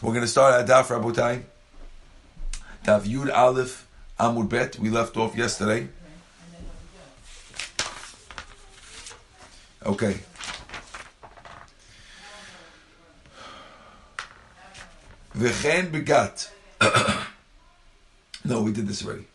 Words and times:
We're 0.00 0.12
going 0.12 0.22
to 0.22 0.28
start 0.28 0.54
at 0.54 0.68
Daf 0.68 0.96
Rabotai. 0.96 1.42
Daf 2.84 3.02
Yud 3.02 3.34
Aleph 3.34 3.84
Amud 4.20 4.48
Bet. 4.48 4.78
We 4.78 4.90
left 4.90 5.16
off 5.16 5.36
yesterday. 5.36 5.88
Okay. 9.84 10.20
V'chen 15.36 15.90
begat. 15.90 16.48
no, 18.44 18.62
we 18.62 18.70
did 18.70 18.86
this 18.86 19.04
already. 19.04 19.26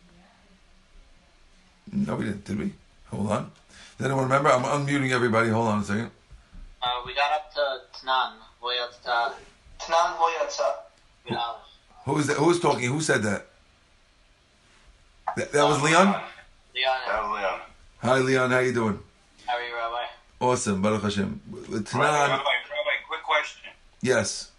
No, 1.92 2.16
we 2.16 2.24
didn't, 2.24 2.44
did 2.46 2.58
we? 2.58 2.72
Hold 3.10 3.30
on. 3.30 3.52
Does 3.98 4.06
anyone 4.06 4.24
remember? 4.24 4.48
I'm 4.48 4.62
unmuting 4.62 5.10
everybody. 5.10 5.50
Hold 5.50 5.68
on 5.68 5.80
a 5.80 5.84
second. 5.84 6.10
Uh, 6.82 6.88
we 7.04 7.14
got 7.14 7.32
up 7.32 7.52
to 7.52 7.80
Tnan, 7.98 8.32
Voyatza. 8.62 9.34
Yud 9.88 11.36
Aleph. 11.36 11.60
Who 12.04 12.18
is 12.18 12.26
that? 12.26 12.36
Who 12.36 12.46
was 12.46 12.60
talking? 12.60 12.88
Who 12.90 13.00
said 13.00 13.22
that? 13.22 13.46
That, 15.36 15.52
that 15.52 15.64
was 15.64 15.82
Leon. 15.82 16.06
Leon, 16.06 16.20
That 17.06 17.22
was 17.22 17.40
Leon. 17.40 17.60
Hi, 18.02 18.18
Leon. 18.18 18.50
How 18.50 18.58
you 18.60 18.72
doing? 18.72 18.98
how 19.46 19.56
are 19.56 19.62
you, 19.66 19.74
Rabbi? 19.74 20.04
Awesome. 20.40 20.82
Baruch 20.82 21.02
Hashem. 21.02 21.40
Rabbi, 21.50 21.76
Tanan. 21.78 22.00
Rabbi, 22.00 22.32
Rabbi, 22.32 22.96
quick 23.08 23.22
question. 23.22 23.70
Yes. 24.02 24.50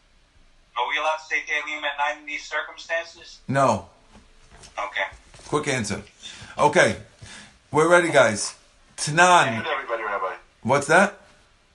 Are 0.77 0.87
we 0.89 0.97
allowed 0.97 1.17
to 1.17 1.25
say 1.25 1.37
Tehillim 1.47 1.83
at 1.83 1.97
night 1.97 2.17
in 2.19 2.25
these 2.25 2.43
circumstances? 2.43 3.39
No. 3.47 3.87
Okay. 4.77 5.05
Quick 5.47 5.67
answer. 5.67 6.01
Okay. 6.57 6.97
We're 7.71 7.87
ready, 7.89 8.09
guys. 8.11 8.55
Tanan. 8.97 9.53
Mute 9.53 9.67
everybody, 9.67 10.03
Rabbi. 10.03 10.33
What's 10.63 10.87
that? 10.87 11.19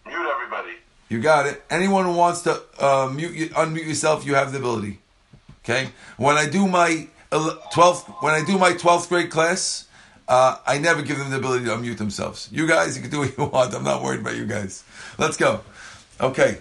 Mute 0.05 0.29
everybody. 0.29 0.73
You 1.11 1.21
got 1.21 1.47
it. 1.47 1.61
Anyone 1.69 2.05
who 2.05 2.13
wants 2.13 2.43
to 2.43 2.63
uh, 2.79 3.11
mute, 3.13 3.51
unmute 3.51 3.87
yourself, 3.87 4.25
you 4.25 4.37
have 4.37 4.53
the 4.53 4.59
ability. 4.59 5.01
Okay. 5.65 5.91
When 6.17 6.37
I 6.37 6.49
do 6.49 6.69
my 6.69 7.09
twelfth, 7.73 8.09
when 8.21 8.33
I 8.33 8.45
do 8.45 8.57
my 8.57 8.75
twelfth 8.75 9.09
grade 9.09 9.29
class, 9.29 9.89
uh, 10.29 10.57
I 10.65 10.79
never 10.79 11.03
give 11.03 11.19
them 11.19 11.31
the 11.31 11.37
ability 11.37 11.65
to 11.65 11.73
unmute 11.73 11.99
themselves. 11.99 12.49
You 12.53 12.69
guys, 12.69 12.97
you 12.97 13.03
can 13.03 13.11
do 13.11 13.19
what 13.19 13.37
you 13.37 13.45
want. 13.53 13.75
I'm 13.75 13.83
not 13.83 14.05
worried 14.05 14.21
about 14.21 14.37
you 14.37 14.47
guys. 14.47 14.85
Let's 15.19 15.37
go. 15.37 15.63
Okay. 16.21 16.59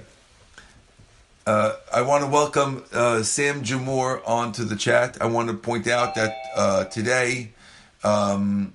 Uh, 1.45 1.75
I 1.93 2.01
want 2.01 2.23
to 2.23 2.29
welcome 2.29 2.83
uh, 2.91 3.21
Sam 3.21 3.63
Jamour 3.63 4.27
onto 4.27 4.63
the 4.63 4.75
chat. 4.75 5.17
I 5.21 5.27
want 5.27 5.49
to 5.49 5.55
point 5.55 5.87
out 5.87 6.15
that 6.15 6.35
uh, 6.55 6.85
today 6.85 7.51
um, 8.03 8.73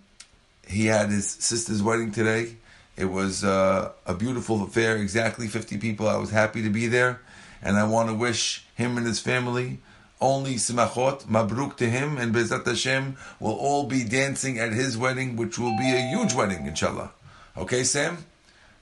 he 0.69 0.87
had 0.87 1.11
his 1.11 1.29
sister's 1.29 1.83
wedding 1.83 2.13
today. 2.13 2.57
It 2.97 3.07
was 3.07 3.45
uh, 3.45 3.93
a 4.07 4.15
beautiful 4.15 4.63
affair, 4.63 4.97
exactly 4.97 5.49
50 5.49 5.79
people. 5.79 6.09
I 6.09 6.17
was 6.17 6.31
happy 6.31 6.63
to 6.63 6.71
be 6.71 6.87
there. 6.87 7.21
And 7.63 7.77
I 7.77 7.85
want 7.85 8.09
to 8.09 8.15
wish 8.15 8.65
him 8.75 8.97
and 8.97 9.07
his 9.07 9.21
family 9.21 9.79
only 10.21 10.55
simachot, 10.55 11.27
mabruk 11.27 11.77
to 11.77 11.89
him, 11.89 12.17
and 12.17 12.35
Bezat 12.35 12.67
Hashem 12.67 13.17
will 13.41 13.55
all 13.55 13.85
be 13.87 14.05
dancing 14.05 14.59
at 14.59 14.73
his 14.73 14.97
wedding, 14.97 15.37
which 15.37 15.59
will 15.59 15.77
be 15.77 15.93
a 15.93 16.01
huge 16.09 16.35
wedding, 16.35 16.67
inshallah. 16.67 17.11
Okay, 17.57 17.85
Sam? 17.85 18.25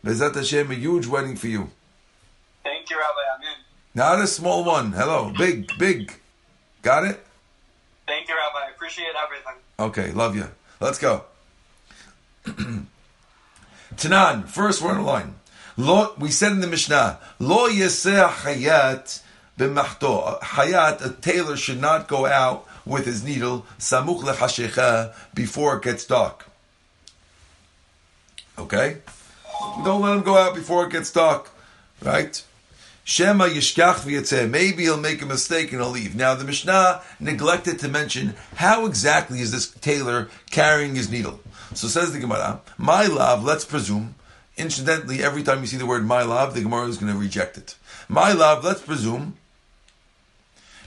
Bezat 0.04 0.34
Hashem, 0.34 0.70
a 0.70 0.74
huge 0.74 1.06
wedding 1.06 1.36
for 1.36 1.48
you. 1.48 1.70
Thank 2.62 2.90
you, 2.90 2.96
Rabbi. 2.96 3.18
I'm. 3.34 3.42
Not 3.94 4.20
a 4.20 4.26
small 4.26 4.64
one. 4.64 4.92
Hello. 4.92 5.32
Big, 5.36 5.70
big. 5.78 6.14
Got 6.82 7.04
it? 7.04 7.24
Thank 8.06 8.28
you, 8.28 8.34
Rabbi. 8.34 8.66
I 8.66 8.70
appreciate 8.70 9.14
everything. 9.22 9.54
Okay, 9.78 10.12
love 10.12 10.34
you. 10.36 10.48
Let's 10.80 10.98
go. 10.98 11.24
Tanan, 13.96 14.46
first 14.46 14.82
word 14.82 14.96
the 14.98 15.02
line. 15.02 15.34
We 16.18 16.30
said 16.30 16.52
in 16.52 16.60
the 16.60 16.66
Mishnah, 16.66 17.18
Lo 17.38 17.68
yeseh 17.68 18.28
hayat 18.28 19.20
b'machto. 19.58 20.38
Hayat, 20.40 21.04
a 21.04 21.10
tailor 21.20 21.56
should 21.56 21.80
not 21.80 22.08
go 22.08 22.26
out 22.26 22.66
with 22.84 23.06
his 23.06 23.22
needle, 23.22 23.66
samuch 23.78 24.22
lechashecha, 24.22 25.14
before 25.34 25.76
it 25.76 25.82
gets 25.82 26.04
dark. 26.04 26.46
Okay? 28.58 28.98
Don't 29.84 30.02
let 30.02 30.16
him 30.16 30.22
go 30.22 30.36
out 30.36 30.54
before 30.54 30.84
it 30.86 30.92
gets 30.92 31.10
dark. 31.12 31.48
Right? 32.02 32.42
Shema 33.04 33.46
yishkach. 33.46 34.50
Maybe 34.50 34.82
he'll 34.82 34.96
make 34.96 35.22
a 35.22 35.26
mistake 35.26 35.72
and 35.72 35.80
he'll 35.80 35.90
leave. 35.90 36.14
Now 36.14 36.34
the 36.34 36.44
Mishnah 36.44 37.02
neglected 37.18 37.78
to 37.80 37.88
mention 37.88 38.34
how 38.56 38.86
exactly 38.86 39.40
is 39.40 39.52
this 39.52 39.70
tailor 39.70 40.28
carrying 40.50 40.96
his 40.96 41.10
needle. 41.10 41.40
So 41.74 41.88
says 41.88 42.12
the 42.12 42.18
Gemara, 42.18 42.60
my 42.78 43.06
love, 43.06 43.44
let's 43.44 43.64
presume. 43.64 44.14
Incidentally, 44.56 45.22
every 45.22 45.42
time 45.42 45.60
you 45.60 45.66
see 45.66 45.78
the 45.78 45.86
word 45.86 46.04
my 46.04 46.22
love, 46.22 46.54
the 46.54 46.62
Gemara 46.62 46.86
is 46.86 46.98
going 46.98 47.12
to 47.12 47.18
reject 47.18 47.56
it. 47.56 47.76
My 48.08 48.32
love, 48.32 48.64
let's 48.64 48.82
presume. 48.82 49.36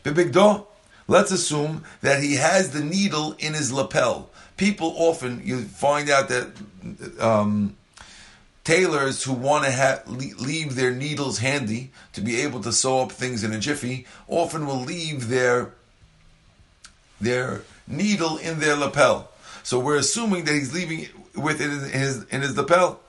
Bibigdo, 0.03 0.67
let's 1.07 1.31
assume 1.31 1.83
that 2.01 2.21
he 2.21 2.35
has 2.35 2.71
the 2.71 2.83
needle 2.83 3.35
in 3.39 3.53
his 3.53 3.73
lapel. 3.73 4.29
People 4.57 4.93
often, 4.97 5.41
you 5.43 5.63
find 5.63 6.09
out 6.09 6.29
that 6.29 6.51
um, 7.19 7.75
tailors 8.63 9.23
who 9.23 9.33
want 9.33 9.65
to 9.65 9.71
ha- 9.71 10.01
leave 10.07 10.75
their 10.75 10.91
needles 10.91 11.39
handy 11.39 11.91
to 12.13 12.21
be 12.21 12.41
able 12.41 12.61
to 12.61 12.71
sew 12.71 13.01
up 13.01 13.11
things 13.11 13.43
in 13.43 13.51
a 13.51 13.59
jiffy 13.59 14.05
often 14.27 14.65
will 14.65 14.79
leave 14.79 15.29
their 15.29 15.71
their 17.21 17.61
needle 17.87 18.37
in 18.37 18.59
their 18.59 18.75
lapel. 18.75 19.31
So 19.65 19.79
we're 19.79 19.97
assuming 19.97 20.45
that 20.45 20.53
he's 20.53 20.75
leaving 20.75 21.07
with 21.35 21.59
it 21.59 21.71
in 21.71 21.89
his 21.89 22.23
in 22.25 22.43
his 22.43 22.55
lapel, 22.55 22.99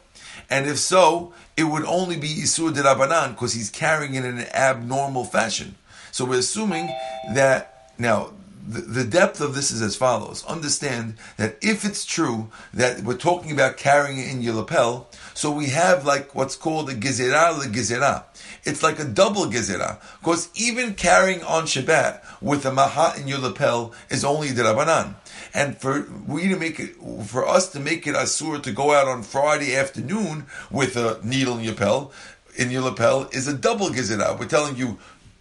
and 0.48 0.66
if 0.66 0.78
so, 0.78 1.34
it 1.54 1.64
would 1.64 1.84
only 1.84 2.16
be 2.16 2.28
isur 2.28 2.74
de 2.74 2.80
rabbanan 2.80 3.32
because 3.32 3.52
he's 3.52 3.68
carrying 3.68 4.14
it 4.14 4.24
in 4.24 4.38
an 4.38 4.46
abnormal 4.54 5.26
fashion. 5.26 5.74
So 6.12 6.24
we're 6.24 6.38
assuming 6.38 6.86
that 7.34 7.92
now 7.98 8.30
the, 8.66 8.80
the 8.80 9.04
depth 9.04 9.42
of 9.42 9.54
this 9.54 9.70
is 9.70 9.82
as 9.82 9.96
follows. 9.96 10.46
Understand 10.46 11.16
that 11.36 11.56
if 11.60 11.84
it's 11.84 12.06
true 12.06 12.50
that 12.72 13.02
we're 13.02 13.18
talking 13.18 13.52
about 13.52 13.76
carrying 13.76 14.18
it 14.18 14.30
in 14.30 14.40
your 14.40 14.54
lapel, 14.54 15.08
so 15.34 15.50
we 15.50 15.66
have 15.66 16.06
like 16.06 16.34
what's 16.34 16.56
called 16.56 16.88
a 16.88 16.94
gezerah 16.94 17.58
le 17.58 17.66
gezerah. 17.66 18.24
It's 18.64 18.82
like 18.82 18.98
a 18.98 19.04
double 19.04 19.44
gezerah. 19.44 19.98
Because 20.20 20.48
even 20.54 20.94
carrying 20.94 21.42
on 21.42 21.64
Shabbat 21.64 22.40
with 22.40 22.64
a 22.64 22.70
mahat 22.70 23.20
in 23.20 23.28
your 23.28 23.40
lapel 23.40 23.92
is 24.08 24.24
only 24.24 24.52
the 24.52 24.62
rabbanan. 24.62 25.16
And 25.56 25.74
for 25.78 26.06
we 26.28 26.48
to 26.48 26.56
make 26.56 26.78
it, 26.78 26.96
for 27.24 27.48
us 27.48 27.70
to 27.70 27.80
make 27.80 28.06
it 28.06 28.14
asur 28.14 28.62
to 28.62 28.72
go 28.72 28.92
out 28.92 29.08
on 29.08 29.22
Friday 29.22 29.74
afternoon 29.74 30.44
with 30.70 30.98
a 30.98 31.18
needle 31.24 31.56
in 31.56 31.64
your 31.64 31.72
lapel, 31.72 32.12
in 32.56 32.70
your 32.70 32.82
lapel 32.82 33.30
is 33.32 33.48
a 33.48 33.54
double 33.54 33.88
gezerah. 33.88 34.38
We're 34.38 34.46
telling 34.46 34.76
you 34.76 34.98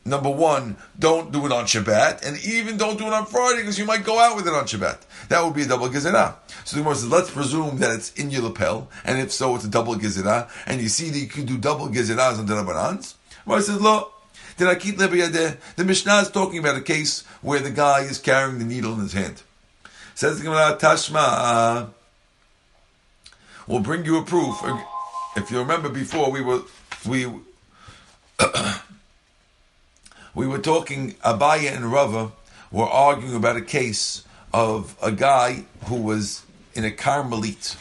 Number 0.08 0.30
one, 0.30 0.78
don't 1.00 1.32
do 1.32 1.48
it 1.48 1.52
on 1.52 1.66
Shabbat, 1.66 2.24
and 2.24 2.38
even 2.46 2.78
don't 2.78 2.96
do 2.96 3.08
it 3.08 3.14
on 3.14 3.26
Friday 3.26 3.62
because 3.62 3.80
you 3.80 3.86
might 3.86 4.04
go 4.04 4.20
out 4.20 4.36
with 4.36 4.48
it 4.48 4.54
on 4.54 4.66
Shabbat. 4.66 5.00
That 5.30 5.44
would 5.44 5.56
be 5.56 5.64
a 5.64 5.68
double 5.68 5.88
gezerah. 5.88 6.36
So 6.64 6.76
the 6.76 6.84
Gemara 6.84 6.96
says, 6.96 7.10
let's 7.10 7.32
presume 7.32 7.80
that 7.80 7.90
it's 7.96 8.14
in 8.14 8.30
your 8.30 8.44
lapel, 8.44 8.88
and 9.04 9.20
if 9.20 9.32
so, 9.32 9.56
it's 9.56 9.66
a 9.66 9.68
double 9.68 9.96
gezerah, 9.96 10.48
and 10.68 10.80
you 10.80 10.90
see 10.90 11.10
that 11.10 11.18
you 11.18 11.26
can 11.26 11.48
do 11.48 11.58
double 11.58 11.88
gezerahs 11.88 12.38
on 12.38 12.46
the 12.46 12.54
Rabbanans. 12.54 13.16
Gemara 13.46 13.62
says, 13.64 13.82
look, 13.82 14.14
the 14.58 15.84
Mishnah 15.84 16.18
is 16.20 16.30
talking 16.30 16.60
about 16.60 16.78
a 16.78 16.82
case 16.82 17.24
where 17.42 17.60
the 17.60 17.72
guy 17.72 18.02
is 18.02 18.20
carrying 18.20 18.60
the 18.60 18.66
needle 18.66 18.94
in 18.94 19.00
his 19.00 19.14
hand. 19.14 19.42
Says 20.16 20.38
the 20.38 20.46
Gemara, 20.46 20.78
Tashma, 20.78 21.18
uh, 21.18 21.86
we'll 23.68 23.82
bring 23.82 24.06
you 24.06 24.18
a 24.18 24.24
proof. 24.24 24.56
If 25.36 25.52
you 25.52 25.60
remember 25.60 25.90
before, 25.90 26.32
we 26.32 26.40
were, 26.40 26.62
we, 27.06 27.26
we 30.34 30.48
were 30.48 30.60
talking, 30.60 31.16
Abaye 31.16 31.70
and 31.70 31.92
Rava 31.92 32.32
were 32.72 32.86
arguing 32.86 33.36
about 33.36 33.58
a 33.58 33.62
case 33.62 34.24
of 34.54 34.96
a 35.04 35.12
guy 35.12 35.66
who 35.88 36.02
was 36.02 36.44
in 36.76 36.86
a 36.86 36.92
Carmelit. 36.92 37.76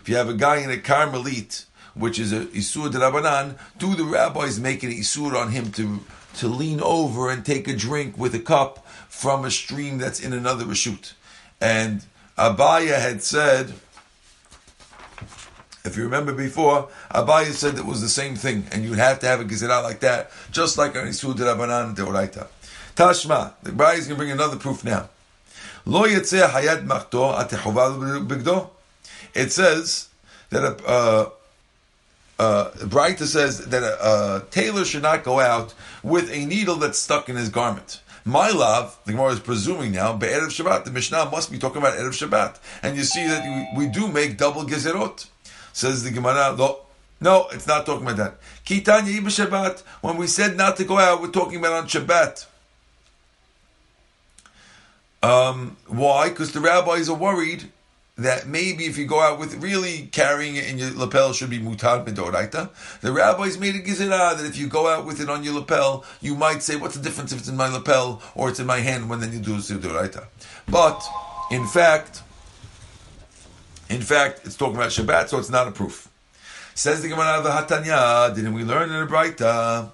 If 0.00 0.08
you 0.08 0.14
have 0.14 0.28
a 0.28 0.34
guy 0.34 0.58
in 0.58 0.70
a 0.70 0.76
Carmelit, 0.76 1.64
which 1.94 2.20
is 2.20 2.32
a 2.32 2.44
Isur 2.46 2.92
de 2.92 2.98
Rabbanan, 2.98 3.58
do 3.78 3.96
the 3.96 4.04
rabbis 4.04 4.60
make 4.60 4.84
an 4.84 4.92
Isur 4.92 5.34
on 5.34 5.50
him 5.50 5.72
to, 5.72 5.98
to 6.36 6.46
lean 6.46 6.80
over 6.80 7.30
and 7.30 7.44
take 7.44 7.66
a 7.66 7.74
drink 7.74 8.16
with 8.16 8.32
a 8.36 8.38
cup 8.38 8.86
from 9.08 9.44
a 9.44 9.50
stream 9.50 9.98
that's 9.98 10.20
in 10.20 10.32
another 10.32 10.64
Rashut? 10.64 11.14
And 11.60 12.04
Abaye 12.38 12.98
had 12.98 13.22
said, 13.22 13.72
if 15.84 15.96
you 15.96 16.04
remember 16.04 16.32
before, 16.32 16.88
Abaye 17.10 17.52
said 17.52 17.78
it 17.78 17.86
was 17.86 18.00
the 18.00 18.08
same 18.08 18.36
thing, 18.36 18.66
and 18.72 18.84
you'd 18.84 18.98
have 18.98 19.20
to 19.20 19.26
have 19.26 19.40
a 19.40 19.44
gezerah 19.44 19.82
like 19.82 20.00
that, 20.00 20.30
just 20.50 20.78
like 20.78 20.94
an 20.94 21.06
Isur 21.06 21.36
de 21.36 21.44
Rabbanan 21.44 21.94
Deoraita. 21.94 22.46
Tashma, 22.96 23.52
the 23.62 23.70
Abaye 23.70 23.98
is 23.98 24.06
going 24.06 24.16
to 24.18 24.24
bring 24.24 24.30
another 24.30 24.56
proof 24.56 24.84
now. 24.84 25.08
Lo 25.86 26.02
hayad 26.04 26.86
machto 26.86 28.26
bigdo. 28.26 28.70
It 29.34 29.52
says 29.52 30.08
that 30.50 30.64
a 30.64 30.86
uh, 30.86 31.30
uh, 32.40 32.70
Breita 32.70 33.24
says 33.24 33.66
that 33.66 33.82
a, 33.82 34.06
a 34.06 34.42
tailor 34.50 34.84
should 34.84 35.02
not 35.02 35.24
go 35.24 35.40
out 35.40 35.74
with 36.02 36.30
a 36.32 36.46
needle 36.46 36.76
that's 36.76 36.98
stuck 36.98 37.28
in 37.28 37.36
his 37.36 37.50
garment. 37.50 38.00
My 38.30 38.50
love, 38.50 38.96
the 39.06 39.12
Gemara 39.12 39.32
is 39.32 39.40
presuming 39.40 39.90
now, 39.90 40.16
Be'erev 40.16 40.50
Shabbat, 40.50 40.84
the 40.84 40.92
Mishnah 40.92 41.28
must 41.32 41.50
be 41.50 41.58
talking 41.58 41.78
about 41.78 41.98
Erev 41.98 42.10
Shabbat. 42.10 42.58
And 42.80 42.96
you 42.96 43.02
see 43.02 43.26
that 43.26 43.42
we, 43.74 43.86
we 43.86 43.92
do 43.92 44.06
make 44.06 44.36
double 44.36 44.62
gezerot. 44.62 45.26
Says 45.72 46.04
the 46.04 46.12
Gemara, 46.12 46.52
lo, 46.52 46.82
No, 47.20 47.48
it's 47.48 47.66
not 47.66 47.86
talking 47.86 48.06
about 48.06 48.18
that. 48.18 48.38
Kitanya 48.64 49.18
Shabbat. 49.20 49.80
When 50.00 50.16
we 50.16 50.28
said 50.28 50.56
not 50.56 50.76
to 50.76 50.84
go 50.84 50.96
out, 50.96 51.20
we're 51.20 51.32
talking 51.32 51.58
about 51.58 51.72
on 51.72 51.88
Shabbat. 51.88 52.46
Um, 55.24 55.76
why? 55.88 56.28
Because 56.28 56.52
the 56.52 56.60
rabbis 56.60 57.08
are 57.08 57.16
worried 57.16 57.72
that 58.19 58.47
maybe 58.47 58.85
if 58.85 58.97
you 58.97 59.05
go 59.05 59.19
out 59.19 59.39
with 59.39 59.55
really 59.61 60.07
carrying 60.11 60.55
it 60.55 60.69
in 60.69 60.77
your 60.77 60.91
lapel 60.91 61.33
should 61.33 61.49
be 61.49 61.59
mutad 61.59 62.05
midoraita. 62.07 62.69
The 63.01 63.11
rabbis 63.11 63.57
made 63.57 63.75
a 63.75 63.79
gizirah 63.79 64.37
that 64.37 64.45
if 64.45 64.57
you 64.57 64.67
go 64.67 64.87
out 64.87 65.05
with 65.05 65.19
it 65.19 65.29
on 65.29 65.43
your 65.43 65.55
lapel, 65.55 66.05
you 66.21 66.35
might 66.35 66.63
say, 66.63 66.77
"What's 66.77 66.95
the 66.95 67.01
difference 67.01 67.33
if 67.33 67.39
it's 67.39 67.49
in 67.49 67.57
my 67.57 67.67
lapel 67.67 68.21
or 68.33 68.49
it's 68.49 68.59
in 68.59 68.67
my 68.67 68.79
hand?" 68.79 69.09
When 69.09 69.19
then 69.19 69.33
you 69.33 69.39
do 69.39 69.57
midoraita. 69.57 70.23
But 70.67 71.03
in 71.51 71.67
fact, 71.67 72.21
in 73.89 74.01
fact, 74.01 74.41
it's 74.45 74.55
talking 74.55 74.75
about 74.75 74.91
Shabbat, 74.91 75.29
so 75.29 75.37
it's 75.37 75.49
not 75.49 75.67
a 75.67 75.71
proof. 75.71 76.07
Says 76.73 77.01
the 77.01 77.09
Gemara 77.09 77.41
the 77.41 77.49
Hatanya, 77.49 78.33
didn't 78.33 78.53
we 78.53 78.63
learn 78.63 78.89
in 78.91 78.99
the 78.99 79.05
Braita? 79.05 79.91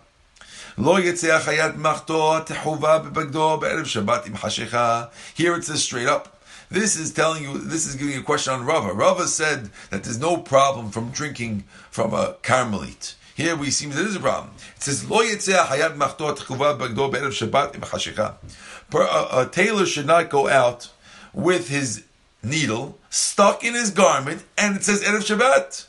לא 0.77 0.99
יצא 0.99 1.35
החיית 1.35 1.75
מחתו 1.75 2.39
תחובה 2.45 2.97
בבגדו 2.97 3.57
בערב 3.57 3.85
שבת 3.85 4.25
עם 4.25 4.37
חשיכה. 4.37 5.03
Here 5.35 5.55
it 5.55 5.65
says 5.65 5.83
straight 5.83 6.07
up. 6.07 6.34
This 6.68 6.96
is 6.96 7.12
telling 7.12 7.42
you, 7.44 7.58
this 7.58 7.86
is 7.86 7.94
giving 7.94 8.14
you 8.14 8.20
a 8.20 8.24
question 8.24 8.52
on 8.52 8.64
Rava. 8.64 8.92
Rava 8.92 9.26
said 9.28 9.70
that 9.90 10.02
there's 10.04 10.18
no 10.18 10.36
problem 10.36 10.90
from 10.90 11.10
drinking 11.10 11.64
from 11.90 12.12
a 12.12 12.36
Carmelit. 12.42 13.14
Here 13.36 13.54
we 13.54 13.70
see 13.70 13.86
there 13.86 14.06
is 14.06 14.16
a 14.16 14.20
problem. 14.20 14.52
It 14.76 14.82
says, 14.82 15.08
"Lo 15.08 15.18
be'erev 15.18 15.36
Shabbat. 17.32 18.34
A, 19.32 19.46
tailor 19.46 19.86
should 19.86 20.06
not 20.06 20.30
go 20.30 20.48
out 20.48 20.90
with 21.34 21.68
his 21.68 22.04
needle 22.42 22.98
stuck 23.10 23.62
in 23.62 23.74
his 23.74 23.90
garment, 23.90 24.42
and 24.56 24.76
it 24.76 24.84
says 24.84 25.02
erev 25.02 25.20
Shabbat. 25.20 25.86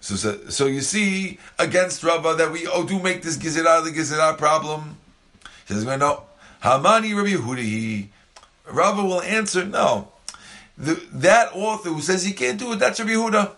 So, 0.00 0.16
so, 0.16 0.48
so 0.48 0.66
you 0.66 0.80
see 0.80 1.38
against 1.58 2.02
Rava 2.02 2.34
that 2.34 2.50
we 2.50 2.66
oh 2.66 2.84
do 2.84 2.98
make 2.98 3.22
this 3.22 3.36
gizirah 3.36 3.84
the 3.84 3.90
gizirah 3.90 4.36
problem. 4.36 4.96
He 5.68 5.74
says 5.74 5.84
no. 5.84 6.24
Hamani 6.64 7.14
Rabbi 7.14 7.34
Yehuda. 7.36 8.08
Rava 8.72 9.02
will 9.02 9.22
answer 9.22 9.64
no. 9.64 10.08
The, 10.78 11.02
that 11.12 11.50
author 11.54 11.90
who 11.90 12.00
says 12.00 12.24
he 12.24 12.32
can't 12.32 12.58
do 12.58 12.72
it, 12.72 12.78
that's 12.78 12.98
Rabbi 12.98 13.12
Yehuda. 13.12 13.52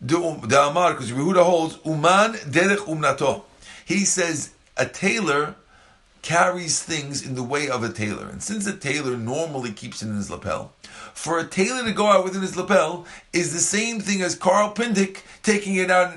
The, 0.00 0.18
um, 0.18 0.48
the 0.48 0.62
Amar, 0.62 0.92
because 0.92 1.12
Rabbi 1.12 1.24
Yehuda 1.24 1.44
holds 1.44 1.78
uman 1.84 2.34
derech 2.34 2.86
umnato. 2.86 3.42
He 3.84 4.04
says 4.04 4.52
a 4.76 4.86
tailor 4.86 5.56
carries 6.22 6.82
things 6.82 7.26
in 7.26 7.34
the 7.34 7.42
way 7.42 7.68
of 7.68 7.82
a 7.82 7.92
tailor, 7.92 8.28
and 8.28 8.42
since 8.42 8.66
a 8.66 8.74
tailor 8.74 9.16
normally 9.16 9.72
keeps 9.72 10.02
it 10.02 10.08
in 10.08 10.16
his 10.16 10.30
lapel, 10.30 10.72
for 11.12 11.38
a 11.38 11.44
tailor 11.44 11.84
to 11.84 11.92
go 11.92 12.06
out 12.06 12.24
within 12.24 12.40
his 12.40 12.56
lapel 12.56 13.04
is 13.32 13.52
the 13.52 13.58
same 13.58 14.00
thing 14.00 14.22
as 14.22 14.34
Carl 14.34 14.72
Pindick 14.72 15.22
taking 15.42 15.76
it 15.76 15.90
out. 15.90 16.14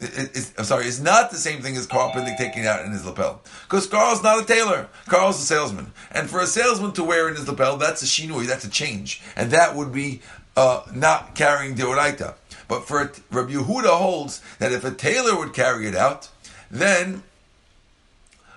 I'm 0.00 0.64
sorry, 0.64 0.86
it's 0.86 1.00
not 1.00 1.30
the 1.30 1.36
same 1.36 1.60
thing 1.60 1.76
as 1.76 1.86
Carl 1.86 2.10
Pindick 2.12 2.38
taking 2.38 2.62
it 2.62 2.66
out 2.66 2.84
in 2.84 2.92
his 2.92 3.04
lapel. 3.04 3.42
Because 3.64 3.86
Carl's 3.86 4.22
not 4.22 4.42
a 4.42 4.46
tailor. 4.46 4.88
Carl's 5.06 5.38
a 5.40 5.44
salesman. 5.44 5.92
And 6.10 6.30
for 6.30 6.40
a 6.40 6.46
salesman 6.46 6.92
to 6.92 7.04
wear 7.04 7.28
in 7.28 7.36
his 7.36 7.46
lapel, 7.46 7.76
that's 7.76 8.02
a 8.02 8.06
shinui, 8.06 8.46
that's 8.46 8.64
a 8.64 8.70
change. 8.70 9.20
And 9.36 9.50
that 9.50 9.76
would 9.76 9.92
be 9.92 10.22
uh, 10.56 10.82
not 10.94 11.34
carrying 11.34 11.74
deoraita. 11.74 12.34
But 12.66 12.86
for 12.86 13.02
a, 13.02 13.10
Rabbi 13.30 13.52
Yehuda 13.52 13.98
holds 13.98 14.40
that 14.58 14.72
if 14.72 14.84
a 14.84 14.90
tailor 14.90 15.36
would 15.38 15.52
carry 15.52 15.86
it 15.86 15.94
out, 15.94 16.30
then 16.70 17.22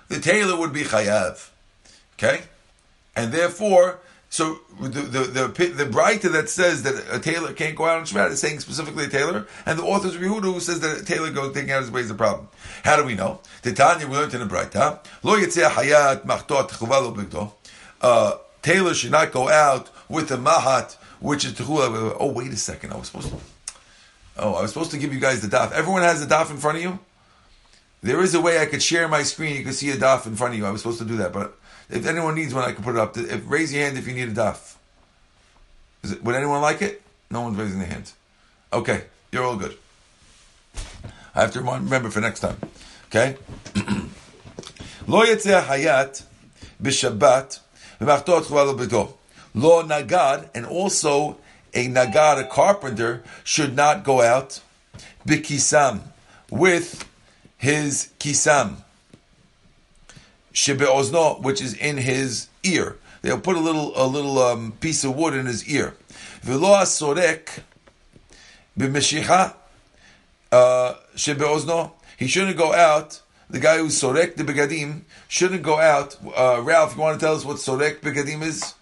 the 0.08 0.20
tailor 0.20 0.58
would 0.58 0.72
be 0.72 0.84
chayav. 0.84 1.50
Okay? 2.14 2.44
And 3.14 3.32
therefore, 3.32 4.00
so 4.34 4.58
the 4.80 4.88
the 4.88 5.20
the, 5.20 5.66
the 5.68 6.28
that 6.32 6.48
says 6.48 6.82
that 6.82 7.04
a 7.08 7.20
tailor 7.20 7.52
can't 7.52 7.76
go 7.76 7.84
out 7.84 7.98
on 7.98 8.04
Shabbat 8.04 8.32
is 8.32 8.40
saying 8.40 8.58
specifically 8.58 9.04
a 9.04 9.08
tailor, 9.08 9.46
and 9.64 9.78
the 9.78 9.84
author's 9.84 10.16
Yehuda 10.16 10.52
who 10.52 10.58
says 10.58 10.80
that 10.80 11.02
a 11.02 11.04
tailor 11.04 11.30
goes 11.30 11.54
taking 11.54 11.70
out 11.70 11.82
his 11.82 11.90
way 11.92 12.00
is 12.00 12.10
a 12.10 12.16
problem. 12.16 12.48
How 12.82 12.96
do 12.96 13.04
we 13.04 13.14
know? 13.14 13.38
Titania 13.62 14.08
we 14.08 14.16
learned 14.16 14.34
in 14.34 14.40
the 14.40 14.46
Braita. 14.52 14.98
Lo 15.22 15.36
yitzeh 15.38 15.68
hayat 15.70 16.24
should 18.96 19.12
not 19.12 19.30
go 19.30 19.48
out 19.48 19.90
with 20.08 20.32
a 20.32 20.36
mahat, 20.36 20.96
which 21.20 21.44
is 21.44 21.52
techula. 21.52 22.16
Oh, 22.18 22.32
wait 22.32 22.52
a 22.52 22.56
second. 22.56 22.92
I 22.92 22.96
was 22.96 23.06
supposed 23.06 23.28
to. 23.28 23.36
Oh, 24.36 24.54
I 24.54 24.62
was 24.62 24.72
supposed 24.72 24.90
to 24.90 24.98
give 24.98 25.14
you 25.14 25.20
guys 25.20 25.42
the 25.42 25.56
daf. 25.56 25.70
Everyone 25.70 26.02
has 26.02 26.26
the 26.26 26.34
daf 26.34 26.50
in 26.50 26.56
front 26.56 26.78
of 26.78 26.82
you. 26.82 26.98
There 28.02 28.20
is 28.20 28.34
a 28.34 28.40
way 28.40 28.58
I 28.58 28.66
could 28.66 28.82
share 28.82 29.06
my 29.06 29.22
screen. 29.22 29.54
You 29.54 29.62
could 29.62 29.74
see 29.74 29.90
a 29.90 29.96
daf 29.96 30.26
in 30.26 30.34
front 30.34 30.54
of 30.54 30.58
you. 30.58 30.66
I 30.66 30.72
was 30.72 30.80
supposed 30.80 30.98
to 30.98 31.04
do 31.04 31.18
that, 31.18 31.32
but 31.32 31.56
if 31.90 32.06
anyone 32.06 32.34
needs 32.34 32.54
one, 32.54 32.64
I 32.64 32.72
can 32.72 32.82
put 32.82 32.94
it 32.94 33.00
up. 33.00 33.16
If, 33.16 33.42
raise 33.48 33.72
your 33.72 33.84
hand 33.84 33.98
if 33.98 34.06
you 34.06 34.14
need 34.14 34.28
a 34.28 34.32
daf. 34.32 34.76
It, 36.02 36.22
would 36.22 36.34
anyone 36.34 36.60
like 36.60 36.82
it? 36.82 37.02
No 37.30 37.42
one's 37.42 37.58
raising 37.58 37.78
their 37.78 37.88
hands. 37.88 38.14
Okay, 38.72 39.04
you're 39.32 39.44
all 39.44 39.56
good. 39.56 39.76
I 41.34 41.40
have 41.40 41.52
to 41.52 41.60
remember 41.60 42.10
for 42.10 42.20
next 42.20 42.40
time. 42.40 42.56
Okay? 43.06 43.36
Lo 45.06 45.24
yetzeh 45.24 45.62
hayat 45.62 46.24
b'shabbat 46.82 47.60
v'machtot 48.00 48.42
chuvalo 48.42 48.78
b'to. 48.78 49.14
Lo 49.54 49.82
nagad, 49.82 50.48
and 50.54 50.66
also 50.66 51.38
a 51.72 51.88
nagad, 51.88 52.40
a 52.40 52.46
carpenter, 52.46 53.22
should 53.42 53.74
not 53.76 54.04
go 54.04 54.20
out 54.20 54.60
b'kisam, 55.26 56.00
with 56.50 57.08
his 57.56 58.10
kisam 58.18 58.83
shebe'ozno, 60.54 61.42
which 61.42 61.60
is 61.60 61.74
in 61.74 61.98
his 61.98 62.48
ear. 62.62 62.96
They'll 63.22 63.40
put 63.40 63.56
a 63.56 63.60
little 63.60 63.92
a 63.96 64.06
little 64.06 64.38
um, 64.38 64.72
piece 64.80 65.04
of 65.04 65.16
wood 65.16 65.34
in 65.34 65.46
his 65.46 65.68
ear. 65.68 65.94
V'lo 66.44 66.80
asorek 66.80 67.62
b'meshicha 68.78 69.54
uh, 70.52 70.94
shebe'ozno. 71.16 71.92
He 72.16 72.26
shouldn't 72.28 72.56
go 72.56 72.72
out. 72.72 73.20
The 73.50 73.60
guy 73.60 73.78
who's 73.78 74.00
sorek 74.00 74.36
the 74.36 74.44
begadim 74.44 75.02
shouldn't 75.28 75.62
go 75.62 75.78
out. 75.78 76.16
Uh, 76.36 76.60
Ralph, 76.62 76.94
you 76.94 77.02
want 77.02 77.18
to 77.18 77.24
tell 77.24 77.34
us 77.34 77.44
what 77.44 77.56
sorek 77.56 78.00
begadim 78.00 78.42
is? 78.42 78.74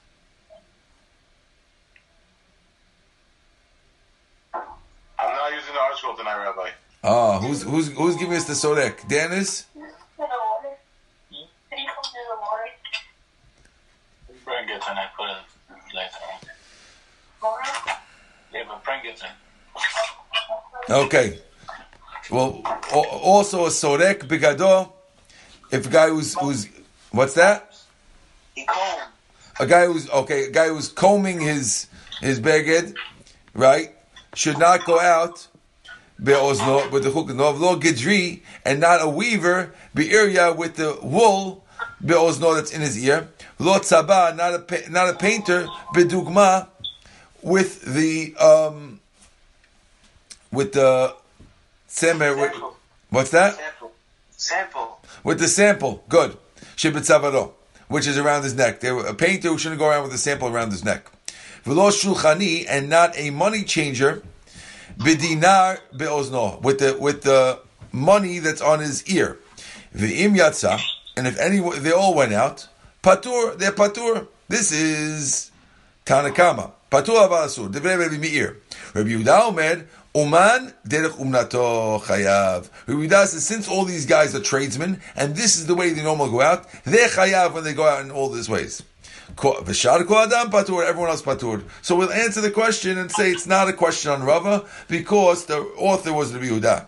I'm 4.55 4.63
not 5.19 5.53
using 5.53 5.75
the 5.75 5.81
article 5.81 6.15
tonight, 6.17 6.45
Rabbi. 6.45 6.71
Ah, 7.05 7.39
who's 7.41 7.63
who's 7.63 7.89
who's 7.93 8.17
giving 8.17 8.37
us 8.37 8.45
the 8.45 8.55
sorek? 8.55 9.09
Dan 9.09 9.33
is. 9.33 9.67
Bring 14.45 14.67
it 14.83 14.91
and 14.91 14.99
I 14.99 15.07
put 15.17 15.29
it 15.31 15.37
later 15.95 16.17
Yeah, 18.53 18.65
but 18.69 18.85
bring 18.85 19.01
it 19.05 19.23
in. 19.23 20.95
Okay. 20.95 21.39
Well, 22.31 22.63
also 22.93 23.67
a 23.67 23.69
sorek 23.69 24.21
bigado. 24.29 24.93
If 25.71 25.87
a 25.87 25.91
guy 25.91 26.09
who's 26.09 26.35
who's 26.35 26.69
what's 27.11 27.35
that? 27.35 27.75
A 29.59 29.67
guy 29.67 29.87
who's 29.87 30.09
okay, 30.11 30.45
a 30.47 30.51
guy 30.51 30.69
who's 30.69 30.89
combing 30.89 31.41
his 31.41 31.89
his 32.21 32.41
beged, 32.41 32.95
right? 33.55 33.95
Should 34.35 34.59
not 34.59 34.85
go 34.85 34.99
out 35.01 35.49
be'ozno 36.23 36.91
with 36.91 37.03
the 37.03 37.11
chuknov 37.11 37.59
lo 37.59 37.77
gedri 37.79 38.43
and 38.65 38.81
not 38.81 39.03
a 39.03 39.09
weaver 39.09 39.75
be 39.95 40.09
be'irya 40.09 40.57
with 40.57 40.77
the 40.77 40.99
wool 41.03 41.62
be'ozno 42.05 42.55
that's 42.55 42.73
in 42.73 42.81
his 42.81 43.03
ear 43.03 43.29
lo 43.59 43.79
tzaba 43.79 44.35
not 44.37 44.53
a 44.55 44.91
not 44.91 45.09
a 45.09 45.15
painter 45.15 45.67
bedugma 45.95 46.69
with 47.43 47.83
the 47.83 48.35
um 48.37 49.01
with 50.53 50.73
the 50.73 51.15
with, 51.15 51.23
Sample. 51.89 52.77
what's 53.11 53.31
that 53.31 53.55
Sample. 53.55 53.93
Sample. 54.37 55.01
with 55.25 55.39
the 55.39 55.49
sample 55.49 56.05
good 56.09 56.37
shibitzavaro 56.77 57.53
which 57.89 58.07
is 58.07 58.19
around 58.19 58.43
his 58.43 58.55
neck 58.55 58.81
there 58.81 58.97
a 58.99 59.15
painter 59.15 59.49
who 59.49 59.59
shouldn't 59.59 59.79
go 59.79 59.89
around 59.89 60.05
with 60.05 60.13
a 60.13 60.19
sample 60.19 60.49
around 60.49 60.71
his 60.71 60.85
neck 60.85 61.11
v'lo 61.65 61.91
shulchani 61.91 62.65
and 62.69 62.89
not 62.89 63.17
a 63.19 63.31
money 63.31 63.63
changer 63.65 64.23
bidinar 64.99 65.79
beozno 65.95 66.61
with 66.63 66.79
the 66.79 66.97
with 66.99 67.23
the 67.23 67.59
money 67.93 68.39
that's 68.39 68.61
on 68.61 68.81
his 68.81 69.07
ear. 69.07 69.39
V'im 69.95 70.37
yatsa, 70.37 70.81
and 71.17 71.27
if 71.27 71.39
any 71.39 71.61
they 71.79 71.93
all 71.93 72.15
went 72.15 72.33
out, 72.33 72.69
patur 73.03 73.59
they're 73.59 73.73
patur. 73.73 74.27
This 74.49 74.73
is 74.73 75.51
Tanakama. 76.07 76.73
Patur 76.91 77.29
avasur. 77.29 77.73
Devrei 77.73 77.99
Rabbi 77.99 78.19
Meir. 78.19 78.59
Rabbi 78.95 79.11
Yehuda. 79.11 79.87
Uman 80.15 80.75
derech 80.87 81.13
umnato 81.13 81.99
chayav. 82.03 82.69
Rabbi 82.87 83.07
Yehuda 83.07 83.27
says 83.27 83.47
since 83.47 83.67
all 83.67 83.87
these 83.87 84.05
guys 84.05 84.35
are 84.35 84.41
tradesmen 84.41 85.01
and 85.17 85.35
this 85.35 85.57
is 85.57 85.67
the 85.67 85.75
way 85.75 85.91
they 85.91 86.03
normally 86.03 86.31
go 86.31 86.43
out, 86.43 86.67
they're 86.85 87.09
chayav 87.09 87.55
when 87.55 87.65
they 87.65 87.73
go 87.73 87.87
out 87.87 88.05
in 88.05 88.11
all 88.11 88.29
these 88.29 88.49
ways. 88.49 88.83
V'shar 89.37 90.01
adam 90.01 90.51
patur, 90.51 90.87
everyone 90.87 91.09
else 91.09 91.23
patur. 91.23 91.63
So 91.81 91.97
we'll 91.97 92.13
answer 92.13 92.43
the 92.43 92.51
question 92.51 92.99
and 92.99 93.11
say 93.11 93.31
it's 93.31 93.47
not 93.47 93.69
a 93.69 93.73
question 93.73 94.11
on 94.11 94.23
Rava 94.23 94.67
because 94.89 95.47
the 95.47 95.61
author 95.79 96.13
was 96.13 96.35
Rabbi 96.35 96.47
Yehuda. 96.47 96.87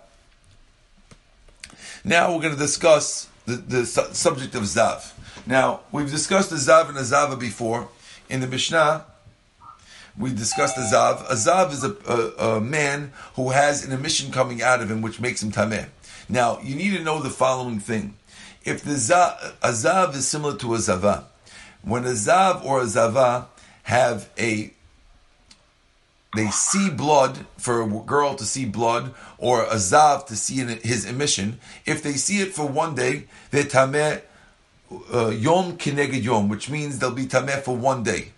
Now 2.05 2.35
we're 2.35 2.43
going 2.43 2.53
to 2.53 2.61
discuss 2.61 3.29
the, 3.47 3.57
the 3.57 3.87
su- 3.87 4.13
subject 4.13 4.55
of 4.55 4.63
Zav. 4.63 5.13
Now, 5.47 5.81
we've 5.93 6.11
discussed 6.11 6.51
the 6.51 6.57
Zav 6.57 6.89
and 6.89 6.97
the 6.97 7.05
Zava 7.05 7.37
before 7.37 7.89
in 8.29 8.41
the 8.41 8.47
Mishnah. 8.47 9.05
we 10.17 10.33
discussed 10.33 10.77
a 10.77 10.81
zav. 10.81 11.29
A 11.29 11.35
zav 11.35 11.73
is 11.73 11.85
a, 11.85 11.97
a, 12.09 12.57
a 12.57 12.61
man 12.61 13.13
who 13.35 13.51
has 13.51 13.85
an 13.85 13.93
emission 13.93 14.31
coming 14.31 14.63
out 14.63 14.81
of 14.81 14.91
him 14.91 15.03
which 15.03 15.21
makes 15.21 15.43
him 15.43 15.51
tameh. 15.51 15.89
Now, 16.29 16.59
you 16.61 16.75
need 16.75 16.97
to 16.97 17.03
know 17.03 17.21
the 17.21 17.31
following 17.31 17.81
thing. 17.81 18.15
If 18.65 18.83
the 18.83 18.93
zav, 18.95 19.55
a 19.63 19.71
zav 19.71 20.15
is 20.15 20.27
similar 20.27 20.57
to 20.59 20.75
a 20.75 20.79
zava, 20.79 21.27
when 21.83 22.05
a 22.05 22.13
zav 22.13 22.65
or 22.65 22.81
a 22.81 22.87
zava 22.87 23.49
have 23.83 24.31
a 24.39 24.73
they 26.35 26.49
see 26.49 26.91
blood 26.91 27.47
for 27.57 27.83
a 27.83 27.87
girl 27.87 28.35
to 28.35 28.45
see 28.45 28.65
blood 28.65 29.15
or 29.39 29.63
a 29.65 29.77
zav 29.77 30.27
to 30.27 30.37
see 30.37 30.57
his 30.57 31.05
emission. 31.05 31.61
If 31.87 32.03
they 32.03 32.15
see 32.15 32.41
it 32.41 32.53
for 32.55 32.67
one 32.67 32.95
day, 32.95 33.25
they're 33.51 33.65
tameh 33.65 34.23
uh, 35.13 35.29
yom 35.29 35.77
kineged 35.77 36.23
yom, 36.23 36.49
which 36.49 36.71
means 36.71 36.99
they'll 36.99 37.11
be 37.11 37.27
tameh 37.27 37.63
for 37.63 37.77
one 37.77 38.03
day. 38.03 38.33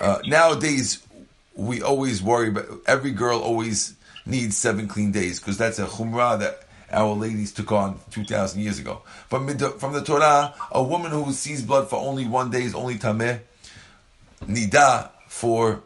Uh, 0.00 0.18
nowadays, 0.26 1.06
we 1.54 1.82
always 1.82 2.22
worry, 2.22 2.50
but 2.50 2.66
every 2.86 3.12
girl 3.12 3.40
always 3.40 3.94
needs 4.26 4.56
seven 4.56 4.88
clean 4.88 5.12
days 5.12 5.38
because 5.38 5.58
that's 5.58 5.78
a 5.78 5.86
chumrah 5.86 6.38
that 6.38 6.62
our 6.90 7.14
ladies 7.14 7.52
took 7.52 7.72
on 7.72 7.98
2,000 8.10 8.60
years 8.60 8.78
ago. 8.78 9.02
But 9.30 9.40
from 9.80 9.92
the 9.92 10.02
Torah, 10.02 10.54
a 10.70 10.82
woman 10.82 11.10
who 11.10 11.32
sees 11.32 11.62
blood 11.62 11.88
for 11.88 11.96
only 11.96 12.26
one 12.26 12.50
day 12.50 12.62
is 12.62 12.74
only 12.74 12.96
tameh, 12.96 13.40
nida 14.42 15.10
for 15.28 15.82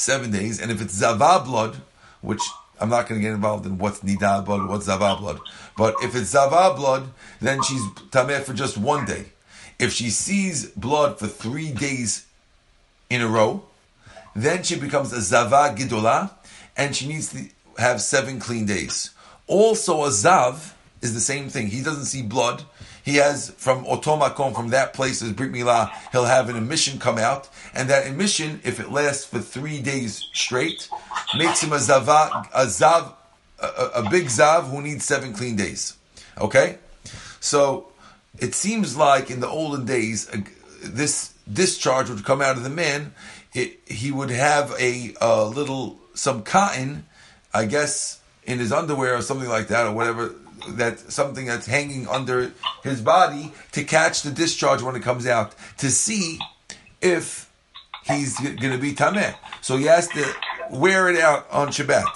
seven 0.00 0.30
days, 0.30 0.60
and 0.60 0.70
if 0.70 0.80
it's 0.80 0.94
zava 0.94 1.44
blood, 1.44 1.76
which 2.20 2.42
I'm 2.80 2.88
not 2.88 3.08
going 3.08 3.20
to 3.20 3.22
get 3.22 3.34
involved 3.34 3.66
in 3.66 3.78
what's 3.78 4.00
nida 4.00 4.44
blood, 4.44 4.68
what's 4.68 4.86
zava 4.86 5.16
blood, 5.20 5.40
but 5.76 5.94
if 6.02 6.14
it's 6.14 6.30
zava 6.30 6.74
blood, 6.74 7.10
then 7.40 7.62
she's 7.62 7.82
tameh 8.10 8.42
for 8.42 8.54
just 8.54 8.78
one 8.78 9.04
day. 9.04 9.26
If 9.78 9.92
she 9.92 10.10
sees 10.10 10.66
blood 10.70 11.18
for 11.18 11.26
three 11.26 11.72
days 11.72 12.26
in 13.08 13.20
a 13.20 13.28
row, 13.28 13.64
then 14.34 14.62
she 14.62 14.76
becomes 14.76 15.12
a 15.12 15.20
zava 15.20 15.74
gidola, 15.76 16.30
and 16.76 16.94
she 16.94 17.06
needs 17.06 17.32
to 17.32 17.48
have 17.78 18.00
seven 18.00 18.40
clean 18.40 18.66
days. 18.66 19.10
Also, 19.46 20.04
a 20.04 20.08
zav 20.08 20.72
is 21.02 21.14
the 21.14 21.20
same 21.20 21.48
thing. 21.48 21.68
He 21.68 21.82
doesn't 21.82 22.04
see 22.04 22.22
blood. 22.22 22.62
He 23.02 23.16
has 23.16 23.50
from 23.50 23.84
otomakom, 23.84 24.54
from 24.54 24.68
that 24.68 24.92
place, 24.92 25.22
as 25.22 25.32
Brit 25.32 25.50
Milah, 25.50 25.90
he'll 26.12 26.26
have 26.26 26.48
an 26.48 26.56
emission 26.56 26.98
come 26.98 27.18
out, 27.18 27.48
and 27.74 27.88
that 27.90 28.06
emission, 28.06 28.60
if 28.64 28.80
it 28.80 28.90
lasts 28.90 29.24
for 29.24 29.38
three 29.38 29.80
days 29.80 30.28
straight, 30.32 30.88
makes 31.36 31.62
him 31.62 31.72
a 31.72 31.78
zava, 31.78 32.48
a 32.54 32.66
zav, 32.66 33.14
a, 33.58 33.66
a 33.96 34.10
big 34.10 34.26
zav 34.26 34.70
who 34.70 34.82
needs 34.82 35.04
seven 35.04 35.32
clean 35.32 35.56
days. 35.56 35.96
Okay, 36.38 36.78
so 37.40 37.88
it 38.38 38.54
seems 38.54 38.96
like 38.96 39.30
in 39.30 39.40
the 39.40 39.48
olden 39.48 39.84
days, 39.84 40.30
this 40.82 41.34
discharge 41.52 42.08
would 42.08 42.24
come 42.24 42.40
out 42.40 42.56
of 42.56 42.62
the 42.62 42.70
man. 42.70 43.14
It, 43.52 43.80
he 43.86 44.10
would 44.10 44.30
have 44.30 44.74
a, 44.78 45.14
a 45.20 45.44
little 45.44 45.98
some 46.14 46.42
cotton, 46.42 47.06
I 47.52 47.66
guess, 47.66 48.20
in 48.44 48.58
his 48.58 48.72
underwear 48.72 49.16
or 49.16 49.22
something 49.22 49.48
like 49.48 49.68
that, 49.68 49.86
or 49.86 49.92
whatever 49.92 50.34
that 50.68 50.98
something 50.98 51.46
that's 51.46 51.66
hanging 51.66 52.06
under 52.08 52.52
his 52.82 53.00
body 53.00 53.52
to 53.72 53.84
catch 53.84 54.22
the 54.22 54.30
discharge 54.30 54.82
when 54.82 54.94
it 54.94 55.02
comes 55.02 55.26
out 55.26 55.54
to 55.78 55.90
see 55.90 56.38
if 57.00 57.49
he's 58.06 58.38
going 58.38 58.58
to 58.58 58.78
be 58.78 58.92
tameh. 58.92 59.34
So 59.60 59.76
he 59.76 59.84
has 59.84 60.08
to 60.08 60.34
wear 60.70 61.08
it 61.08 61.20
out 61.20 61.46
on 61.50 61.68
Shabbat 61.68 62.06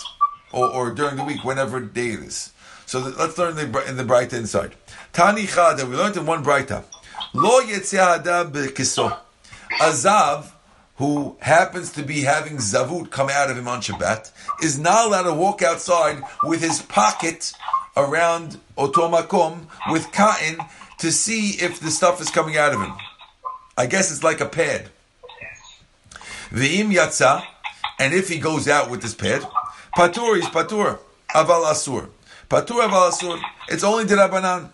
or, 0.52 0.68
or 0.68 0.90
during 0.90 1.16
the 1.16 1.24
week, 1.24 1.44
whenever 1.44 1.80
day 1.80 2.10
it 2.10 2.20
is. 2.20 2.52
So 2.86 3.00
the, 3.00 3.18
let's 3.18 3.36
learn 3.38 3.56
the, 3.56 3.88
in 3.88 3.96
the 3.96 4.04
Braita 4.04 4.34
inside. 4.34 4.74
Tani 5.12 5.44
Chada, 5.44 5.88
we 5.88 5.96
learned 5.96 6.16
in 6.16 6.26
one 6.26 6.44
Braita. 6.44 6.84
Lo 7.32 7.60
Yetzeh 7.60 8.22
Bekiso. 8.52 9.18
Azav, 9.80 10.52
who 10.96 11.36
happens 11.40 11.90
to 11.92 12.02
be 12.02 12.20
having 12.20 12.58
zavut 12.58 13.10
come 13.10 13.28
out 13.28 13.50
of 13.50 13.58
him 13.58 13.66
on 13.66 13.80
Shabbat, 13.80 14.30
is 14.62 14.78
not 14.78 15.06
allowed 15.06 15.24
to 15.24 15.34
walk 15.34 15.62
outside 15.62 16.22
with 16.44 16.60
his 16.60 16.82
pocket 16.82 17.52
around 17.96 18.60
otomakom 18.76 19.66
with 19.90 20.10
cotton 20.12 20.58
to 20.98 21.10
see 21.10 21.50
if 21.62 21.80
the 21.80 21.90
stuff 21.90 22.20
is 22.20 22.30
coming 22.30 22.56
out 22.56 22.72
of 22.72 22.80
him. 22.80 22.92
I 23.76 23.86
guess 23.86 24.12
it's 24.12 24.22
like 24.22 24.40
a 24.40 24.46
pad. 24.46 24.90
V'im 26.54 26.92
yatsa, 26.94 27.42
and 27.98 28.14
if 28.14 28.28
he 28.28 28.38
goes 28.38 28.68
out 28.68 28.88
with 28.88 29.02
this 29.02 29.12
pet, 29.12 29.42
patur 29.96 30.38
is 30.38 30.44
patur, 30.46 31.00
aval 31.34 31.64
asur. 31.64 32.08
Patur 32.48 32.86
aval 32.86 33.10
asur. 33.10 33.40
It's 33.68 33.82
only 33.82 34.04
derabanan. 34.04 34.70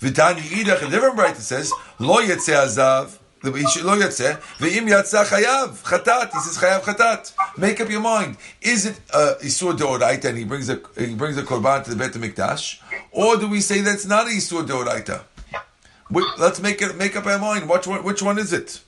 V'tani 0.00 0.40
idach, 0.40 0.86
a 0.86 0.90
different 0.90 1.16
bright 1.16 1.36
says, 1.38 1.72
lo 1.98 2.16
yetzeh 2.20 2.54
azav, 2.54 3.18
lo 3.44 3.52
yatzeh. 3.52 4.38
Ve'im 4.58 4.86
yatzah 4.86 5.24
chayav 5.24 5.82
chatat. 5.82 6.30
He 6.32 6.40
says. 6.40 7.32
Make 7.56 7.80
up 7.80 7.88
your 7.88 8.02
mind. 8.02 8.36
Is 8.60 8.84
it 8.84 9.00
uh, 9.14 9.36
isur 9.40 9.74
deoraita 9.74 10.26
and 10.26 10.36
he 10.36 10.44
brings 10.44 10.68
a 10.68 10.82
he 10.98 11.14
brings 11.14 11.38
a 11.38 11.42
korban 11.42 11.82
to 11.84 11.94
the 11.94 11.96
bet 11.96 12.12
mikdash, 12.12 12.78
or 13.10 13.38
do 13.38 13.48
we 13.48 13.62
say 13.62 13.80
that's 13.80 14.04
not 14.04 14.26
isur 14.26 14.66
deoraita? 14.66 15.22
Let's 16.38 16.60
make 16.60 16.82
it 16.82 16.94
make 16.96 17.16
up 17.16 17.24
our 17.24 17.38
mind. 17.38 17.70
Which 17.70 17.86
one? 17.86 18.04
Which 18.04 18.22
one 18.22 18.38
is 18.38 18.52
it? 18.52 18.82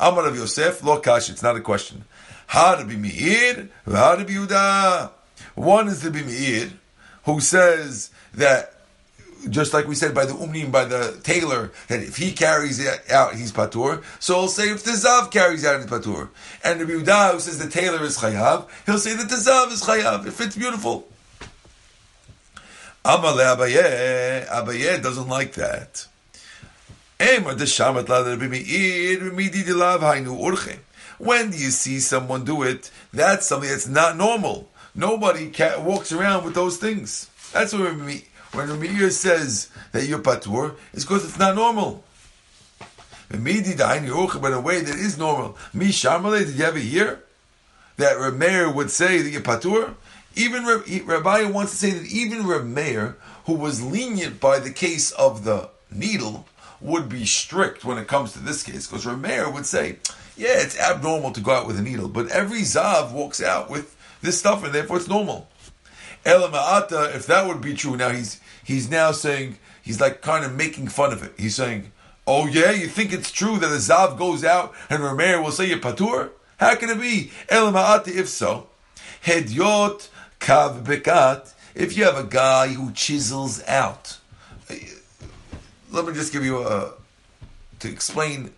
Amar 0.00 0.26
of 0.26 0.36
Yosef 0.36 0.82
lo 0.82 0.98
kash. 0.98 1.28
It's 1.30 1.42
not 1.42 1.56
a 1.56 1.60
question. 1.60 2.04
How 2.46 2.74
to 2.74 2.84
be 2.84 2.96
meir? 2.96 3.68
How 3.86 4.16
to 4.16 4.24
be 4.24 4.34
Yudah? 4.34 5.10
One 5.54 5.88
is 5.88 6.00
to 6.00 6.10
be 6.10 6.22
meir, 6.22 6.70
who 7.24 7.40
says 7.40 8.10
that 8.34 8.74
just 9.48 9.72
like 9.72 9.86
we 9.86 9.94
said 9.94 10.14
by 10.14 10.26
the 10.26 10.34
umnim, 10.34 10.70
by 10.70 10.84
the 10.84 11.18
tailor, 11.22 11.72
that 11.88 12.02
if 12.02 12.16
he 12.16 12.32
carries 12.32 12.78
it 12.78 13.10
out, 13.10 13.34
he's 13.34 13.52
patur. 13.52 14.02
So 14.18 14.40
he'll 14.40 14.48
say 14.48 14.70
if 14.70 14.82
the 14.84 14.92
zav 14.92 15.30
carries 15.30 15.64
out, 15.64 15.80
he's 15.80 15.88
patur. 15.88 16.28
And 16.62 16.80
the 16.80 16.84
Yehuda, 16.84 17.32
who 17.32 17.40
says 17.40 17.58
the 17.58 17.70
tailor 17.70 18.02
is 18.04 18.18
chayav, 18.18 18.68
he'll 18.86 18.98
say 18.98 19.14
that 19.16 19.28
the 19.28 19.36
zav 19.36 19.72
is 19.72 19.82
chayav. 19.82 20.26
It 20.26 20.32
fits 20.32 20.56
beautiful. 20.56 21.08
Amale 23.04 23.56
Abaye, 23.56 24.46
Abaye 24.46 25.02
doesn't 25.02 25.28
like 25.28 25.54
that. 25.54 26.06
When 31.18 31.50
do 31.50 31.58
you 31.58 31.70
see 31.70 32.00
someone 32.00 32.44
do 32.44 32.62
it? 32.62 32.90
That's 33.12 33.46
something 33.46 33.68
that's 33.68 33.86
not 33.86 34.16
normal. 34.16 34.70
Nobody 34.94 35.52
walks 35.80 36.12
around 36.12 36.44
with 36.44 36.54
those 36.54 36.78
things. 36.78 37.28
That's 37.52 37.74
what. 37.74 37.92
When 37.92 38.66
Ramir 38.66 39.12
says 39.12 39.68
that 39.92 40.06
you're 40.06 40.18
patur, 40.20 40.76
it's 40.94 41.04
because 41.04 41.24
it's 41.24 41.38
not 41.38 41.54
normal. 41.54 42.02
But 43.28 43.38
in 43.38 43.46
a 43.46 44.60
way 44.60 44.80
that 44.80 44.96
is 44.96 45.18
normal. 45.18 45.58
Mi 45.74 45.88
Sharmale, 45.90 46.46
did 46.46 46.56
you 46.56 46.64
ever 46.64 46.78
hear 46.78 47.22
that 47.98 48.16
Rameir 48.16 48.74
would 48.74 48.90
say 48.90 49.20
that 49.20 49.30
you're 49.30 49.42
patur? 49.42 49.94
Even 50.34 50.64
Rabbi 50.64 51.44
wants 51.44 51.72
to 51.72 51.76
say 51.76 51.90
that 51.90 52.06
even 52.06 52.44
Rameir, 52.44 53.16
who 53.44 53.54
was 53.54 53.82
lenient 53.82 54.40
by 54.40 54.58
the 54.58 54.72
case 54.72 55.12
of 55.12 55.44
the 55.44 55.68
needle, 55.90 56.46
would 56.80 57.08
be 57.08 57.24
strict 57.24 57.84
when 57.84 57.98
it 57.98 58.08
comes 58.08 58.32
to 58.32 58.38
this 58.38 58.62
case, 58.62 58.86
because 58.86 59.04
Rameir 59.04 59.52
would 59.52 59.66
say, 59.66 59.96
yeah, 60.36 60.60
it's 60.60 60.78
abnormal 60.78 61.32
to 61.32 61.40
go 61.40 61.52
out 61.52 61.66
with 61.66 61.78
a 61.78 61.82
needle, 61.82 62.08
but 62.08 62.28
every 62.28 62.60
Zav 62.60 63.12
walks 63.12 63.42
out 63.42 63.68
with 63.68 63.96
this 64.22 64.38
stuff, 64.38 64.64
and 64.64 64.74
therefore 64.74 64.96
it's 64.96 65.08
normal. 65.08 65.48
Elama'ata, 66.24 67.14
if 67.14 67.26
that 67.26 67.46
would 67.46 67.60
be 67.60 67.74
true, 67.74 67.96
now 67.96 68.10
he's 68.10 68.40
he's 68.64 68.90
now 68.90 69.10
saying 69.12 69.58
he's 69.82 70.00
like 70.00 70.20
kind 70.20 70.44
of 70.44 70.54
making 70.54 70.88
fun 70.88 71.12
of 71.12 71.22
it. 71.22 71.32
He's 71.38 71.54
saying, 71.54 71.92
"Oh 72.26 72.46
yeah, 72.46 72.70
you 72.70 72.88
think 72.88 73.12
it's 73.12 73.30
true 73.30 73.58
that 73.58 73.70
a 73.70 73.76
zav 73.76 74.18
goes 74.18 74.44
out 74.44 74.74
and 74.90 75.02
Rameir 75.02 75.42
will 75.42 75.50
say 75.50 75.66
you 75.66 75.78
patur? 75.78 76.30
How 76.58 76.74
can 76.74 76.90
it 76.90 77.00
be? 77.00 77.30
Elama'ata, 77.48 78.08
if 78.08 78.28
so, 78.28 78.68
hedyot 79.24 80.08
kav 80.40 80.84
bekat. 80.84 81.54
If 81.74 81.96
you 81.96 82.04
have 82.04 82.18
a 82.18 82.24
guy 82.24 82.68
who 82.68 82.92
chisels 82.92 83.62
out, 83.66 84.18
let 85.90 86.06
me 86.06 86.12
just 86.12 86.32
give 86.32 86.44
you 86.44 86.66
a 86.66 86.92
to 87.80 87.88
explain 87.88 88.52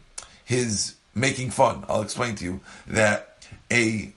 his 0.45 0.97
making 1.15 1.51
fun. 1.51 1.85
I'll 1.89 2.03
explain 2.03 2.35
to 2.37 2.45
you 2.45 2.61
that 2.87 3.47
a 3.71 4.13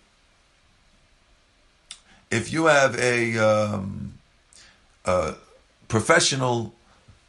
if 2.32 2.52
you 2.52 2.66
have 2.66 2.98
a, 3.00 3.38
um, 3.38 4.14
a 5.06 5.36
professional 5.88 6.74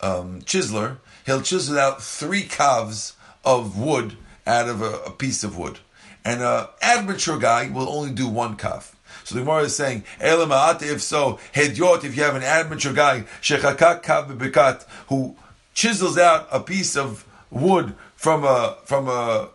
um, 0.00 0.40
chiseler, 0.42 0.98
he'll 1.24 1.42
chisel 1.42 1.78
out 1.78 2.02
three 2.02 2.42
calves 2.42 3.14
of 3.44 3.78
wood 3.78 4.16
out 4.46 4.68
of 4.68 4.82
a, 4.82 4.98
a 5.06 5.10
piece 5.10 5.44
of 5.44 5.56
wood. 5.56 5.78
And 6.24 6.42
an 6.42 6.66
amateur 6.82 7.38
guy 7.38 7.68
will 7.68 7.88
only 7.88 8.12
do 8.12 8.26
one 8.26 8.56
calf. 8.56 8.96
So 9.22 9.34
the 9.34 9.42
Gemara 9.42 9.62
is 9.62 9.76
saying, 9.76 10.04
if 10.20 11.02
so, 11.02 11.38
hedyot, 11.54 12.04
if 12.04 12.16
you 12.16 12.22
have 12.22 12.34
an 12.34 12.42
amateur 12.42 12.92
guy, 12.92 13.24
shechakak 13.40 14.02
kav 14.02 14.84
who 15.08 15.36
chisels 15.76 16.16
out 16.18 16.48
a 16.50 16.58
piece 16.58 16.96
of 16.96 17.24
wood 17.50 17.94
from 18.16 18.44
a, 18.44 18.76
from 18.84 19.08
a, 19.08 19.50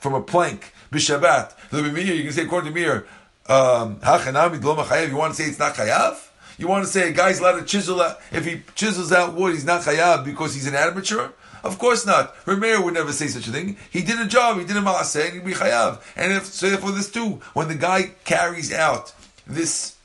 from 0.00 0.14
a 0.14 0.22
plank, 0.22 0.72
b'shabbat, 0.90 1.52
you 1.72 2.22
can 2.24 2.32
say 2.32 2.42
according 2.42 2.72
to 2.72 2.80
Mir, 2.80 3.06
um, 3.46 4.00
you 4.02 5.16
want 5.16 5.34
to 5.34 5.42
say 5.42 5.48
it's 5.48 5.58
not 5.58 5.74
chayav? 5.74 6.26
You 6.56 6.66
want 6.66 6.84
to 6.84 6.90
say 6.90 7.10
a 7.10 7.12
guy's 7.12 7.40
allowed 7.40 7.60
to 7.60 7.64
chisel 7.64 8.00
out, 8.00 8.18
if 8.32 8.46
he 8.46 8.62
chisels 8.74 9.12
out 9.12 9.34
wood, 9.34 9.52
he's 9.52 9.64
not 9.64 9.82
chayav 9.82 10.24
because 10.24 10.54
he's 10.54 10.66
an 10.66 10.74
amateur? 10.74 11.28
Of 11.62 11.78
course 11.78 12.06
not. 12.06 12.34
Rameir 12.46 12.82
would 12.82 12.94
never 12.94 13.12
say 13.12 13.26
such 13.26 13.46
a 13.46 13.52
thing. 13.52 13.76
He 13.90 14.00
did 14.00 14.18
a 14.18 14.26
job, 14.26 14.58
he 14.58 14.64
did 14.64 14.78
a 14.78 14.80
maaseh, 14.80 15.26
and 15.26 15.34
he'd 15.34 15.44
be 15.44 15.52
chayav. 15.52 16.00
And 16.16 16.32
if, 16.32 16.46
so 16.46 16.70
therefore 16.70 16.92
this 16.92 17.10
too, 17.10 17.40
when 17.52 17.68
the 17.68 17.74
guy 17.74 18.12
carries 18.24 18.72
out 18.72 19.14
this 19.46 19.96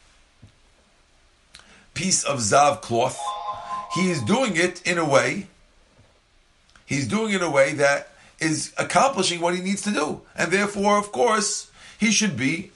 piece 1.93 2.25
of 2.25 2.39
zav 2.39 2.81
cloth, 2.81 3.17
he 3.95 4.11
is 4.11 4.21
doing 4.21 4.57
it 4.57 4.85
in 4.85 4.97
a 4.97 5.07
way, 5.07 5.47
he's 6.85 7.07
doing 7.07 7.31
it 7.31 7.37
in 7.37 7.43
a 7.43 7.49
way 7.49 7.73
that 7.73 8.09
is 8.39 8.73
accomplishing 8.77 9.39
what 9.39 9.55
he 9.55 9.61
needs 9.61 9.81
to 9.83 9.91
do. 9.91 10.21
And 10.35 10.51
therefore, 10.51 10.97
of 10.97 11.11
course, 11.11 11.71
he 11.97 12.11
should 12.11 12.35
be 12.35 12.71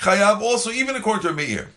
chayav 0.00 0.40
also, 0.40 0.70
even 0.70 0.96
according 0.96 1.22
to 1.22 1.32
Meir. 1.32 1.68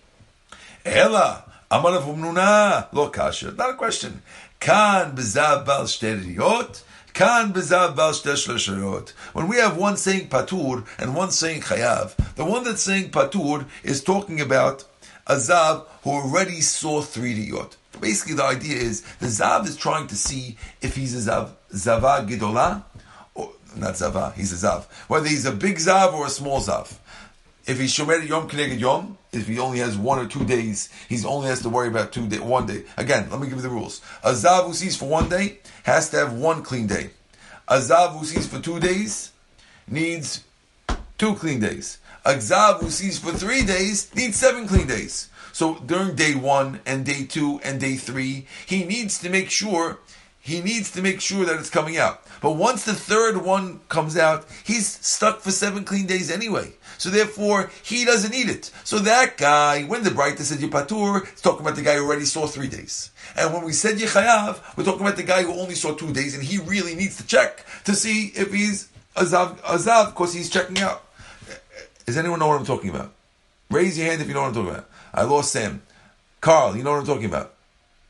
Ella, 0.83 1.43
Amar 1.69 1.95
of 1.95 2.03
Umnuna, 2.03 2.91
lo 2.91 3.09
kasha. 3.09 3.51
Not 3.51 3.69
a 3.69 3.73
question. 3.75 4.23
Kan 4.59 5.15
bezav 5.15 5.65
bal 5.65 5.83
shteriyot, 5.83 6.81
kan 7.13 7.53
bezav 7.53 7.95
bal 7.95 8.11
shteriyot. 8.11 9.09
When 9.33 9.47
we 9.47 9.57
have 9.57 9.77
one 9.77 9.97
saying 9.97 10.29
patur 10.29 10.85
and 10.97 11.15
one 11.15 11.31
saying 11.31 11.61
chayav, 11.61 12.15
the 12.35 12.45
one 12.45 12.63
that's 12.63 12.81
saying 12.81 13.11
patur 13.11 13.67
is 13.83 14.03
talking 14.03 14.41
about 14.41 14.85
a 15.27 15.35
zav 15.35 15.85
who 16.03 16.09
already 16.09 16.61
saw 16.61 17.01
three 17.01 17.35
diyot. 17.35 17.75
Basically, 17.99 18.35
the 18.35 18.43
idea 18.43 18.77
is 18.77 19.01
the 19.19 19.27
zav 19.27 19.67
is 19.67 19.75
trying 19.75 20.07
to 20.07 20.15
see 20.15 20.57
if 20.81 20.95
he's 20.95 21.27
a 21.27 21.31
zav 21.31 21.51
zava 21.75 22.25
gidola, 22.27 22.83
or 23.35 23.51
not 23.75 23.97
zava, 23.97 24.33
he's 24.35 24.51
a 24.51 24.67
zav. 24.67 24.85
Whether 25.07 25.27
he's 25.27 25.45
a 25.45 25.51
big 25.51 25.77
zav 25.77 26.13
or 26.13 26.25
a 26.25 26.29
small 26.29 26.61
zav. 26.61 26.97
If 27.67 27.79
he's 27.79 27.93
shomer 27.93 28.27
yom 28.27 28.49
keneged 28.49 28.79
yom, 28.79 29.17
if 29.31 29.47
he 29.47 29.59
only 29.59 29.79
has 29.79 29.97
one 29.97 30.19
or 30.19 30.25
two 30.25 30.43
days, 30.45 30.89
he's 31.07 31.25
only 31.25 31.47
has 31.47 31.61
to 31.61 31.69
worry 31.69 31.87
about 31.87 32.11
two 32.11 32.27
day, 32.27 32.39
one 32.39 32.65
day. 32.65 32.83
Again, 32.97 33.29
let 33.29 33.39
me 33.39 33.47
give 33.47 33.57
you 33.57 33.61
the 33.61 33.69
rules. 33.69 34.01
A 34.23 34.31
zav 34.31 34.65
who 34.65 34.73
sees 34.73 34.95
for 34.95 35.07
one 35.07 35.29
day 35.29 35.59
has 35.83 36.09
to 36.09 36.17
have 36.17 36.33
one 36.33 36.63
clean 36.63 36.87
day. 36.87 37.11
A 37.67 37.77
zav 37.77 38.17
who 38.17 38.25
sees 38.25 38.47
for 38.47 38.59
two 38.59 38.79
days 38.79 39.31
needs 39.87 40.43
two 41.17 41.35
clean 41.35 41.59
days. 41.59 41.99
A 42.25 42.33
zav 42.33 42.81
who 42.81 42.89
sees 42.89 43.19
for 43.19 43.31
three 43.31 43.63
days 43.63 44.13
needs 44.15 44.37
seven 44.37 44.67
clean 44.67 44.87
days. 44.87 45.29
So 45.51 45.75
during 45.85 46.15
day 46.15 46.35
one 46.35 46.81
and 46.85 47.05
day 47.05 47.25
two 47.25 47.59
and 47.63 47.79
day 47.79 47.95
three, 47.95 48.47
he 48.65 48.83
needs 48.83 49.19
to 49.19 49.29
make 49.29 49.49
sure 49.49 49.99
he 50.43 50.59
needs 50.59 50.91
to 50.91 51.03
make 51.03 51.21
sure 51.21 51.45
that 51.45 51.59
it's 51.59 51.69
coming 51.69 51.97
out. 51.97 52.23
But 52.41 52.53
once 52.53 52.83
the 52.83 52.95
third 52.95 53.37
one 53.37 53.79
comes 53.89 54.17
out, 54.17 54.47
he's 54.63 54.87
stuck 54.87 55.41
for 55.41 55.51
seven 55.51 55.83
clean 55.83 56.07
days 56.07 56.31
anyway. 56.31 56.73
So 56.97 57.09
therefore, 57.11 57.69
he 57.83 58.05
doesn't 58.05 58.31
need 58.31 58.49
it. 58.49 58.71
So 58.83 58.97
that 58.99 59.37
guy, 59.37 59.83
when 59.83 60.03
the 60.03 60.09
brightest 60.09 60.49
said 60.49 60.57
Yipatur, 60.57 61.27
it's 61.31 61.41
talking 61.41 61.61
about 61.61 61.75
the 61.75 61.83
guy 61.83 61.97
who 61.97 62.07
already 62.07 62.25
saw 62.25 62.47
three 62.47 62.67
days. 62.67 63.11
And 63.35 63.53
when 63.53 63.63
we 63.63 63.71
said 63.71 63.97
Yechayav, 63.97 64.75
we're 64.75 64.83
talking 64.83 65.01
about 65.01 65.15
the 65.15 65.23
guy 65.23 65.43
who 65.43 65.53
only 65.53 65.75
saw 65.75 65.93
two 65.93 66.11
days, 66.11 66.33
and 66.33 66.43
he 66.43 66.57
really 66.57 66.95
needs 66.95 67.17
to 67.17 67.27
check 67.27 67.63
to 67.85 67.93
see 67.93 68.31
if 68.35 68.51
he's 68.51 68.89
Azav, 69.15 69.59
Azav, 69.59 70.07
because 70.07 70.33
he's 70.33 70.49
checking 70.49 70.79
out. 70.79 71.03
Does 72.07 72.17
anyone 72.17 72.39
know 72.39 72.47
what 72.47 72.59
I'm 72.59 72.65
talking 72.65 72.89
about? 72.89 73.13
Raise 73.69 73.97
your 73.97 74.07
hand 74.07 74.21
if 74.21 74.27
you 74.27 74.33
know 74.33 74.41
what 74.41 74.47
I'm 74.47 74.53
talking 74.53 74.71
about. 74.71 74.89
I 75.13 75.23
lost 75.23 75.51
Sam. 75.51 75.81
Carl, 76.39 76.75
you 76.75 76.83
know 76.83 76.91
what 76.91 76.99
I'm 76.99 77.05
talking 77.05 77.25
about? 77.25 77.53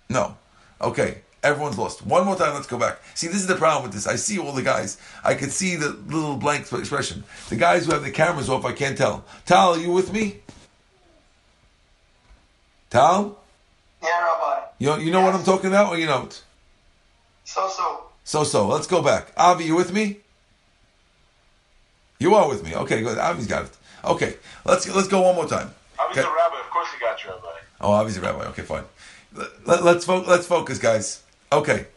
No. 0.09 0.37
Okay. 0.79 1.21
Everyone's 1.43 1.77
lost. 1.77 2.05
One 2.05 2.25
more 2.25 2.35
time, 2.35 2.53
let's 2.53 2.67
go 2.67 2.77
back. 2.77 2.99
See, 3.15 3.27
this 3.27 3.37
is 3.37 3.47
the 3.47 3.55
problem 3.55 3.83
with 3.83 3.93
this. 3.93 4.05
I 4.05 4.15
see 4.15 4.37
all 4.37 4.51
the 4.51 4.61
guys. 4.61 4.97
I 5.23 5.33
can 5.33 5.49
see 5.49 5.75
the 5.75 5.89
little 5.89 6.37
blank 6.37 6.71
expression. 6.71 7.23
The 7.49 7.55
guys 7.55 7.85
who 7.87 7.93
have 7.93 8.03
the 8.03 8.11
cameras 8.11 8.47
off, 8.47 8.63
I 8.63 8.73
can't 8.73 8.95
tell. 8.95 9.25
Tal, 9.47 9.73
are 9.73 9.77
you 9.79 9.91
with 9.91 10.13
me? 10.13 10.37
Tal? 12.91 13.39
Yeah, 14.03 14.09
Rabbi. 14.23 14.61
You, 14.77 14.97
you 14.97 15.11
know 15.11 15.21
what 15.21 15.33
I'm 15.33 15.43
talking 15.43 15.67
about 15.71 15.91
or 15.91 15.97
you 15.97 16.05
don't? 16.05 16.43
So 17.43 17.67
so. 17.69 18.03
So, 18.23 18.43
so, 18.43 18.67
let's 18.67 18.85
go 18.87 19.01
back. 19.01 19.31
Avi, 19.35 19.65
you 19.65 19.75
with 19.75 19.91
me? 19.91 20.19
You 22.19 22.35
are 22.35 22.47
with 22.47 22.63
me. 22.63 22.75
Okay, 22.75 23.01
good. 23.01 23.17
Avi's 23.17 23.47
got 23.47 23.63
it. 23.65 23.71
Okay, 24.05 24.35
let's 24.63 24.87
let's 24.95 25.07
go 25.07 25.21
one 25.21 25.35
more 25.35 25.47
time. 25.47 25.71
Was 25.97 26.11
Okay. 26.11 26.21
a 26.21 26.31
rabbi. 26.31 26.60
Got 27.01 27.23
you, 27.23 27.31
Rabbi. 27.31 27.47
Oh, 27.81 27.93
a 27.93 28.05
rabbi. 28.05 28.45
Okay, 28.49 28.61
fine. 28.61 28.83
Let, 29.65 29.81
us 29.81 30.05
fo- 30.05 30.21
let's 30.21 30.45
focus, 30.45 30.77
guys. 30.77 31.23
Okay. 31.51 31.87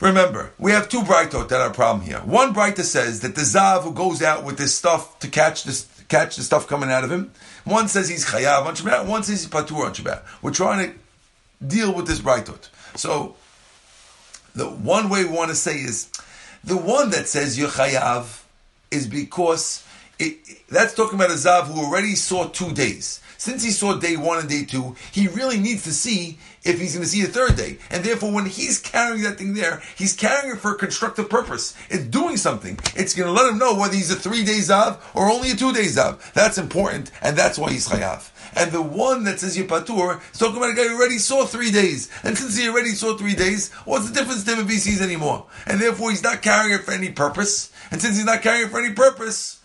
Remember, 0.00 0.52
we 0.58 0.72
have 0.72 0.88
two 0.88 1.02
brightot 1.02 1.50
that 1.50 1.60
are 1.60 1.68
a 1.68 1.74
problem 1.74 2.06
here. 2.06 2.20
One 2.20 2.54
brighta 2.54 2.82
says 2.82 3.20
that 3.20 3.34
the 3.34 3.42
zav 3.42 3.82
who 3.82 3.92
goes 3.92 4.22
out 4.22 4.42
with 4.42 4.56
this 4.56 4.74
stuff 4.74 5.18
to 5.18 5.28
catch 5.28 5.64
this 5.64 5.86
catch 6.08 6.36
the 6.36 6.42
stuff 6.42 6.66
coming 6.66 6.90
out 6.90 7.04
of 7.04 7.12
him. 7.12 7.30
One 7.64 7.88
says 7.88 8.08
he's 8.08 8.24
chayav 8.24 8.64
on 8.64 8.74
Shabbat. 8.74 9.06
One 9.06 9.22
says 9.22 9.42
he's 9.42 9.50
patur 9.50 9.84
on 9.84 9.92
Shabbat. 9.92 10.22
We're 10.40 10.52
trying 10.52 10.90
to 10.90 11.66
deal 11.66 11.94
with 11.94 12.06
this 12.06 12.20
brightot. 12.20 12.70
So, 12.96 13.36
the 14.54 14.66
one 14.66 15.10
way 15.10 15.24
we 15.24 15.30
want 15.30 15.50
to 15.50 15.56
say 15.56 15.76
is 15.76 16.10
the 16.64 16.76
one 16.76 17.10
that 17.10 17.28
says 17.28 17.58
you're 17.58 17.68
chayav 17.68 18.42
is 18.90 19.06
because 19.06 19.86
it, 20.18 20.38
that's 20.68 20.94
talking 20.94 21.16
about 21.16 21.30
a 21.30 21.34
zav 21.34 21.64
who 21.64 21.84
already 21.84 22.14
saw 22.14 22.48
two 22.48 22.72
days. 22.72 23.20
Since 23.40 23.64
he 23.64 23.70
saw 23.70 23.94
day 23.94 24.18
one 24.18 24.38
and 24.38 24.50
day 24.50 24.66
two, 24.66 24.96
he 25.10 25.26
really 25.26 25.58
needs 25.58 25.84
to 25.84 25.92
see 25.92 26.36
if 26.62 26.78
he's 26.78 26.92
going 26.92 27.04
to 27.04 27.08
see 27.08 27.22
the 27.22 27.32
third 27.32 27.56
day. 27.56 27.78
And 27.90 28.04
therefore, 28.04 28.34
when 28.34 28.44
he's 28.44 28.78
carrying 28.78 29.22
that 29.22 29.38
thing 29.38 29.54
there, 29.54 29.82
he's 29.96 30.14
carrying 30.14 30.56
it 30.56 30.60
for 30.60 30.72
a 30.72 30.78
constructive 30.78 31.30
purpose. 31.30 31.74
It's 31.88 32.04
doing 32.04 32.36
something. 32.36 32.78
It's 32.94 33.14
going 33.14 33.28
to 33.28 33.32
let 33.32 33.50
him 33.50 33.56
know 33.56 33.74
whether 33.74 33.94
he's 33.94 34.10
a 34.10 34.14
three 34.14 34.44
days 34.44 34.68
zav 34.68 34.98
or 35.14 35.30
only 35.30 35.52
a 35.52 35.54
two 35.54 35.72
days 35.72 35.96
zav. 35.96 36.34
That's 36.34 36.58
important, 36.58 37.12
and 37.22 37.34
that's 37.34 37.58
why 37.58 37.70
he's 37.70 37.88
chayav. 37.88 38.30
And 38.54 38.72
the 38.72 38.82
one 38.82 39.24
that 39.24 39.40
says 39.40 39.56
Yipatur 39.56 40.20
is 40.32 40.38
talking 40.38 40.58
about 40.58 40.72
a 40.72 40.74
guy 40.74 40.88
who 40.88 40.98
already 40.98 41.16
saw 41.16 41.46
three 41.46 41.70
days. 41.70 42.10
And 42.22 42.36
since 42.36 42.58
he 42.58 42.68
already 42.68 42.90
saw 42.90 43.16
three 43.16 43.34
days, 43.34 43.72
what's 43.86 44.06
the 44.06 44.14
difference 44.14 44.44
to 44.44 44.52
him 44.52 44.66
if 44.66 44.68
he 44.68 44.76
sees 44.76 45.00
anymore? 45.00 45.46
And 45.64 45.80
therefore, 45.80 46.10
he's 46.10 46.22
not 46.22 46.42
carrying 46.42 46.78
it 46.78 46.84
for 46.84 46.92
any 46.92 47.10
purpose. 47.10 47.72
And 47.90 48.02
since 48.02 48.16
he's 48.16 48.26
not 48.26 48.42
carrying 48.42 48.66
it 48.66 48.70
for 48.70 48.80
any 48.80 48.92
purpose, 48.92 49.59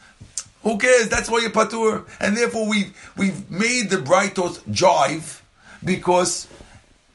who 0.65 0.79
cares? 0.79 1.09
That's 1.09 1.29
why 1.29 1.41
you're 1.41 1.51
patur. 1.51 2.07
And 2.19 2.35
therefore, 2.35 2.67
we've, 2.67 2.91
we've 3.15 3.49
made 3.51 3.91
the 3.91 3.97
brightos 3.97 4.59
jive 4.63 5.41
because 5.83 6.47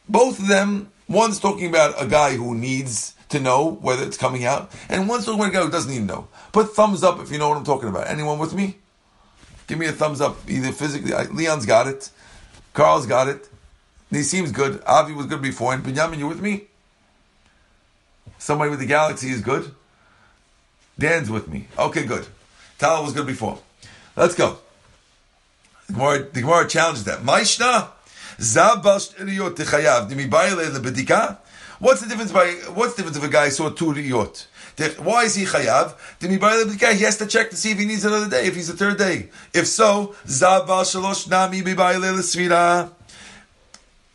both 0.09 0.39
of 0.39 0.47
them, 0.47 0.93
one's 1.09 1.41
talking 1.41 1.69
about 1.69 2.01
a 2.01 2.07
guy 2.07 2.37
who 2.37 2.55
needs 2.55 3.15
to 3.31 3.41
know 3.41 3.79
whether 3.83 4.05
it's 4.05 4.17
coming 4.17 4.45
out, 4.45 4.71
and 4.89 5.09
one's 5.09 5.25
talking 5.25 5.41
about 5.41 5.51
a 5.51 5.53
guy 5.53 5.63
who 5.65 5.71
doesn't 5.71 5.93
even 5.93 6.07
know. 6.07 6.29
Put 6.53 6.75
thumbs 6.75 7.03
up 7.03 7.19
if 7.21 7.33
you 7.33 7.39
know 7.39 7.49
what 7.49 7.59
I'm 7.59 7.65
talking 7.65 7.89
about. 7.89 8.07
Anyone 8.07 8.39
with 8.39 8.55
me? 8.55 8.77
Give 9.67 9.79
me 9.79 9.87
a 9.87 9.93
thumbs 9.93 10.21
up, 10.21 10.37
either 10.49 10.71
physically. 10.71 11.13
Leon's 11.33 11.67
got 11.67 11.89
it. 11.89 12.11
Carl's 12.73 13.07
got 13.07 13.27
it. 13.27 13.49
He 14.11 14.23
seems 14.23 14.53
good. 14.53 14.81
Avi 14.87 15.13
was 15.13 15.27
good 15.27 15.43
before. 15.43 15.75
And 15.75 15.83
Benjamin, 15.83 16.21
you 16.21 16.29
with 16.29 16.41
me? 16.41 16.67
Somebody 18.39 18.71
with 18.71 18.79
the 18.79 18.87
galaxy 18.87 19.31
is 19.31 19.41
good. 19.41 19.73
Dan's 20.99 21.31
with 21.31 21.49
me. 21.49 21.67
Okay, 21.77 22.05
good. 22.05 22.27
Tal 22.81 23.05
was 23.05 23.13
good 23.13 23.27
before. 23.27 23.59
Let's 24.17 24.35
go. 24.35 24.57
The 25.87 25.93
Gemara, 25.93 26.19
the 26.23 26.41
Gemara 26.41 26.67
challenges 26.67 27.05
that. 27.05 27.21
Maishna, 27.21 27.91
zav 28.39 28.83
bal 28.83 28.99
techayav, 28.99 30.11
dimibayele 30.11 30.71
lebedika. 30.71 31.37
What's 31.79 32.01
the 32.01 32.09
difference 32.09 32.33
by, 32.33 32.53
what's 32.73 32.95
the 32.95 33.03
difference 33.03 33.19
if 33.19 33.25
a 33.25 33.29
guy 33.29 33.51
saw 33.51 33.69
two 33.69 33.93
riyot? 33.93 34.47
Why 34.99 35.25
is 35.25 35.35
he 35.35 35.45
chayav? 35.45 35.95
Dimibayele 36.21 36.65
lebedika, 36.65 36.95
he 36.95 37.05
has 37.05 37.19
to 37.19 37.27
check 37.27 37.51
to 37.51 37.57
see 37.57 37.73
if 37.73 37.79
he 37.79 37.85
needs 37.85 38.07
another 38.07 38.31
day, 38.31 38.47
if 38.47 38.55
he's 38.55 38.71
a 38.71 38.77
third 38.77 38.97
day. 38.97 39.29
If 39.53 39.67
so, 39.67 40.15
zav 40.25 40.67
bal 40.67 40.85
shalosh 40.85 41.29
nami 41.29 41.61
bibayele 41.61 42.17
lesvira. 42.17 42.91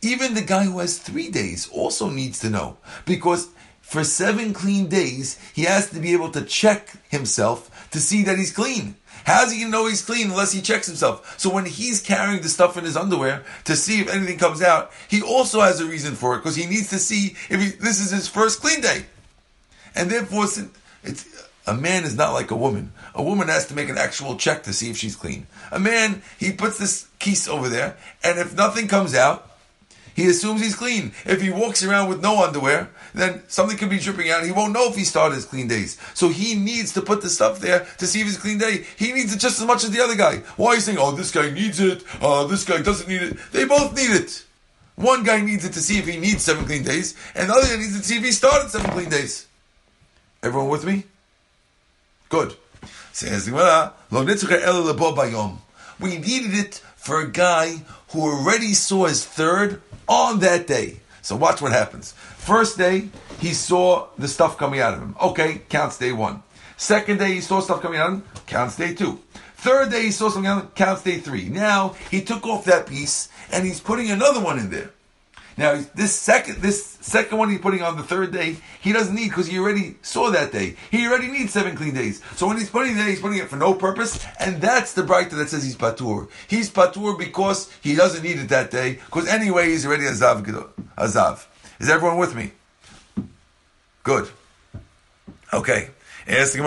Even 0.02 0.34
the 0.34 0.42
guy 0.42 0.64
who 0.64 0.80
has 0.80 0.98
three 0.98 1.30
days 1.30 1.68
also 1.68 2.10
needs 2.10 2.40
to 2.40 2.50
know. 2.50 2.78
Because 3.04 3.46
for 3.80 4.02
seven 4.02 4.52
clean 4.52 4.88
days, 4.88 5.38
he 5.54 5.62
has 5.62 5.90
to 5.90 6.00
be 6.00 6.12
able 6.12 6.32
to 6.32 6.42
check 6.42 6.90
himself 7.08 7.70
to 7.96 8.02
see 8.02 8.24
that 8.24 8.36
he's 8.36 8.52
clean. 8.52 8.94
How's 9.24 9.50
he 9.50 9.60
going 9.60 9.72
to 9.72 9.78
know 9.78 9.86
he's 9.86 10.04
clean 10.04 10.30
unless 10.30 10.52
he 10.52 10.60
checks 10.60 10.86
himself? 10.86 11.40
So 11.40 11.48
when 11.48 11.64
he's 11.64 12.02
carrying 12.02 12.42
the 12.42 12.48
stuff 12.50 12.76
in 12.76 12.84
his 12.84 12.94
underwear 12.94 13.42
to 13.64 13.74
see 13.74 14.02
if 14.02 14.12
anything 14.12 14.36
comes 14.36 14.60
out, 14.60 14.92
he 15.08 15.22
also 15.22 15.62
has 15.62 15.80
a 15.80 15.86
reason 15.86 16.14
for 16.14 16.34
it 16.34 16.40
because 16.40 16.56
he 16.56 16.66
needs 16.66 16.90
to 16.90 16.98
see 16.98 17.36
if 17.48 17.58
he, 17.58 17.70
this 17.70 17.98
is 17.98 18.10
his 18.10 18.28
first 18.28 18.60
clean 18.60 18.82
day. 18.82 19.06
And 19.94 20.10
therefore, 20.10 20.44
it's, 20.44 21.48
a 21.66 21.72
man 21.72 22.04
is 22.04 22.18
not 22.18 22.34
like 22.34 22.50
a 22.50 22.56
woman. 22.56 22.92
A 23.14 23.22
woman 23.22 23.48
has 23.48 23.66
to 23.68 23.74
make 23.74 23.88
an 23.88 23.96
actual 23.96 24.36
check 24.36 24.64
to 24.64 24.74
see 24.74 24.90
if 24.90 24.98
she's 24.98 25.16
clean. 25.16 25.46
A 25.72 25.80
man, 25.80 26.20
he 26.38 26.52
puts 26.52 26.76
this 26.76 27.08
keys 27.18 27.48
over 27.48 27.70
there, 27.70 27.96
and 28.22 28.38
if 28.38 28.54
nothing 28.54 28.88
comes 28.88 29.14
out, 29.14 29.55
he 30.16 30.26
assumes 30.28 30.62
he's 30.62 30.74
clean. 30.74 31.12
If 31.26 31.42
he 31.42 31.50
walks 31.50 31.84
around 31.84 32.08
with 32.08 32.22
no 32.22 32.42
underwear, 32.42 32.88
then 33.14 33.42
something 33.48 33.76
could 33.76 33.90
be 33.90 33.98
dripping 33.98 34.30
out. 34.30 34.44
He 34.44 34.50
won't 34.50 34.72
know 34.72 34.88
if 34.88 34.96
he 34.96 35.04
started 35.04 35.34
his 35.34 35.44
clean 35.44 35.68
days. 35.68 35.98
So 36.14 36.30
he 36.30 36.54
needs 36.54 36.94
to 36.94 37.02
put 37.02 37.20
the 37.20 37.28
stuff 37.28 37.60
there 37.60 37.86
to 37.98 38.06
see 38.06 38.22
if 38.22 38.34
a 38.34 38.40
clean 38.40 38.56
day. 38.56 38.86
He 38.96 39.12
needs 39.12 39.34
it 39.34 39.38
just 39.38 39.60
as 39.60 39.66
much 39.66 39.84
as 39.84 39.90
the 39.90 40.00
other 40.00 40.16
guy. 40.16 40.38
Why 40.56 40.70
are 40.70 40.74
you 40.76 40.80
saying, 40.80 40.98
oh, 40.98 41.12
this 41.12 41.30
guy 41.30 41.50
needs 41.50 41.80
it, 41.80 42.02
uh, 42.22 42.46
this 42.46 42.64
guy 42.64 42.80
doesn't 42.80 43.08
need 43.08 43.22
it? 43.22 43.36
They 43.52 43.66
both 43.66 43.94
need 43.94 44.10
it. 44.10 44.42
One 44.94 45.22
guy 45.22 45.42
needs 45.42 45.66
it 45.66 45.74
to 45.74 45.80
see 45.80 45.98
if 45.98 46.06
he 46.06 46.16
needs 46.16 46.42
seven 46.42 46.64
clean 46.64 46.82
days, 46.82 47.14
and 47.34 47.50
the 47.50 47.52
other 47.52 47.68
guy 47.68 47.76
needs 47.76 47.94
it 47.94 47.98
to 47.98 48.04
see 48.04 48.16
if 48.16 48.24
he 48.24 48.32
started 48.32 48.70
seven 48.70 48.90
clean 48.92 49.10
days. 49.10 49.46
Everyone 50.42 50.70
with 50.70 50.86
me? 50.86 51.04
Good. 52.30 52.56
Says 53.12 53.44
the 53.44 53.50
Gemara. 53.50 53.92
We 55.98 56.18
needed 56.18 56.54
it 56.54 56.82
for 57.06 57.20
a 57.20 57.30
guy 57.30 57.76
who 58.10 58.20
already 58.20 58.74
saw 58.74 59.06
his 59.06 59.24
third 59.24 59.80
on 60.08 60.40
that 60.40 60.66
day. 60.66 61.00
So 61.22 61.36
watch 61.36 61.62
what 61.62 61.70
happens. 61.72 62.12
First 62.12 62.76
day, 62.76 63.10
he 63.38 63.54
saw 63.54 64.08
the 64.18 64.26
stuff 64.26 64.58
coming 64.58 64.80
out 64.80 64.94
of 64.94 65.00
him. 65.00 65.14
Okay, 65.22 65.62
counts 65.68 65.98
day 65.98 66.12
one. 66.12 66.42
Second 66.76 67.18
day, 67.18 67.34
he 67.34 67.40
saw 67.40 67.60
stuff 67.60 67.80
coming 67.80 68.00
out 68.00 68.08
of 68.08 68.14
him, 68.14 68.24
counts 68.46 68.76
day 68.76 68.92
two. 68.92 69.20
Third 69.54 69.90
day, 69.90 70.02
he 70.02 70.10
saw 70.10 70.28
something 70.28 70.50
out 70.50 70.58
of 70.58 70.64
him, 70.64 70.70
counts 70.74 71.04
day 71.04 71.18
three. 71.18 71.48
Now, 71.48 71.94
he 72.10 72.22
took 72.22 72.44
off 72.44 72.64
that 72.64 72.86
piece 72.86 73.28
and 73.52 73.64
he's 73.64 73.80
putting 73.80 74.10
another 74.10 74.40
one 74.40 74.58
in 74.58 74.70
there. 74.70 74.90
Now 75.56 75.82
this 75.94 76.14
second 76.14 76.56
this 76.56 76.98
second 77.00 77.38
one 77.38 77.48
he's 77.50 77.60
putting 77.60 77.82
on 77.82 77.96
the 77.96 78.02
third 78.02 78.32
day, 78.32 78.56
he 78.80 78.92
doesn't 78.92 79.14
need 79.14 79.28
because 79.28 79.46
he 79.46 79.58
already 79.58 79.94
saw 80.02 80.30
that 80.30 80.52
day. 80.52 80.76
He 80.90 81.06
already 81.06 81.28
needs 81.28 81.52
seven 81.52 81.76
clean 81.76 81.94
days. 81.94 82.20
So 82.36 82.46
when 82.46 82.58
he's 82.58 82.68
putting 82.68 82.98
it 82.98 83.06
he's 83.06 83.20
putting 83.20 83.38
it 83.38 83.48
for 83.48 83.56
no 83.56 83.72
purpose, 83.74 84.22
and 84.38 84.60
that's 84.60 84.92
the 84.92 85.02
brighter 85.02 85.36
that 85.36 85.48
says 85.48 85.64
he's 85.64 85.76
patur. 85.76 86.28
He's 86.48 86.70
patur 86.70 87.18
because 87.18 87.72
he 87.80 87.94
doesn't 87.94 88.22
need 88.22 88.38
it 88.38 88.50
that 88.50 88.70
day, 88.70 88.94
because 89.06 89.26
anyway 89.28 89.70
he's 89.70 89.86
already 89.86 90.04
azav 90.04 90.44
azav. 90.98 91.46
Is 91.80 91.88
everyone 91.88 92.18
with 92.18 92.34
me? 92.34 92.50
Good. 94.02 94.28
Okay. 95.52 95.90
Doesn't 96.26 96.58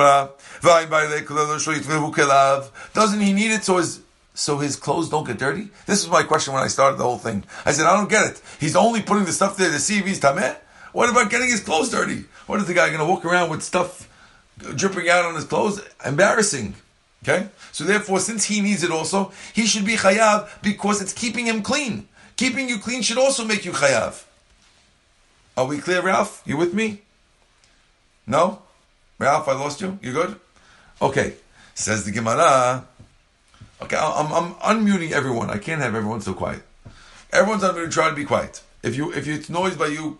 he 3.20 3.34
need 3.34 3.52
it 3.52 3.64
so 3.64 3.78
his 3.78 4.02
so 4.40 4.58
his 4.58 4.78
clothes 4.78 5.10
don't 5.10 5.28
get 5.28 5.38
dirty? 5.38 5.68
This 5.86 6.02
was 6.02 6.10
my 6.10 6.24
question 6.24 6.54
when 6.54 6.64
I 6.64 6.68
started 6.68 6.98
the 6.98 7.04
whole 7.04 7.18
thing. 7.18 7.44
I 7.66 7.74
said, 7.74 7.86
I 7.86 7.98
don't 7.98 8.10
get 8.10 8.26
it. 8.26 8.42
He's 8.58 8.74
only 8.74 9.02
putting 9.02 9.26
the 9.26 9.34
stuff 9.34 9.58
there 9.58 9.70
to 9.70 9.80
see 9.80 10.00
if 10.00 10.06
he's 10.06 10.22
tameh. 10.22 10.56
What 10.94 11.10
about 11.10 11.30
getting 11.30 11.50
his 11.50 11.60
clothes 11.60 11.90
dirty? 11.90 12.24
What 12.48 12.62
is 12.62 12.66
the 12.66 12.74
guy 12.74 12.88
going 12.88 13.02
to 13.02 13.06
walk 13.06 13.26
around 13.26 13.50
with 13.50 13.62
stuff 13.62 14.10
dripping 14.58 15.10
out 15.10 15.26
on 15.26 15.36
his 15.36 15.44
clothes? 15.44 15.82
Embarrassing. 16.06 16.76
Okay? 17.22 17.50
So 17.74 17.84
therefore, 17.84 18.22
since 18.22 18.46
he 18.46 18.62
needs 18.62 18.82
it 18.82 18.92
also, 18.92 19.34
he 19.54 19.66
should 19.66 19.86
be 19.86 19.98
chayav 19.98 20.50
because 20.62 21.02
it's 21.02 21.12
keeping 21.12 21.46
him 21.46 21.62
clean. 21.62 22.08
Keeping 22.38 22.70
you 22.70 22.80
clean 22.80 23.02
should 23.02 23.18
also 23.18 23.44
make 23.44 23.66
you 23.66 23.74
chayav. 23.74 24.24
Are 25.58 25.66
we 25.66 25.80
clear, 25.80 26.02
Ralph? 26.02 26.42
You 26.46 26.56
with 26.56 26.74
me? 26.74 27.02
No? 28.26 28.62
Ralph, 29.18 29.50
I 29.50 29.54
lost 29.54 29.82
you? 29.82 30.00
You 30.02 30.14
good? 30.14 30.40
Okay. 31.02 31.34
Says 31.76 32.06
the 32.06 32.12
Gemara. 32.12 32.86
Okay, 33.82 33.98
I'm, 33.98 34.32
I'm 34.34 34.54
unmuting 34.56 35.12
everyone. 35.12 35.50
I 35.50 35.58
can't 35.58 35.82
have 35.82 35.96
everyone 35.96 36.22
so 36.22 36.34
quiet. 36.34 36.62
Everyone's 37.32 37.64
unmuted. 37.64 37.92
Try 37.92 38.10
to 38.10 38.16
be 38.16 38.26
quiet. 38.26 38.62
If 38.84 38.96
you 38.96 39.12
if 39.14 39.28
it's 39.28 39.50
noise 39.50 39.76
by 39.76 39.88
you, 39.88 40.18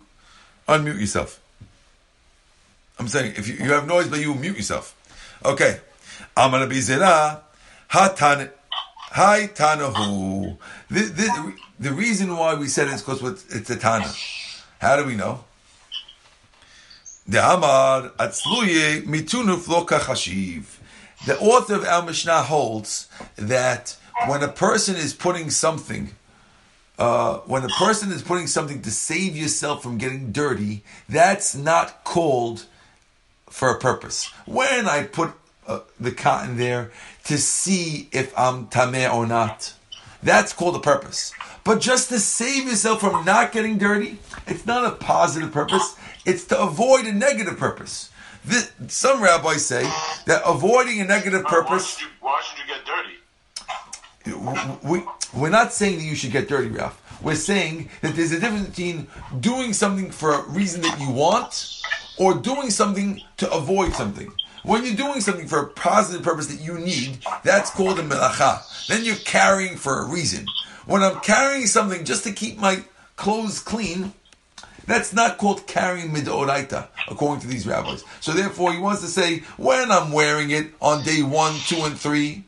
unmute 0.68 1.00
yourself. 1.00 1.40
I'm 2.98 3.08
saying 3.08 3.34
if 3.36 3.48
you, 3.48 3.54
you 3.54 3.72
have 3.72 3.86
noise 3.86 4.08
by 4.08 4.18
you, 4.18 4.34
mute 4.34 4.56
yourself. 4.56 4.94
Okay. 5.44 5.80
I'm 6.36 6.50
gonna 6.50 6.66
be 6.66 6.76
zera 6.76 7.40
hatan 7.90 8.50
hi 9.10 9.48
tanahu. 9.48 10.56
The, 10.88 11.92
reason 11.92 12.36
why 12.36 12.54
we 12.54 12.68
said 12.68 12.88
it 12.88 12.94
is 12.94 13.02
because 13.02 13.22
it's 13.54 13.70
a 13.70 13.76
tana. 13.76 14.12
How 14.80 14.96
do 14.96 15.04
we 15.06 15.16
know? 15.16 15.44
The 17.26 17.38
Amar 17.38 18.10
Atzluye 18.18 19.02
Mitunuf 19.04 19.66
Loka 19.66 19.98
Chashiv. 19.98 20.64
The 21.26 21.38
author 21.38 21.74
of 21.74 21.84
Al 21.84 22.02
Mishnah 22.02 22.42
holds 22.42 23.08
that 23.36 23.96
when 24.26 24.42
a 24.42 24.48
person 24.48 24.96
is 24.96 25.12
putting 25.12 25.50
something, 25.50 26.10
uh, 26.98 27.38
when 27.40 27.62
a 27.64 27.68
person 27.68 28.10
is 28.10 28.22
putting 28.22 28.46
something 28.46 28.80
to 28.82 28.90
save 28.90 29.36
yourself 29.36 29.82
from 29.82 29.98
getting 29.98 30.32
dirty, 30.32 30.82
that's 31.08 31.54
not 31.54 32.04
called 32.04 32.64
for 33.48 33.70
a 33.70 33.78
purpose. 33.78 34.26
When 34.46 34.88
I 34.88 35.04
put 35.04 35.32
uh, 35.66 35.80
the 35.98 36.12
cotton 36.12 36.56
there 36.56 36.90
to 37.24 37.36
see 37.36 38.08
if 38.12 38.36
I'm 38.38 38.66
tameh 38.68 39.12
or 39.12 39.26
not, 39.26 39.74
that's 40.22 40.52
called 40.52 40.76
a 40.76 40.80
purpose. 40.80 41.32
But 41.64 41.80
just 41.80 42.08
to 42.08 42.18
save 42.18 42.66
yourself 42.66 43.00
from 43.00 43.24
not 43.24 43.52
getting 43.52 43.78
dirty, 43.78 44.18
it's 44.46 44.66
not 44.66 44.84
a 44.84 44.96
positive 44.96 45.52
purpose. 45.52 45.96
It's 46.24 46.44
to 46.46 46.60
avoid 46.60 47.06
a 47.06 47.12
negative 47.12 47.58
purpose. 47.58 48.09
This, 48.44 48.72
some 48.88 49.22
rabbis 49.22 49.64
say 49.64 49.82
that 50.26 50.42
avoiding 50.46 51.00
a 51.00 51.04
negative 51.04 51.44
purpose. 51.44 51.98
Why 51.98 51.98
should 51.98 52.00
you, 52.00 52.08
why 52.20 52.42
should 52.42 52.58
you 52.58 52.74
get 52.74 52.84
dirty? 52.86 53.16
We, 54.82 55.02
we're 55.34 55.50
not 55.50 55.72
saying 55.72 55.98
that 55.98 56.04
you 56.04 56.14
should 56.14 56.32
get 56.32 56.48
dirty, 56.48 56.68
Ralph. 56.68 57.00
We're 57.22 57.34
saying 57.34 57.90
that 58.00 58.16
there's 58.16 58.32
a 58.32 58.40
difference 58.40 58.68
between 58.68 59.06
doing 59.40 59.72
something 59.72 60.10
for 60.10 60.32
a 60.32 60.48
reason 60.48 60.80
that 60.82 60.98
you 60.98 61.10
want 61.10 61.82
or 62.18 62.34
doing 62.34 62.70
something 62.70 63.20
to 63.38 63.50
avoid 63.52 63.92
something. 63.92 64.32
When 64.62 64.84
you're 64.84 64.94
doing 64.94 65.20
something 65.20 65.46
for 65.46 65.60
a 65.60 65.66
positive 65.68 66.22
purpose 66.22 66.46
that 66.48 66.60
you 66.60 66.78
need, 66.78 67.18
that's 67.44 67.70
called 67.70 67.98
a 67.98 68.02
melacha. 68.02 68.86
Then 68.88 69.04
you're 69.04 69.16
carrying 69.16 69.76
for 69.76 70.00
a 70.00 70.08
reason. 70.08 70.46
When 70.86 71.02
I'm 71.02 71.20
carrying 71.20 71.66
something 71.66 72.04
just 72.04 72.24
to 72.24 72.32
keep 72.32 72.58
my 72.58 72.84
clothes 73.16 73.58
clean, 73.58 74.12
that's 74.90 75.12
not 75.12 75.38
called 75.38 75.66
carrying 75.66 76.10
midoraita, 76.10 76.88
according 77.08 77.40
to 77.42 77.46
these 77.46 77.66
rabbis. 77.66 78.04
So 78.20 78.32
therefore, 78.32 78.72
he 78.72 78.80
wants 78.80 79.02
to 79.02 79.06
say, 79.06 79.38
when 79.56 79.90
I'm 79.90 80.10
wearing 80.10 80.50
it 80.50 80.72
on 80.80 81.04
day 81.04 81.22
one, 81.22 81.54
two, 81.66 81.82
and 81.84 81.96
three, 81.96 82.44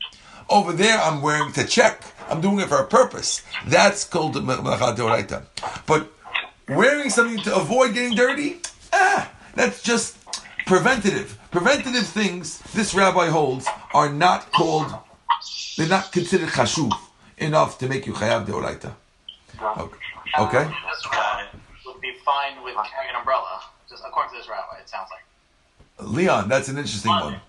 over 0.48 0.72
there 0.72 0.98
I'm 0.98 1.22
wearing 1.22 1.52
to 1.52 1.64
check. 1.64 2.02
I'm 2.28 2.40
doing 2.40 2.58
it 2.60 2.68
for 2.68 2.78
a 2.78 2.86
purpose. 2.86 3.42
That's 3.66 4.04
called 4.04 4.34
midoraita. 4.34 5.44
But 5.86 6.10
wearing 6.68 7.10
something 7.10 7.42
to 7.44 7.54
avoid 7.54 7.94
getting 7.94 8.16
dirty, 8.16 8.60
ah, 8.92 9.30
that's 9.54 9.82
just 9.82 10.18
preventative. 10.66 11.38
Preventative 11.50 12.06
things, 12.06 12.58
this 12.72 12.94
rabbi 12.94 13.28
holds, 13.28 13.66
are 13.94 14.10
not 14.10 14.50
called, 14.52 14.92
they're 15.76 15.88
not 15.88 16.10
considered 16.12 16.48
chashuv 16.48 16.92
enough 17.38 17.78
to 17.78 17.88
make 17.88 18.06
you 18.06 18.12
chayav 18.14 18.46
deoraita. 18.46 18.94
Okay. 19.78 19.96
okay? 20.38 20.74
Would 22.02 22.14
be 22.14 22.18
fine 22.24 22.64
with 22.64 22.74
carrying 22.74 23.10
an 23.10 23.16
umbrella, 23.16 23.60
just 23.88 24.02
according 24.06 24.32
to 24.32 24.38
this 24.38 24.48
rabbi, 24.48 24.80
it 24.80 24.88
sounds 24.88 25.08
like. 25.10 26.08
Leon, 26.08 26.48
that's 26.48 26.68
an 26.68 26.76
interesting 26.76 27.12
one. 27.12 27.40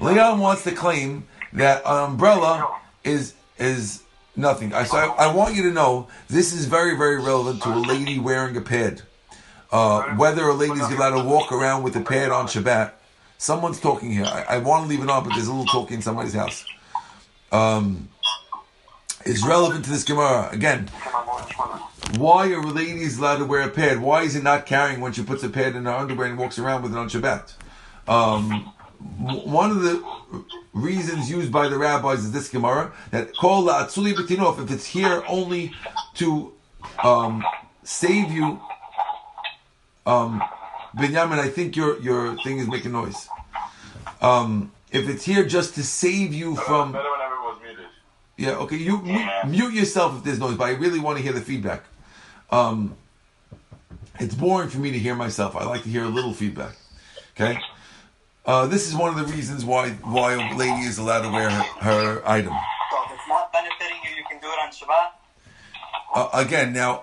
Leon 0.00 0.38
wants 0.38 0.62
to 0.64 0.72
claim 0.72 1.26
that 1.52 1.82
an 1.84 2.10
umbrella 2.10 2.78
is 3.02 3.34
is 3.58 4.02
nothing. 4.36 4.72
I, 4.72 4.84
so 4.84 4.98
I, 4.98 5.26
I 5.26 5.34
want 5.34 5.56
you 5.56 5.64
to 5.64 5.72
know 5.72 6.06
this 6.28 6.52
is 6.52 6.66
very, 6.66 6.96
very 6.96 7.16
relevant 7.16 7.62
to 7.62 7.70
a 7.70 7.80
lady 7.80 8.20
wearing 8.20 8.56
a 8.56 8.60
pad. 8.60 9.02
Uh, 9.72 10.02
whether 10.14 10.44
a 10.44 10.54
lady 10.54 10.80
is 10.80 10.92
allowed 10.92 11.20
to 11.20 11.28
walk 11.28 11.50
around 11.50 11.82
with 11.82 11.96
a 11.96 12.02
pad 12.02 12.30
on 12.30 12.46
Shabbat. 12.46 12.92
Someone's 13.38 13.80
talking 13.80 14.12
here. 14.12 14.26
I, 14.26 14.44
I 14.48 14.58
want 14.58 14.84
to 14.84 14.88
leave 14.88 15.02
it 15.02 15.10
on, 15.10 15.24
but 15.24 15.34
there's 15.34 15.48
a 15.48 15.52
little 15.52 15.66
talking 15.66 15.96
in 15.96 16.02
somebody's 16.02 16.34
house. 16.34 16.64
Um, 17.50 18.10
is 19.24 19.42
relevant 19.44 19.84
to 19.86 19.90
this 19.90 20.04
Gemara. 20.04 20.50
Again, 20.52 20.88
why 22.14 22.48
are 22.52 22.62
ladies 22.62 23.18
allowed 23.18 23.38
to 23.38 23.44
wear 23.44 23.62
a 23.62 23.68
pad? 23.68 24.00
Why 24.00 24.22
is 24.22 24.36
it 24.36 24.42
not 24.42 24.66
carrying 24.66 25.00
when 25.00 25.12
she 25.12 25.22
puts 25.22 25.42
a 25.42 25.48
pad 25.48 25.76
in 25.76 25.84
her 25.84 25.90
underwear 25.92 26.28
and 26.28 26.38
walks 26.38 26.58
around 26.58 26.82
with 26.82 26.92
it 26.92 26.98
on 26.98 27.08
Shabbat? 27.08 27.52
Um, 28.08 28.72
one 29.18 29.70
of 29.70 29.82
the 29.82 30.02
reasons 30.72 31.30
used 31.30 31.52
by 31.52 31.68
the 31.68 31.76
rabbis 31.76 32.24
is 32.24 32.32
this 32.32 32.48
Gemara 32.48 32.92
that 33.10 33.34
call 33.36 33.62
la 33.62 33.84
atzuli 33.84 34.14
b'tinof 34.14 34.62
if 34.62 34.70
it's 34.70 34.86
here 34.86 35.22
only 35.28 35.72
to 36.14 36.52
um, 37.02 37.44
save 37.82 38.30
you. 38.30 38.60
Um, 40.06 40.42
Benjamin, 40.94 41.38
I 41.38 41.48
think 41.48 41.76
your 41.76 42.00
your 42.00 42.36
thing 42.42 42.58
is 42.58 42.68
making 42.68 42.92
noise. 42.92 43.28
Um, 44.22 44.72
if 44.92 45.08
it's 45.08 45.24
here 45.24 45.44
just 45.44 45.74
to 45.74 45.82
save 45.82 46.32
you 46.32 46.56
from. 46.56 46.92
Better 46.92 47.04
when 47.10 47.20
everyone's 47.20 47.62
muted. 47.62 47.86
Yeah, 48.36 48.52
okay. 48.62 48.76
You 48.76 49.02
yeah. 49.04 49.44
Mute, 49.46 49.74
yourself 49.74 50.18
if 50.18 50.24
there's 50.24 50.38
noise, 50.38 50.56
but 50.56 50.64
I 50.64 50.70
really 50.70 51.00
want 51.00 51.18
to 51.18 51.22
hear 51.22 51.32
the 51.32 51.40
feedback. 51.40 51.84
Um, 52.50 52.96
it's 54.18 54.34
boring 54.34 54.68
for 54.68 54.78
me 54.78 54.92
to 54.92 54.98
hear 54.98 55.14
myself. 55.14 55.56
I 55.56 55.64
like 55.64 55.82
to 55.82 55.88
hear 55.88 56.04
a 56.04 56.08
little 56.08 56.32
feedback. 56.32 56.76
Okay. 57.34 57.58
Uh, 58.44 58.66
this 58.66 58.86
is 58.86 58.94
one 58.94 59.10
of 59.10 59.16
the 59.16 59.34
reasons 59.34 59.64
why 59.64 59.90
why 59.90 60.34
a 60.34 60.56
lady 60.56 60.82
is 60.82 60.98
allowed 60.98 61.22
to 61.22 61.30
wear 61.30 61.50
her, 61.50 61.62
her 61.80 62.22
item. 62.28 62.52
So 62.90 63.04
if 63.04 63.12
it's 63.12 63.28
not 63.28 63.52
benefiting 63.52 63.98
you, 64.04 64.16
you 64.16 64.24
can 64.30 64.40
do 64.40 64.46
it 64.46 64.58
on 64.62 64.70
Shabbat. 64.70 65.10
Uh, 66.14 66.28
again, 66.32 66.72
now, 66.72 67.02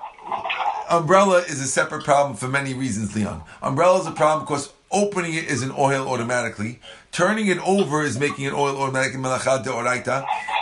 umbrella 0.90 1.40
is 1.40 1.60
a 1.62 1.68
separate 1.68 2.04
problem 2.04 2.38
for 2.38 2.48
many 2.48 2.74
reasons, 2.74 3.16
Leon. 3.16 3.44
Umbrella 3.62 4.00
is 4.00 4.08
a 4.08 4.12
problem 4.12 4.46
because 4.46 4.72
opening 4.90 5.34
it 5.34 5.46
is 5.46 5.62
an 5.64 5.72
ohel 5.72 6.08
automatically. 6.08 6.80
Turning 7.12 7.48
it 7.48 7.60
over 7.68 8.04
is 8.04 8.18
making 8.18 8.46
it 8.46 8.54
ohel 8.54 8.78
automatically 8.78 9.22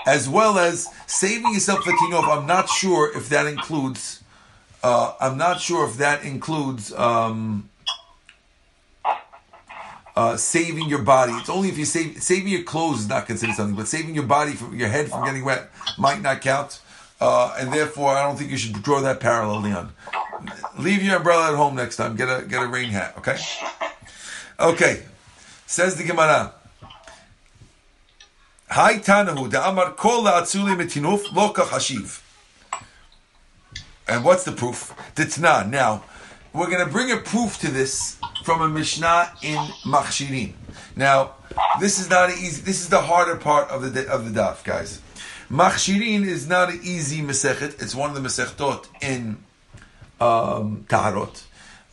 as 0.06 0.28
well 0.28 0.58
as 0.58 0.88
saving 1.06 1.54
yourself 1.54 1.84
for 1.84 1.92
tinof. 1.92 2.28
I'm 2.28 2.48
not 2.48 2.68
sure 2.70 3.16
if 3.16 3.30
that 3.30 3.46
includes. 3.46 4.21
Uh, 4.84 5.14
I'm 5.20 5.38
not 5.38 5.62
sure 5.62 5.88
if 5.88 5.98
that 5.98 6.24
includes 6.24 6.92
um, 6.94 7.70
uh, 10.16 10.38
saving 10.38 10.90
your 10.90 11.02
body. 11.04 11.34
It's 11.34 11.50
only 11.50 11.70
if 11.70 11.78
you 11.78 11.86
save 11.86 12.22
saving 12.22 12.48
your 12.48 12.64
clothes 12.64 13.02
is 13.02 13.10
not 13.10 13.28
considered 13.28 13.56
something, 13.56 13.76
but 13.76 13.88
saving 13.88 14.16
your 14.16 14.26
body 14.26 14.54
from 14.54 14.78
your 14.78 14.90
head 14.90 15.10
from 15.10 15.24
getting 15.26 15.46
wet 15.46 15.70
might 15.98 16.22
not 16.22 16.42
count. 16.42 16.82
Uh, 17.20 17.56
and 17.60 17.72
therefore, 17.72 18.16
I 18.16 18.24
don't 18.24 18.36
think 18.36 18.50
you 18.50 18.58
should 18.58 18.82
draw 18.82 19.00
that 19.02 19.20
parallel, 19.20 19.62
Leon. 19.62 19.94
Leave 20.80 21.04
your 21.04 21.18
umbrella 21.18 21.50
at 21.50 21.56
home 21.56 21.76
next 21.76 21.98
time. 21.98 22.16
Get 22.16 22.28
a 22.28 22.44
get 22.46 22.64
a 22.64 22.68
rain 22.68 22.90
hat, 22.90 23.16
okay? 23.20 23.38
Okay. 24.60 25.04
Says 25.68 25.96
the 25.96 26.04
Gemara. 26.04 26.54
Hai 28.70 29.00
Tanahu 29.00 29.52
da 29.52 29.70
Amar 29.70 29.92
Kol 29.94 30.24
la 30.24 30.42
Atzuli 30.42 30.76
Metinuf 30.76 31.26
Loka 31.26 31.64
Hashiv. 31.64 32.21
And 34.08 34.24
what's 34.24 34.44
the 34.44 34.52
proof? 34.52 34.94
Titna. 35.16 35.70
Now, 35.70 36.04
we're 36.54 36.70
going 36.70 36.86
to 36.86 36.92
bring 36.92 37.12
a 37.12 37.18
proof 37.18 37.60
to 37.60 37.72
this 37.72 38.18
from 38.44 38.62
a 38.62 38.68
Mishnah 38.68 39.32
in 39.42 39.58
Machshirin. 39.86 40.54
Now, 40.96 41.36
this 41.80 42.00
is 42.00 42.10
not 42.10 42.30
easy. 42.32 42.62
This 42.62 42.82
is 42.82 42.90
the 42.90 43.02
harder 43.02 43.36
part 43.36 43.70
of 43.70 43.94
the 43.94 44.10
of 44.10 44.34
the 44.34 44.40
daf, 44.40 44.64
guys. 44.64 45.02
Machshirin 45.50 46.26
is 46.26 46.48
not 46.48 46.70
an 46.70 46.80
easy 46.84 47.22
mesechet. 47.22 47.82
It's 47.82 47.96
one 47.96 48.10
of 48.10 48.16
the 48.16 48.28
mesechtot 48.28 48.88
in 49.02 49.38
um, 50.20 50.86
Taharot. 50.90 51.44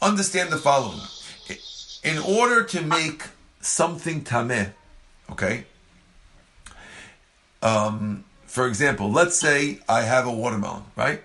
Understand 0.00 0.50
the 0.50 0.58
following: 0.58 1.00
in 2.02 2.18
order 2.18 2.64
to 2.64 2.80
make 2.82 3.22
something 3.60 4.22
tameh, 4.22 4.72
okay. 5.30 5.64
Um, 7.62 8.24
for 8.46 8.66
example, 8.66 9.10
let's 9.10 9.36
say 9.36 9.80
I 9.88 10.02
have 10.02 10.26
a 10.26 10.32
watermelon, 10.32 10.84
right? 10.96 11.22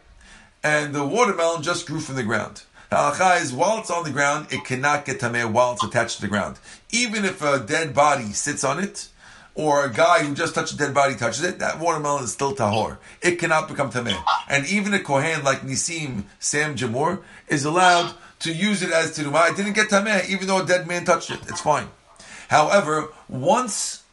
And 0.64 0.96
the 0.96 1.06
watermelon 1.06 1.62
just 1.62 1.86
grew 1.86 2.00
from 2.00 2.16
the 2.16 2.24
ground. 2.24 2.64
The 2.90 2.96
halacha 2.96 3.42
is 3.42 3.52
while 3.52 3.80
it's 3.80 3.92
on 3.92 4.04
the 4.04 4.12
ground, 4.12 4.48
it 4.52 4.64
cannot 4.64 5.06
get 5.06 5.20
tameh 5.20 5.52
while 5.52 5.74
it's 5.74 5.84
attached 5.84 6.18
to 6.18 6.22
the 6.22 6.28
ground. 6.30 6.58
Even 6.92 7.26
if 7.26 7.42
a 7.42 7.60
dead 7.60 7.94
body 7.94 8.32
sits 8.32 8.64
on 8.64 8.80
it, 8.80 9.10
or 9.56 9.86
a 9.86 9.92
guy 9.92 10.24
who 10.24 10.34
just 10.34 10.56
touched 10.56 10.74
a 10.74 10.78
dead 10.78 10.94
body 10.94 11.16
touches 11.16 11.44
it, 11.44 11.60
that 11.60 11.80
watermelon 11.80 12.24
is 12.24 12.32
still 12.32 12.56
tahor. 12.56 12.98
It 13.22 13.40
cannot 13.40 13.68
become 13.68 13.92
tameh. 13.92 14.24
And 14.48 14.66
even 14.68 14.94
a 14.94 15.00
kohen 15.00 15.44
like 15.44 15.62
Nisim 15.62 16.24
Sam 16.40 16.76
Jamur 16.76 17.22
is 17.48 17.66
allowed 17.66 18.14
to 18.40 18.54
use 18.54 18.82
it 18.82 18.92
as 18.92 19.18
terumah. 19.18 19.52
It 19.52 19.58
didn't 19.58 19.74
get 19.74 19.90
tameh, 19.90 20.28
even 20.30 20.48
though 20.48 20.64
a 20.64 20.66
dead 20.66 20.88
man 20.88 21.06
touched 21.06 21.30
it. 21.30 21.40
It's 21.50 21.62
fine. 21.62 21.88
However, 22.48 23.10
once, 23.28 24.04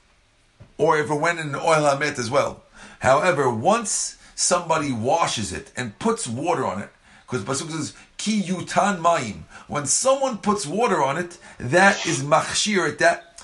or 0.78 0.98
if 0.98 1.10
it 1.10 1.14
went 1.14 1.38
in 1.38 1.52
ohel 1.52 1.96
hamet 1.96 2.18
as 2.18 2.30
well. 2.30 2.62
However, 3.00 3.50
once 3.50 4.16
somebody 4.40 4.90
washes 4.90 5.52
it 5.52 5.70
and 5.76 5.98
puts 5.98 6.26
water 6.26 6.64
on 6.64 6.80
it, 6.80 6.88
because 7.22 7.44
Pasuk 7.44 7.70
says 7.70 7.94
ki 8.16 8.42
yutan 8.42 8.98
mayim. 8.98 9.42
When 9.68 9.86
someone 9.86 10.38
puts 10.38 10.66
water 10.66 11.02
on 11.02 11.18
it, 11.18 11.38
that 11.58 12.06
is 12.06 12.22
machshir. 12.22 12.96
That 12.98 13.42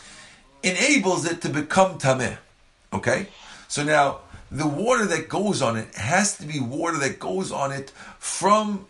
enables 0.62 1.26
it 1.30 1.42
to 1.42 1.48
become 1.50 1.98
tameh. 1.98 2.38
Okay, 2.92 3.28
so 3.68 3.84
now 3.84 4.20
the 4.50 4.66
water 4.66 5.04
that 5.06 5.28
goes 5.28 5.60
on 5.60 5.76
it 5.76 5.94
has 5.96 6.38
to 6.38 6.46
be 6.46 6.60
water 6.60 6.98
that 6.98 7.18
goes 7.18 7.52
on 7.52 7.72
it 7.72 7.90
from 8.18 8.86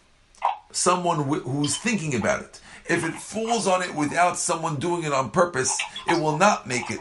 someone 0.71 1.25
who's 1.25 1.77
thinking 1.77 2.15
about 2.15 2.43
it. 2.43 2.61
If 2.89 3.05
it 3.05 3.15
falls 3.15 3.67
on 3.67 3.83
it 3.83 3.95
without 3.95 4.39
someone 4.39 4.77
doing 4.77 5.03
it 5.03 5.13
on 5.13 5.31
purpose, 5.31 5.77
it 6.07 6.21
will 6.21 6.39
not 6.39 6.69
make 6.69 6.89
it. 6.91 7.01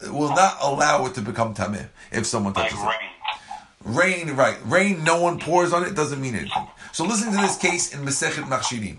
It 0.00 0.12
will 0.12 0.28
not 0.28 0.58
allow 0.60 1.06
it 1.06 1.14
to 1.14 1.22
become 1.22 1.54
tameh 1.54 1.88
if 2.12 2.24
someone 2.26 2.52
touches 2.52 2.78
it. 2.78 3.13
Rain. 3.84 4.30
Right? 4.32 4.56
Rain. 4.64 5.04
No 5.04 5.20
one 5.20 5.38
pours 5.38 5.72
on 5.72 5.84
it. 5.84 5.94
Doesn't 5.94 6.20
mean 6.20 6.34
anything. 6.34 6.68
So 6.92 7.04
listen 7.04 7.32
to 7.32 7.38
this 7.38 7.56
case 7.56 7.94
in 7.94 8.00
Masechet 8.00 8.44
Machshirin. 8.44 8.98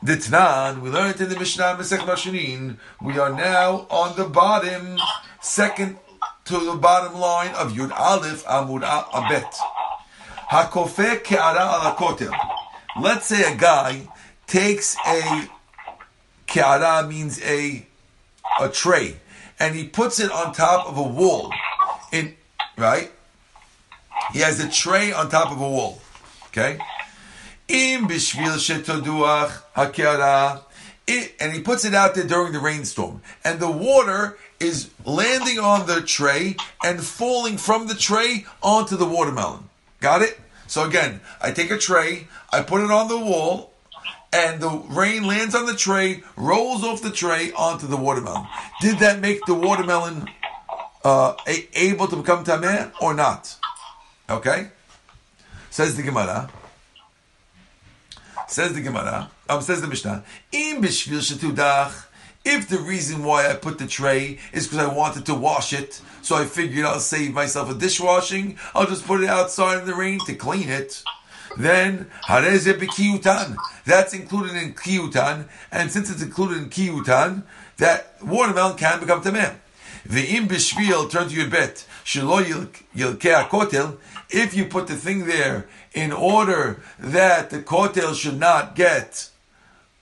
The 0.00 0.12
Tnan, 0.12 0.80
we 0.80 0.90
learned 0.90 1.20
in 1.20 1.28
the 1.28 1.38
Mishnah 1.38 1.76
Masechet 1.78 2.06
Machshirin. 2.06 2.78
We 3.02 3.18
are 3.18 3.32
now 3.32 3.86
on 3.90 4.16
the 4.16 4.24
bottom, 4.24 4.96
second 5.40 5.98
to 6.44 6.58
the 6.58 6.76
bottom 6.76 7.18
line 7.18 7.54
of 7.54 7.72
Yud 7.72 7.90
Aleph 7.90 8.44
Amud 8.44 8.82
Abet. 8.82 9.52
Hakofeh 10.50 11.22
ke'ara 11.22 11.60
ala 11.60 11.94
kotel. 11.98 12.32
Let's 13.00 13.26
say 13.26 13.52
a 13.52 13.56
guy 13.56 14.08
takes 14.46 14.96
a 15.06 15.48
ke'ara 16.46 17.06
means 17.06 17.42
a 17.42 17.86
a 18.60 18.68
tray, 18.68 19.16
and 19.58 19.74
he 19.74 19.86
puts 19.86 20.20
it 20.20 20.32
on 20.32 20.52
top 20.52 20.86
of 20.88 20.96
a 20.96 21.02
wall. 21.02 21.52
In 22.12 22.34
right, 22.78 23.10
he 24.32 24.40
has 24.40 24.60
a 24.60 24.68
tray 24.68 25.12
on 25.12 25.28
top 25.28 25.50
of 25.52 25.60
a 25.60 25.68
wall. 25.68 26.00
Okay, 26.48 26.78
im 27.68 28.08
bishvil 28.08 28.56
shetoduach 28.56 29.52
and 31.40 31.52
he 31.52 31.60
puts 31.60 31.84
it 31.84 31.94
out 31.94 32.14
there 32.14 32.26
during 32.26 32.52
the 32.52 32.58
rainstorm, 32.58 33.22
and 33.44 33.60
the 33.60 33.70
water 33.70 34.36
is 34.60 34.90
landing 35.04 35.58
on 35.58 35.86
the 35.86 36.02
tray 36.02 36.56
and 36.84 37.02
falling 37.02 37.56
from 37.56 37.86
the 37.86 37.94
tray 37.94 38.44
onto 38.62 38.96
the 38.96 39.06
watermelon. 39.06 39.68
Got 40.00 40.22
it? 40.22 40.38
So 40.66 40.84
again, 40.84 41.20
I 41.40 41.52
take 41.52 41.70
a 41.70 41.78
tray, 41.78 42.28
I 42.52 42.62
put 42.62 42.82
it 42.82 42.90
on 42.90 43.08
the 43.08 43.18
wall, 43.18 43.72
and 44.32 44.60
the 44.60 44.68
rain 44.88 45.26
lands 45.26 45.54
on 45.54 45.64
the 45.64 45.74
tray, 45.74 46.22
rolls 46.36 46.84
off 46.84 47.00
the 47.00 47.10
tray 47.10 47.52
onto 47.52 47.86
the 47.86 47.96
watermelon. 47.96 48.46
Did 48.82 48.98
that 48.98 49.20
make 49.20 49.44
the 49.46 49.54
watermelon 49.54 50.28
uh, 51.04 51.34
able 51.72 52.06
to 52.08 52.16
become 52.16 52.44
tameh 52.44 52.92
or 53.00 53.14
not? 53.14 53.56
Okay. 54.30 54.68
Says 55.70 55.96
the 55.96 56.02
Gemara. 56.02 56.50
Says 58.46 58.74
the 58.74 58.82
Gemara. 58.82 59.30
Um, 59.48 59.62
says 59.62 59.80
the 59.80 59.86
Mishnah. 59.86 60.22
Im 60.52 60.82
bishvil 60.82 61.20
shetudach. 61.20 62.04
If 62.44 62.68
the 62.68 62.78
reason 62.78 63.24
why 63.24 63.50
I 63.50 63.54
put 63.54 63.78
the 63.78 63.86
tray 63.86 64.38
is 64.52 64.66
because 64.66 64.86
I 64.86 64.94
wanted 64.94 65.26
to 65.26 65.34
wash 65.34 65.72
it, 65.72 66.00
so 66.22 66.36
I 66.36 66.44
figured 66.44 66.84
I'll 66.84 67.00
save 67.00 67.34
myself 67.34 67.70
a 67.70 67.74
dishwashing, 67.74 68.58
I'll 68.74 68.86
just 68.86 69.06
put 69.06 69.22
it 69.22 69.28
outside 69.28 69.80
in 69.80 69.86
the 69.86 69.94
rain 69.94 70.18
to 70.26 70.34
clean 70.34 70.68
it. 70.68 71.02
Then 71.56 72.10
hareze 72.26 72.72
b'kiyutan. 72.72 73.56
That's 73.84 74.14
included 74.14 74.56
in 74.56 74.74
kiyutan, 74.74 75.48
and 75.72 75.90
since 75.90 76.10
it's 76.10 76.22
included 76.22 76.58
in 76.58 76.70
kiyutan, 76.70 77.42
that 77.78 78.14
watermelon 78.22 78.76
can 78.76 79.00
become 79.00 79.22
tameh. 79.22 79.54
Ve'im 80.06 80.46
b'shvil, 80.48 81.10
turn 81.10 81.28
to 81.28 81.34
your 81.34 81.48
bet. 81.48 81.84
Shelo 82.04 82.42
yilkei 82.94 83.48
kotel. 83.48 83.98
If 84.30 84.54
you 84.54 84.66
put 84.66 84.86
the 84.86 84.96
thing 84.96 85.26
there 85.26 85.68
in 85.94 86.12
order 86.12 86.82
that 86.98 87.50
the 87.50 87.60
kotel 87.60 88.14
should 88.14 88.38
not 88.38 88.74
get 88.74 89.30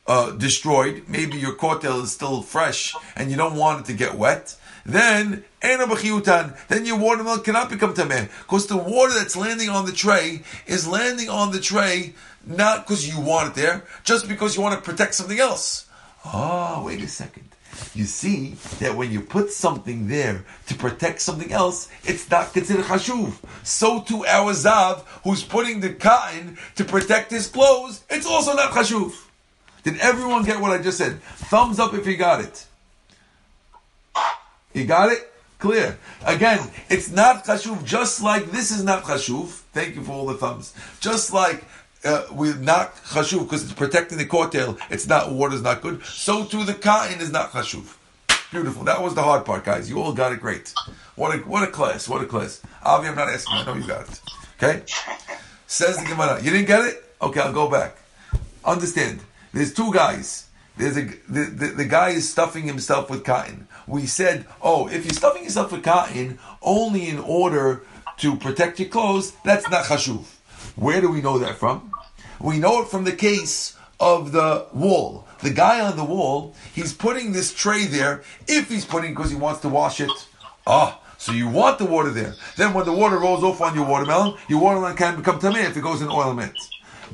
uh, 0.06 0.32
destroyed, 0.32 1.04
maybe 1.08 1.36
your 1.38 1.54
kotel 1.54 2.02
is 2.02 2.12
still 2.12 2.42
fresh 2.42 2.94
and 3.14 3.30
you 3.30 3.36
don't 3.36 3.56
want 3.56 3.80
it 3.80 3.86
to 3.86 3.92
get 3.92 4.14
wet, 4.16 4.56
then 4.84 5.44
then 5.60 6.86
your 6.86 6.98
watermelon 6.98 7.40
cannot 7.40 7.68
become 7.68 7.92
tameh 7.92 8.28
because 8.42 8.68
the 8.68 8.76
water 8.76 9.14
that's 9.14 9.36
landing 9.36 9.68
on 9.68 9.84
the 9.84 9.92
tray 9.92 10.42
is 10.66 10.86
landing 10.86 11.28
on 11.28 11.50
the 11.50 11.60
tray 11.60 12.14
not 12.46 12.86
because 12.86 13.08
you 13.08 13.20
want 13.20 13.48
it 13.50 13.54
there, 13.60 13.84
just 14.04 14.28
because 14.28 14.56
you 14.56 14.62
want 14.62 14.76
to 14.76 14.90
protect 14.90 15.14
something 15.14 15.38
else. 15.38 15.86
Oh, 16.24 16.84
wait 16.86 17.02
a 17.02 17.08
second. 17.08 17.48
You 17.94 18.04
see 18.04 18.56
that 18.80 18.94
when 18.94 19.10
you 19.10 19.20
put 19.20 19.50
something 19.50 20.08
there 20.08 20.44
to 20.66 20.74
protect 20.74 21.20
something 21.20 21.52
else, 21.52 21.88
it's 22.04 22.30
not 22.30 22.52
considered 22.52 22.84
chashuv. 22.84 23.34
So 23.64 24.02
to 24.02 24.26
our 24.26 24.52
zav, 24.52 25.02
who's 25.24 25.42
putting 25.42 25.80
the 25.80 25.92
cotton 25.92 26.58
to 26.76 26.84
protect 26.84 27.30
his 27.30 27.48
clothes, 27.48 28.04
it's 28.10 28.26
also 28.26 28.54
not 28.54 28.72
chashuv. 28.72 29.14
Did 29.82 29.98
everyone 29.98 30.44
get 30.44 30.60
what 30.60 30.72
I 30.72 30.82
just 30.82 30.98
said? 30.98 31.20
Thumbs 31.22 31.78
up 31.78 31.94
if 31.94 32.06
you 32.06 32.16
got 32.16 32.40
it. 32.40 32.66
You 34.72 34.84
got 34.84 35.12
it? 35.12 35.32
Clear. 35.58 35.98
Again, 36.24 36.70
it's 36.90 37.10
not 37.10 37.44
chashuv, 37.44 37.84
just 37.84 38.22
like 38.22 38.50
this 38.50 38.70
is 38.70 38.84
not 38.84 39.04
chashuv. 39.04 39.48
Thank 39.72 39.94
you 39.94 40.02
for 40.02 40.12
all 40.12 40.26
the 40.26 40.34
thumbs. 40.34 40.74
Just 41.00 41.32
like 41.32 41.64
uh, 42.06 42.26
we're 42.30 42.54
not 42.54 42.94
chashuv 42.96 43.40
because 43.40 43.64
it's 43.64 43.72
protecting 43.72 44.18
the 44.18 44.24
kotel, 44.24 44.78
it's 44.90 45.06
not, 45.06 45.32
water's 45.32 45.62
not 45.62 45.82
good. 45.82 46.04
So 46.04 46.44
too 46.44 46.64
the 46.64 46.74
cotton 46.74 47.20
is 47.20 47.30
not 47.30 47.50
chashuv. 47.50 47.96
Beautiful. 48.50 48.84
That 48.84 49.02
was 49.02 49.14
the 49.14 49.22
hard 49.22 49.44
part, 49.44 49.64
guys. 49.64 49.90
You 49.90 50.00
all 50.00 50.12
got 50.12 50.32
it 50.32 50.40
great. 50.40 50.72
What 51.16 51.34
a, 51.34 51.38
what 51.40 51.62
a 51.62 51.70
class. 51.70 52.08
What 52.08 52.22
a 52.22 52.26
class. 52.26 52.62
Avi, 52.82 53.08
I'm 53.08 53.16
not 53.16 53.28
asking. 53.28 53.56
I 53.56 53.64
know 53.64 53.74
you 53.74 53.86
got 53.86 54.08
it. 54.08 54.20
Okay? 54.56 54.82
Says 55.66 55.98
the 55.98 56.04
Gemara. 56.04 56.40
You 56.42 56.52
didn't 56.52 56.66
get 56.66 56.84
it? 56.84 57.04
Okay, 57.20 57.40
I'll 57.40 57.52
go 57.52 57.68
back. 57.68 57.96
Understand. 58.64 59.20
There's 59.52 59.74
two 59.74 59.92
guys. 59.92 60.48
There's 60.76 60.96
a 60.96 61.02
the, 61.28 61.44
the, 61.44 61.66
the 61.78 61.84
guy 61.86 62.10
is 62.10 62.28
stuffing 62.28 62.64
himself 62.64 63.10
with 63.10 63.24
cotton. 63.24 63.66
We 63.86 64.06
said, 64.06 64.46
oh, 64.62 64.88
if 64.88 65.04
you're 65.04 65.14
stuffing 65.14 65.44
yourself 65.44 65.72
with 65.72 65.82
cotton 65.82 66.38
only 66.62 67.08
in 67.08 67.18
order 67.18 67.82
to 68.18 68.36
protect 68.36 68.78
your 68.78 68.88
clothes, 68.88 69.32
that's 69.44 69.68
not 69.70 69.84
chashuv. 69.84 70.24
Where 70.76 71.00
do 71.00 71.10
we 71.10 71.20
know 71.22 71.38
that 71.38 71.56
from? 71.56 71.90
We 72.40 72.58
know 72.58 72.82
it 72.82 72.88
from 72.88 73.04
the 73.04 73.12
case 73.12 73.76
of 73.98 74.32
the 74.32 74.66
wall. 74.72 75.26
The 75.42 75.50
guy 75.50 75.80
on 75.80 75.96
the 75.96 76.04
wall, 76.04 76.54
he's 76.74 76.92
putting 76.92 77.32
this 77.32 77.52
tray 77.52 77.84
there. 77.84 78.22
If 78.46 78.68
he's 78.68 78.84
putting 78.84 79.12
because 79.14 79.30
he 79.30 79.36
wants 79.36 79.60
to 79.60 79.68
wash 79.68 80.00
it, 80.00 80.10
ah, 80.66 81.00
so 81.18 81.32
you 81.32 81.48
want 81.48 81.78
the 81.78 81.86
water 81.86 82.10
there. 82.10 82.34
Then 82.56 82.74
when 82.74 82.84
the 82.84 82.92
water 82.92 83.18
rolls 83.18 83.42
off 83.42 83.60
on 83.60 83.74
your 83.74 83.86
watermelon, 83.86 84.38
your 84.48 84.60
watermelon 84.60 84.96
can 84.96 85.16
become 85.16 85.38
tameh 85.38 85.68
if 85.68 85.76
it 85.76 85.82
goes 85.82 86.02
in 86.02 86.08
ohel 86.08 86.36
mint. 86.36 86.56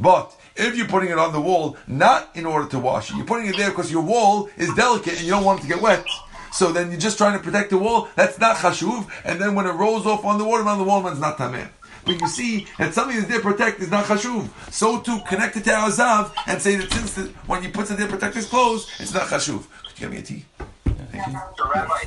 But 0.00 0.34
if 0.56 0.76
you're 0.76 0.88
putting 0.88 1.10
it 1.10 1.18
on 1.18 1.32
the 1.32 1.40
wall, 1.40 1.76
not 1.86 2.30
in 2.34 2.46
order 2.46 2.68
to 2.70 2.78
wash 2.78 3.10
it, 3.10 3.16
you're 3.16 3.26
putting 3.26 3.46
it 3.46 3.56
there 3.56 3.70
because 3.70 3.90
your 3.90 4.02
wall 4.02 4.50
is 4.56 4.72
delicate 4.74 5.14
and 5.14 5.22
you 5.22 5.30
don't 5.30 5.44
want 5.44 5.60
it 5.60 5.62
to 5.62 5.68
get 5.68 5.80
wet. 5.80 6.04
So 6.52 6.70
then 6.70 6.90
you're 6.90 7.00
just 7.00 7.16
trying 7.16 7.36
to 7.36 7.42
protect 7.42 7.70
the 7.70 7.78
wall. 7.78 8.08
That's 8.14 8.38
not 8.38 8.56
chashuv. 8.56 9.08
And 9.24 9.40
then 9.40 9.54
when 9.54 9.66
it 9.66 9.72
rolls 9.72 10.06
off 10.06 10.24
on 10.24 10.38
the 10.38 10.44
watermelon, 10.44 10.78
the 10.78 10.84
watermelon's 10.84 11.20
not 11.20 11.38
tameh. 11.38 11.68
But 12.04 12.20
you 12.20 12.28
see 12.28 12.66
that 12.78 12.94
something 12.94 13.16
that's 13.16 13.28
there 13.28 13.40
protect 13.40 13.80
is 13.80 13.90
not 13.90 14.04
chashuv. 14.04 14.48
So 14.72 15.00
to 15.00 15.20
connect 15.28 15.56
it 15.56 15.64
to 15.64 15.72
our 15.74 15.88
zav 15.90 16.32
and 16.46 16.60
say 16.60 16.76
that 16.76 16.92
since 16.92 17.14
the, 17.14 17.22
when 17.46 17.62
you 17.62 17.70
put 17.70 17.90
it 17.90 17.96
there 17.96 18.08
protect 18.08 18.34
his 18.34 18.46
clothes, 18.48 18.90
it's 18.98 19.14
not 19.14 19.22
chashuv. 19.28 19.66
Could 19.86 20.00
you 20.00 20.08
get 20.08 20.10
me 20.10 20.18
a 20.18 20.22
tea? 20.22 20.44
Thank 20.84 21.26
you. 21.28 21.40
So, 21.56 21.70
Rabbi, 21.70 22.04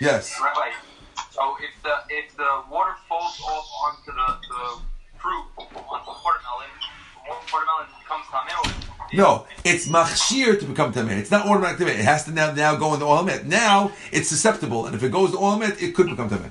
Yes. 0.00 0.34
Rabbi, 0.42 0.70
So 1.30 1.56
if 1.60 1.82
the 1.82 1.94
if 2.10 2.36
the 2.36 2.62
water 2.70 2.94
falls 3.08 3.40
off 3.40 3.66
onto 3.86 4.12
the, 4.12 4.28
the 4.48 4.80
fruit, 5.18 5.44
onto 5.56 6.04
the 6.04 6.16
watermelon, 6.24 6.70
the 7.14 7.30
watermelon 7.30 7.86
becomes 8.00 8.26
tamil. 8.32 8.90
No, 9.12 9.46
it's 9.64 9.88
machshir 9.88 10.58
to 10.60 10.66
become 10.66 10.92
tameh. 10.92 11.18
It's 11.18 11.30
not 11.30 11.46
automatic 11.46 11.78
tameh. 11.78 11.98
It 11.98 12.04
has 12.04 12.24
to 12.24 12.32
now, 12.32 12.52
now 12.52 12.76
go 12.76 12.94
into 12.94 13.06
ohel 13.06 13.24
met. 13.26 13.46
Now 13.46 13.92
it's 14.12 14.28
susceptible, 14.28 14.86
and 14.86 14.94
if 14.94 15.02
it 15.02 15.10
goes 15.10 15.30
to 15.32 15.38
ohel 15.38 15.58
met, 15.58 15.80
it 15.82 15.94
could 15.94 16.08
become 16.08 16.28
tameh. 16.28 16.50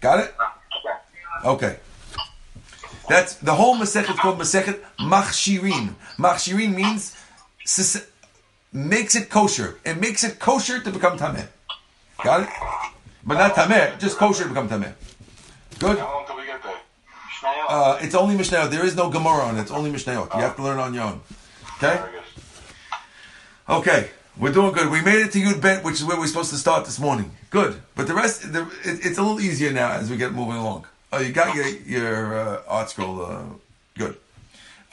Got 0.00 0.20
it? 0.20 0.34
Ah, 0.38 0.58
okay. 1.44 1.78
That's 3.08 3.34
the 3.36 3.54
whole 3.54 3.76
Masechet 3.76 4.10
is 4.10 4.18
called 4.18 4.38
Masechet 4.38 4.80
Machshirin. 4.98 5.94
Machshirin 6.16 6.74
means 6.74 7.16
makes 8.72 9.14
it 9.14 9.30
kosher. 9.30 9.78
It 9.84 10.00
makes 10.00 10.24
it 10.24 10.38
kosher 10.38 10.80
to 10.80 10.90
become 10.90 11.18
tameh. 11.18 11.46
Got 12.22 12.42
it? 12.42 12.48
But 13.24 13.34
not 13.34 13.54
tameh, 13.54 13.98
just 13.98 14.16
kosher 14.16 14.44
to 14.44 14.48
become 14.48 14.68
tameh. 14.68 14.94
Good. 15.78 15.98
How 15.98 16.14
long 16.14 16.26
till 16.26 16.36
we 16.36 16.46
get 16.46 16.62
there? 16.62 16.72
Mishnayot. 16.72 17.66
Uh, 17.68 17.98
it's 18.00 18.14
only 18.14 18.36
Mishnayot. 18.36 18.70
There 18.70 18.84
is 18.84 18.96
no 18.96 19.10
Gemara 19.10 19.44
on 19.44 19.58
it. 19.58 19.62
It's 19.62 19.70
only 19.70 19.90
Mishnayot. 19.90 20.34
You 20.34 20.40
have 20.40 20.56
to 20.56 20.62
learn 20.62 20.78
on 20.78 20.94
your 20.94 21.04
own. 21.04 21.20
Okay. 21.76 22.00
Okay, 23.66 24.10
we're 24.36 24.52
doing 24.52 24.72
good. 24.72 24.90
We 24.90 25.00
made 25.00 25.22
it 25.24 25.32
to 25.32 25.38
Yud 25.38 25.62
Bet, 25.62 25.84
which 25.84 25.94
is 25.94 26.04
where 26.04 26.18
we're 26.18 26.26
supposed 26.26 26.50
to 26.50 26.56
start 26.56 26.84
this 26.84 27.00
morning. 27.00 27.30
Good, 27.48 27.80
but 27.94 28.06
the 28.06 28.12
rest, 28.12 28.52
the, 28.52 28.62
it, 28.84 29.06
it's 29.06 29.16
a 29.16 29.22
little 29.22 29.40
easier 29.40 29.72
now 29.72 29.92
as 29.92 30.10
we 30.10 30.18
get 30.18 30.32
moving 30.32 30.56
along. 30.56 30.86
Oh, 31.14 31.20
you 31.20 31.32
got 31.32 31.54
your 31.54 31.68
your 31.86 32.36
uh, 32.36 32.62
ArtScroll. 32.68 33.30
Uh, 33.30 33.54
good. 33.96 34.16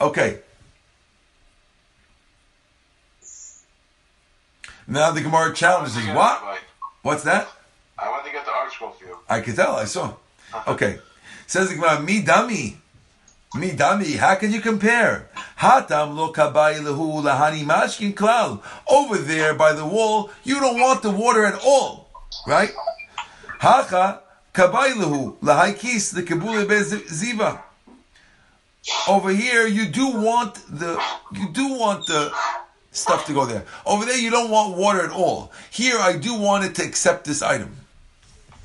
Okay. 0.00 0.38
Now 4.86 5.10
the 5.10 5.20
Gemara 5.20 5.52
challenges 5.52 5.96
what? 6.14 6.60
What's 7.02 7.24
that? 7.24 7.48
I 7.98 8.08
went 8.12 8.24
to 8.24 8.30
get 8.30 8.44
the 8.44 8.52
ArtScroll 8.52 8.94
for 8.94 9.04
you. 9.04 9.18
I 9.28 9.40
could 9.40 9.56
tell. 9.56 9.74
I 9.74 9.84
saw. 9.84 10.14
Okay. 10.68 11.00
Says 11.48 11.70
the 11.70 11.74
Gemara, 11.74 12.00
mi 12.00 12.22
dami. 12.22 12.76
Mi 13.56 13.70
dami. 13.70 14.16
How 14.16 14.36
can 14.36 14.52
you 14.52 14.60
compare? 14.60 15.28
Hatam 15.58 16.14
lo 16.14 16.32
kabai 16.32 16.78
lehu 16.78 17.20
lahani 17.20 17.64
mashkin 17.64 18.14
klal. 18.14 18.62
Over 18.88 19.18
there 19.18 19.54
by 19.54 19.72
the 19.72 19.84
wall, 19.84 20.30
you 20.44 20.60
don't 20.60 20.78
want 20.78 21.02
the 21.02 21.10
water 21.10 21.44
at 21.44 21.60
all. 21.64 22.10
Right? 22.46 22.70
Hacha 23.58 24.21
kabai 24.52 24.92
lehu 24.94 25.36
lahai 25.42 25.78
kis 25.78 26.10
the 26.10 26.22
kabule 26.22 26.66
ziva. 26.66 27.60
Over 29.08 29.30
here, 29.30 29.66
you 29.66 29.86
do 29.86 30.08
want 30.08 30.54
the 30.68 31.00
you 31.32 31.48
do 31.50 31.78
want 31.78 32.06
the 32.06 32.32
stuff 32.90 33.26
to 33.26 33.32
go 33.32 33.46
there. 33.46 33.64
Over 33.86 34.04
there, 34.04 34.18
you 34.18 34.30
don't 34.30 34.50
want 34.50 34.76
water 34.76 35.04
at 35.04 35.10
all. 35.12 35.52
Here, 35.70 35.98
I 35.98 36.16
do 36.16 36.34
want 36.34 36.64
it 36.64 36.74
to 36.76 36.84
accept 36.84 37.24
this 37.24 37.42
item. 37.42 37.76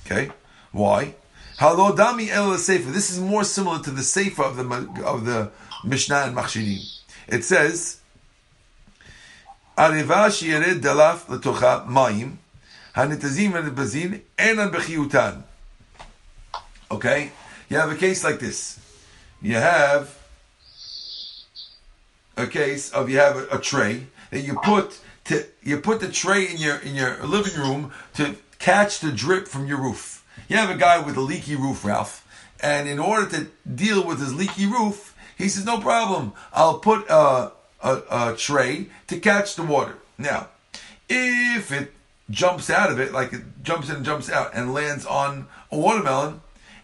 Okay, 0.06 0.32
why? 0.72 1.14
Halodami 1.60 2.30
el 2.30 2.58
sefer. 2.58 2.92
This 2.92 3.12
is 3.12 3.20
more 3.20 3.44
similar 3.44 3.80
to 3.84 3.92
the 3.92 4.04
sefer 4.04 4.44
of 4.44 4.58
the 4.58 5.04
of 5.04 5.26
the 5.26 5.52
Mishnah 5.84 6.16
and 6.16 6.36
Machshirim. 6.36 6.82
It 7.28 7.44
says, 7.44 7.98
"Areva 9.78 10.30
shiyared 10.30 10.82
dalaf 10.82 11.26
letocha 11.28 11.88
mayim 11.88 12.38
hanitazim 12.96 13.52
hanibazin 13.52 14.22
enan 14.38 14.72
bechiyutan." 14.72 15.44
Okay, 16.90 17.32
you 17.70 17.78
have 17.78 17.92
a 17.92 17.96
case 17.96 18.24
like 18.24 18.40
this. 18.40 18.80
You 19.42 19.56
have 19.56 20.18
a 22.38 22.48
case 22.48 22.92
of 22.92 23.10
you 23.10 23.18
have 23.18 23.36
a, 23.36 23.58
a 23.58 23.60
tray 23.60 24.08
that 24.32 24.42
you 24.42 24.56
put 24.64 25.00
to 25.26 25.46
you 25.62 25.80
put 25.80 26.00
the 26.00 26.10
tray 26.10 26.46
in 26.46 26.58
your 26.58 26.78
in 26.78 26.96
your 26.96 27.22
living 27.26 27.60
room 27.60 27.92
to 28.16 28.36
catch 28.60 29.00
the 29.00 29.12
drip 29.12 29.48
from 29.48 29.68
your 29.68 29.80
roof. 29.80 30.24
You 30.48 30.56
have 30.58 30.70
a 30.70 30.78
guy 30.78 31.00
with 31.00 31.18
a 31.18 31.22
leaky 31.22 31.56
roof, 31.56 31.84
Ralph, 31.84 32.26
and 32.62 32.88
in 32.88 33.00
order 33.00 33.30
to 33.32 33.48
deal 33.70 34.06
with 34.06 34.20
his 34.20 34.34
leaky 34.34 34.66
roof, 34.66 35.16
he 35.38 35.50
says, 35.50 35.66
"No 35.66 35.80
problem. 35.80 36.34
I'll 36.54 36.80
put 36.80 37.08
a, 37.10 37.52
a, 37.82 38.02
a 38.10 38.36
tray 38.38 38.88
to 39.08 39.20
catch 39.20 39.56
the 39.56 39.64
water." 39.64 39.98
Now, 40.18 40.48
if 41.10 41.72
it 41.72 41.94
jumps 42.30 42.70
out 42.70 42.92
of 42.92 43.00
it, 43.00 43.12
like 43.12 43.34
it 43.34 43.42
jumps 43.64 43.90
in 43.90 43.98
and 43.98 44.06
jumps 44.06 44.30
out, 44.30 44.52
and 44.54 44.74
lands 44.74 45.06
on 45.06 45.48
a 45.72 45.78
watermelon, 45.78 46.42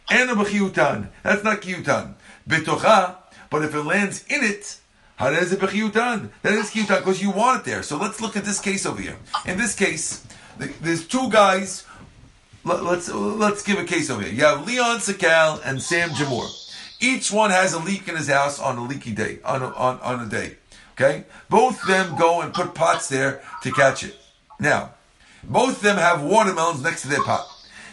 and 0.09 0.29
a 0.29 0.33
bechiyutan, 0.33 1.07
that's 1.23 1.43
not 1.43 1.61
kiyutan. 1.61 2.13
Betocha, 2.47 3.15
but 3.49 3.63
if 3.63 3.73
it 3.73 3.81
lands 3.83 4.25
in 4.27 4.43
it, 4.43 4.77
it 5.53 5.59
bechiyutan? 5.59 6.29
That 6.41 6.53
is 6.53 6.71
kiyutan 6.71 6.99
because 6.99 7.21
you 7.21 7.31
want 7.31 7.61
it 7.61 7.65
there. 7.65 7.83
So 7.83 7.97
let's 7.97 8.19
look 8.21 8.35
at 8.35 8.43
this 8.45 8.59
case 8.59 8.85
over 8.85 9.01
here. 9.01 9.17
In 9.45 9.57
this 9.57 9.75
case, 9.75 10.23
the- 10.57 10.73
there's 10.81 11.05
two 11.07 11.29
guys. 11.29 11.85
Let- 12.65 12.83
Let's 12.83 13.09
let's 13.09 13.61
give 13.61 13.77
a 13.77 13.83
case 13.83 14.09
over 14.09 14.21
here. 14.21 14.31
You 14.33 14.43
have 14.45 14.65
Leon 14.65 14.99
Sakal 14.99 15.59
and 15.65 15.81
Sam 15.81 16.09
Jamur. 16.11 16.47
Each 17.01 17.29
one 17.31 17.51
has 17.51 17.73
a 17.73 17.79
leak 17.79 18.07
in 18.07 18.15
his 18.15 18.29
house 18.29 18.57
on 18.59 18.77
a 18.77 18.83
leaky 18.83 19.11
day, 19.11 19.39
on 19.43 19.61
a, 19.61 19.67
on, 19.67 19.99
on 19.99 20.21
a 20.21 20.25
day. 20.25 20.55
Okay, 20.93 21.25
both 21.49 21.81
of 21.81 21.87
them 21.87 22.15
go 22.17 22.39
and 22.41 22.53
put 22.53 22.73
pots 22.73 23.09
there 23.09 23.41
to 23.63 23.71
catch 23.71 24.03
it. 24.03 24.15
Now, 24.59 24.91
both 25.43 25.77
of 25.77 25.81
them 25.81 25.97
have 25.97 26.21
watermelons 26.21 26.81
next 26.81 27.01
to 27.01 27.07
their 27.09 27.21
pot. 27.23 27.45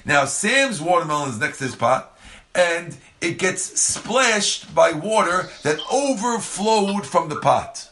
Now, 0.05 0.25
Sam's 0.25 0.81
watermelon 0.81 1.31
is 1.31 1.39
next 1.39 1.59
to 1.59 1.65
his 1.65 1.77
pot, 1.77 2.19
and 2.55 2.97
it 3.21 3.39
gets 3.39 3.63
splashed 3.81 4.75
by 4.75 4.93
water 4.93 5.49
that 5.63 5.79
overflowed 5.93 7.07
from 7.07 7.29
the 7.29 7.37
pot. 7.37 7.91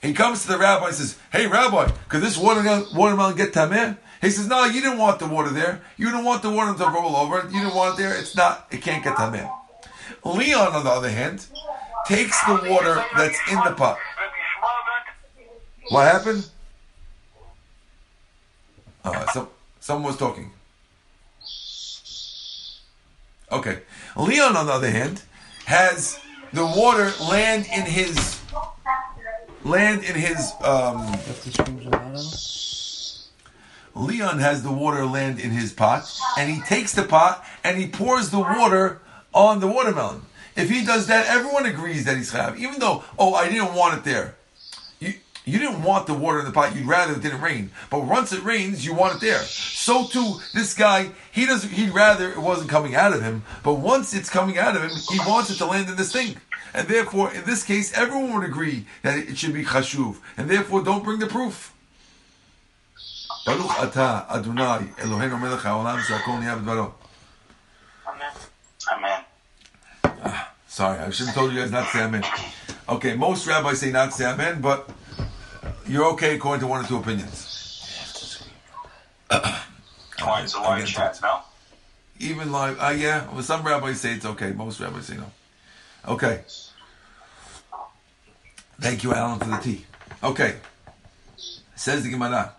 He 0.00 0.14
comes 0.14 0.42
to 0.42 0.48
the 0.48 0.58
rabbi 0.58 0.86
and 0.86 0.94
says, 0.94 1.18
Hey, 1.32 1.46
rabbi, 1.46 1.90
could 2.08 2.22
this 2.22 2.38
watermelon, 2.38 2.86
watermelon 2.94 3.36
get 3.36 3.52
tameh? 3.52 3.96
He 4.22 4.30
says, 4.30 4.46
No, 4.46 4.64
you 4.64 4.80
didn't 4.80 4.98
want 4.98 5.18
the 5.18 5.26
water 5.26 5.50
there. 5.50 5.82
You 5.96 6.06
didn't 6.06 6.24
want 6.24 6.42
the 6.42 6.50
water 6.50 6.76
to 6.76 6.90
roll 6.90 7.16
over. 7.16 7.46
You 7.50 7.60
didn't 7.60 7.74
want 7.74 7.98
it 7.98 8.02
there. 8.02 8.18
It's 8.18 8.36
not, 8.36 8.66
it 8.70 8.80
can't 8.82 9.04
get 9.04 9.16
tameh. 9.16 9.50
Leon, 10.24 10.74
on 10.74 10.84
the 10.84 10.90
other 10.90 11.10
hand, 11.10 11.46
takes 12.06 12.42
the 12.44 12.68
water 12.70 13.04
that's 13.16 13.38
in 13.50 13.56
the 13.56 13.72
pot. 13.72 13.98
What 15.88 16.10
happened? 16.10 16.48
Uh, 19.04 19.26
some, 19.32 19.48
someone 19.80 20.04
was 20.04 20.16
talking. 20.16 20.52
Okay. 23.52 23.80
Leon, 24.16 24.56
on 24.56 24.66
the 24.66 24.72
other 24.72 24.90
hand, 24.90 25.22
has 25.66 26.18
the 26.52 26.64
water 26.64 27.12
land 27.30 27.66
in 27.74 27.82
his 27.82 28.40
land 29.64 30.02
in 30.04 30.14
his 30.14 30.52
um, 30.62 31.14
Leon 33.94 34.38
has 34.38 34.62
the 34.62 34.72
water 34.72 35.04
land 35.04 35.38
in 35.40 35.50
his 35.50 35.72
pot, 35.72 36.10
and 36.38 36.50
he 36.50 36.60
takes 36.62 36.92
the 36.94 37.02
pot 37.02 37.44
and 37.64 37.78
he 37.78 37.86
pours 37.86 38.30
the 38.30 38.38
water 38.38 39.02
on 39.34 39.60
the 39.60 39.66
watermelon. 39.66 40.22
If 40.56 40.70
he 40.70 40.84
does 40.84 41.06
that, 41.06 41.26
everyone 41.26 41.66
agrees 41.66 42.04
that 42.04 42.16
he's 42.16 42.32
chayav, 42.32 42.58
even 42.58 42.80
though, 42.80 43.04
oh, 43.18 43.34
I 43.34 43.48
didn't 43.48 43.74
want 43.74 43.98
it 43.98 44.04
there. 44.04 44.36
You, 45.50 45.58
didn't 45.58 45.82
want 45.82 46.06
the 46.06 46.14
water 46.14 46.38
in 46.38 46.44
the 46.44 46.52
pot. 46.52 46.74
You'd 46.74 46.86
rather 46.86 47.14
it 47.14 47.22
didn't 47.22 47.40
rain. 47.40 47.70
But 47.90 48.04
once 48.04 48.32
it 48.32 48.42
rains, 48.42 48.84
you 48.84 48.94
want 48.94 49.16
it 49.16 49.20
there. 49.20 49.40
So 49.40 50.06
too, 50.06 50.36
this 50.54 50.74
guy, 50.74 51.10
he 51.32 51.46
doesn't. 51.46 51.70
He'd 51.72 51.90
rather 51.90 52.30
it 52.30 52.38
wasn't 52.38 52.70
coming 52.70 52.94
out 52.94 53.12
of 53.12 53.22
him. 53.22 53.42
But 53.62 53.74
once 53.74 54.14
it's 54.14 54.30
coming 54.30 54.58
out 54.58 54.76
of 54.76 54.82
him, 54.82 54.90
he 55.10 55.18
wants 55.20 55.50
it 55.50 55.56
to 55.56 55.66
land 55.66 55.88
in 55.88 55.96
this 55.96 56.12
thing. 56.12 56.36
And 56.72 56.86
therefore, 56.86 57.32
in 57.32 57.44
this 57.44 57.64
case, 57.64 57.92
everyone 57.96 58.34
would 58.34 58.48
agree 58.48 58.86
that 59.02 59.18
it 59.18 59.36
should 59.36 59.54
be 59.54 59.64
chashuv. 59.64 60.18
And 60.36 60.48
therefore, 60.48 60.82
don't 60.82 61.02
bring 61.02 61.18
the 61.18 61.26
proof. 61.26 61.74
Baruch 63.46 63.66
atah 63.66 64.30
Adonai 64.30 64.86
Eloheinu 64.98 65.40
melech 65.40 65.60
haolam 65.60 66.00
she'akol 66.02 66.34
niyah 66.34 66.62
b'dvaro. 66.62 66.92
Amen. 68.06 68.32
Amen. 68.92 69.24
Ah, 70.04 70.52
sorry, 70.66 70.98
I 70.98 71.10
should 71.10 71.26
have 71.26 71.34
told 71.34 71.52
you 71.52 71.60
guys 71.60 71.70
not 71.70 71.86
to 71.86 71.90
say 71.90 72.04
amen. 72.04 72.24
Okay, 72.88 73.16
most 73.16 73.46
rabbis 73.46 73.80
say 73.80 73.90
not 73.90 74.10
to 74.10 74.12
say 74.12 74.30
amen, 74.30 74.60
but 74.60 74.90
you're 75.90 76.06
okay 76.12 76.36
according 76.36 76.60
to 76.60 76.66
one 76.66 76.84
or 76.84 76.88
two 76.88 76.96
opinions. 76.96 77.46
Why 79.30 80.42
it's 80.42 80.54
a 80.54 80.58
I 80.58 80.78
live 80.78 80.84
it. 80.84 80.90
chat, 80.90 81.18
no? 81.22 81.40
Even 82.18 82.52
live, 82.52 82.78
uh, 82.80 82.90
yeah, 82.96 83.26
well, 83.32 83.42
some 83.42 83.62
rabbis 83.62 84.00
say 84.00 84.12
it's 84.14 84.26
okay. 84.26 84.52
Most 84.52 84.80
rabbis 84.80 85.06
say 85.06 85.16
no. 85.16 85.30
Okay. 86.06 86.42
Thank 88.80 89.02
you, 89.04 89.14
Alan, 89.14 89.38
for 89.38 89.46
the 89.46 89.56
tea. 89.58 89.84
Okay. 90.22 90.56
Says 91.76 92.02
the 92.02 92.10
Gemara. 92.10 92.52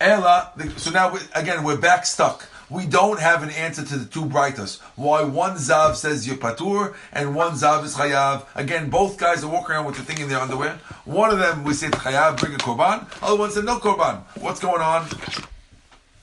Ella, 0.00 0.52
the- 0.56 0.70
so 0.78 0.90
now, 0.90 1.12
we, 1.12 1.20
again, 1.34 1.64
we're 1.64 1.76
back 1.76 2.06
stuck. 2.06 2.48
We 2.70 2.86
don't 2.86 3.18
have 3.18 3.42
an 3.42 3.50
answer 3.50 3.84
to 3.84 3.96
the 3.96 4.04
two 4.04 4.26
Braitas. 4.26 4.80
Why 4.94 5.22
one 5.22 5.56
Zav 5.56 5.96
says 5.96 6.26
you're 6.26 6.36
patur 6.36 6.94
and 7.12 7.34
one 7.34 7.52
Zav 7.52 7.84
is 7.84 7.94
chayav. 7.96 8.44
Again, 8.54 8.90
both 8.90 9.16
guys 9.16 9.42
are 9.42 9.48
walking 9.48 9.74
around 9.74 9.86
with 9.86 9.96
the 9.96 10.02
thing 10.02 10.20
in 10.20 10.28
their 10.28 10.38
underwear. 10.38 10.78
One 11.04 11.30
of 11.30 11.38
them, 11.38 11.64
we 11.64 11.72
said 11.72 11.92
chayav, 11.92 12.38
bring 12.38 12.54
a 12.54 12.58
korban. 12.58 13.06
Other 13.22 13.38
one 13.38 13.50
said 13.50 13.64
no 13.64 13.78
korban. 13.78 14.22
What's 14.40 14.60
going 14.60 14.82
on? 14.82 15.06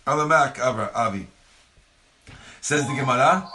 Alamak, 0.06 0.60
Avi. 0.94 1.28
Says 2.62 2.88
the 2.88 2.96
Gemara. 2.96 3.48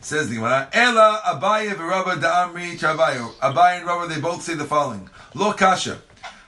Says 0.00 0.28
the 0.28 0.34
Gemara. 0.36 0.68
Ella 0.72 1.22
Abaye 1.24 1.70
v'Rabba 1.74 2.16
da'amri 2.20 2.78
chavayu. 2.78 3.32
Abaye 3.36 3.78
and 3.78 3.86
Rabba 3.86 4.12
they 4.12 4.20
both 4.20 4.42
say 4.42 4.54
the 4.54 4.64
following: 4.64 5.08
Lo 5.34 5.52
kasha. 5.52 6.00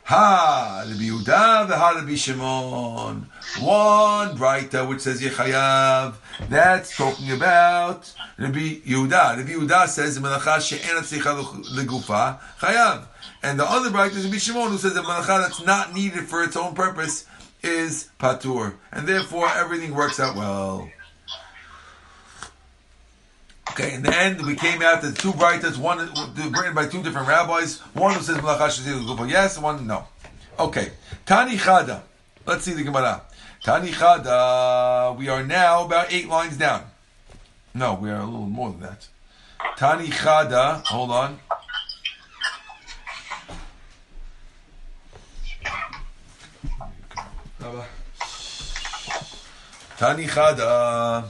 Ha, 0.04 0.84
Rabbi 0.86 1.02
Yehuda, 1.02 1.66
the 1.66 1.76
Ha 1.76 1.90
Rabbi 1.96 2.14
Shimon. 2.14 3.28
One 3.60 4.36
Braita 4.36 4.86
which 4.86 5.00
says 5.00 5.22
Yechayav. 5.22 6.14
That's 6.50 6.94
talking 6.96 7.32
about 7.32 8.12
Rabbi 8.36 8.80
Yehuda. 8.86 9.38
Rabbi 9.38 9.50
Yehuda 9.50 9.88
says 9.88 10.18
Melacha 10.18 10.60
she'en 10.60 10.96
tzricha 11.02 11.64
legufa 11.74 12.38
chayav. 12.58 13.06
And 13.42 13.58
the 13.58 13.64
other 13.64 13.90
Braita 13.90 14.16
is 14.16 14.24
Rabbi 14.26 14.36
Shimon 14.36 14.70
who 14.70 14.78
says 14.78 14.92
that 14.94 15.04
Melacha 15.04 15.40
that's 15.40 15.64
not 15.64 15.94
needed 15.94 16.28
for 16.28 16.44
its 16.44 16.56
own 16.56 16.74
purpose 16.74 17.24
is 17.62 18.10
patur. 18.20 18.74
And 18.92 19.06
therefore 19.06 19.48
everything 19.48 19.94
works 19.94 20.20
out 20.20 20.36
well. 20.36 20.90
Okay, 23.70 23.94
in 23.94 24.02
the 24.02 24.16
end, 24.16 24.40
we 24.46 24.54
came 24.54 24.80
out 24.80 25.02
to 25.02 25.12
two 25.12 25.32
Braitas, 25.32 25.76
one 25.76 25.98
written 25.98 26.74
by 26.74 26.86
two 26.86 27.02
different 27.02 27.28
rabbis. 27.28 27.78
One 27.94 28.14
who 28.14 28.20
says 28.20 28.36
Melacha 28.36 29.30
yes, 29.30 29.58
one 29.58 29.86
no. 29.86 30.06
Okay, 30.58 30.92
Tani 31.24 31.56
Chada. 31.56 32.02
Let's 32.46 32.64
see 32.64 32.72
the 32.72 32.84
Gemara. 32.84 33.22
Tani 33.66 33.90
Chada. 33.90 35.18
We 35.18 35.26
are 35.28 35.42
now 35.42 35.84
about 35.86 36.12
eight 36.12 36.28
lines 36.28 36.56
down. 36.56 36.84
No, 37.74 37.94
we 37.94 38.10
are 38.10 38.20
a 38.20 38.24
little 38.24 38.46
more 38.46 38.70
than 38.70 38.78
that. 38.82 39.08
Tani 39.76 40.06
Chada. 40.06 40.86
Hold 40.86 41.10
on. 41.10 41.40
Tani 49.98 50.26
Chada. 50.26 51.24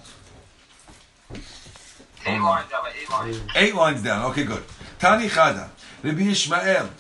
Eight 2.27 2.39
lines 2.39 2.71
down, 2.71 2.85
eight 3.01 3.11
lines. 3.11 3.41
Eight 3.57 3.75
lines 3.75 4.03
down. 4.03 4.25
Okay, 4.27 4.45
good. 4.45 4.63
Tani 4.99 5.29
Chada. 5.29 5.71
Rabbi 6.03 6.21
Ishmael. 6.21 6.91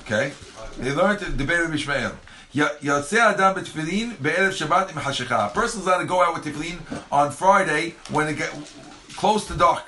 Okay. 0.00 0.32
They 0.76 0.90
learned 0.92 1.20
to 1.20 1.30
debate 1.30 1.60
Rabbi 1.60 1.74
Ishmael. 1.74 2.16
A 5.50 5.54
person's 5.54 5.86
allowed 5.86 5.98
to 5.98 6.04
go 6.04 6.22
out 6.22 6.34
with 6.34 6.44
tefillin 6.44 6.78
on 7.10 7.32
Friday 7.32 7.96
when 8.10 8.28
it 8.28 8.36
get 8.36 8.50
close 9.16 9.48
to 9.48 9.54
dark. 9.54 9.82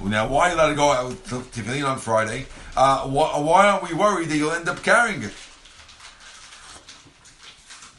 Now, 0.00 0.26
why 0.26 0.46
are 0.46 0.50
you 0.50 0.56
allowed 0.56 0.68
to 0.70 0.74
go 0.74 0.90
out 0.90 1.08
with 1.08 1.26
tefillin 1.26 1.86
on 1.86 1.98
Friday? 1.98 2.46
Uh, 2.74 3.06
why, 3.08 3.66
aren't 3.66 3.86
we 3.86 3.94
worried 3.94 4.30
that 4.30 4.38
you'll 4.38 4.52
end 4.52 4.70
up 4.70 4.82
carrying 4.82 5.22
it? 5.22 5.32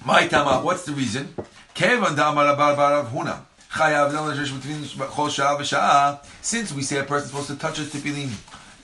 My 0.03 0.25
tama, 0.27 0.65
what's 0.65 0.85
the 0.85 0.93
reason? 0.93 1.35
Since 6.41 6.73
we 6.73 6.81
say 6.81 6.97
a 6.97 7.03
person's 7.03 7.29
supposed 7.29 7.47
to 7.49 7.55
touch 7.57 7.77
his 7.77 7.93
tefillin 7.93 8.31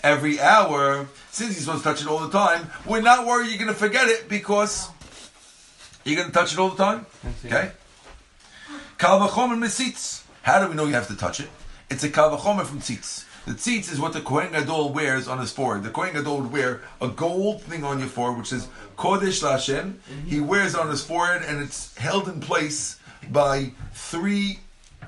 every 0.04 0.40
hour, 0.40 1.08
since 1.32 1.56
he's 1.56 1.66
supposed 1.66 1.84
to 1.84 1.90
touch 1.90 2.02
it 2.02 2.08
all 2.08 2.20
the 2.20 2.30
time, 2.30 2.70
we're 2.86 3.02
not 3.02 3.26
worried 3.26 3.50
you're 3.50 3.58
going 3.58 3.70
to 3.70 3.74
forget 3.74 4.08
it 4.08 4.30
because 4.30 4.90
you're 6.06 6.16
going 6.16 6.28
to 6.28 6.34
touch 6.34 6.54
it 6.54 6.60
all 6.60 6.70
the 6.70 6.84
time. 6.84 7.06
Okay? 7.44 7.72
Kal 8.98 9.20
v'chomer 9.20 9.58
mesitz. 9.58 10.24
How 10.44 10.64
do 10.64 10.70
we 10.70 10.76
know 10.76 10.86
you 10.86 10.94
have 10.94 11.08
to 11.08 11.16
touch 11.18 11.40
it? 11.40 11.50
It's 11.90 12.04
a 12.04 12.10
kal 12.10 12.38
v'chomer 12.38 12.66
from 12.66 12.80
tzitz. 12.80 13.26
The 13.46 13.52
tzitz 13.52 13.92
is 13.92 14.00
what 14.00 14.14
the 14.14 14.22
Kohen 14.22 14.52
Gadol 14.54 14.94
wears 14.94 15.28
on 15.28 15.40
his 15.40 15.52
forehead. 15.52 15.84
The 15.84 15.92
Kohen 15.92 16.14
Gadol 16.14 16.42
would 16.42 16.52
wear 16.52 16.82
a 17.02 17.08
gold 17.08 17.62
thing 17.64 17.84
on 17.84 18.00
your 18.00 18.08
forehead, 18.08 18.40
which 18.40 18.54
is 18.54 18.68
Kodesh 18.98 19.44
Lashem. 19.44 19.96
He 20.26 20.40
wears 20.40 20.74
it 20.74 20.80
on 20.80 20.90
his 20.90 21.04
forehead, 21.04 21.44
and 21.44 21.62
it's 21.62 21.96
held 21.98 22.28
in 22.28 22.40
place 22.40 23.00
by 23.30 23.72
three 23.94 24.60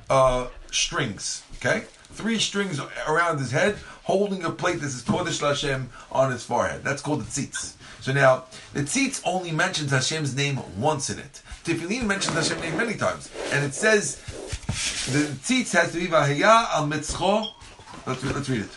uh, 0.10 0.48
strings. 0.72 1.44
Okay, 1.56 1.86
three 2.12 2.38
strings 2.38 2.80
around 3.08 3.40
his 3.40 3.52
head, 3.52 3.78
holding 4.04 4.44
a 4.44 4.52
plate 4.52 4.82
that 4.82 4.90
says 4.90 5.02
Kodesh 5.04 5.42
Lashem 5.42 5.88
on 6.12 6.32
his 6.32 6.44
forehead. 6.44 6.84
That's 6.84 7.02
called 7.02 7.22
the 7.22 7.26
tzitz. 7.26 7.74
So 8.08 8.14
now, 8.14 8.46
the 8.72 8.84
tzitz 8.84 9.22
only 9.26 9.52
mentions 9.52 9.92
Hashem's 9.92 10.34
name 10.34 10.62
once 10.80 11.10
in 11.10 11.20
it. 11.20 11.42
Tefillin 11.66 12.06
mentions 12.06 12.38
Hashem's 12.38 12.62
name 12.62 12.78
many 12.78 12.96
times, 12.96 13.30
and 13.52 13.66
it 13.66 13.74
says 13.74 14.22
the 15.12 15.28
tzitz 15.44 15.74
has 15.74 15.92
to 15.92 16.00
be 16.00 16.08
Vahaya 16.08 16.70
al 16.74 16.88
Mitzcho. 16.88 17.50
Let's, 18.06 18.24
let's 18.24 18.48
read 18.48 18.62
it. 18.62 18.70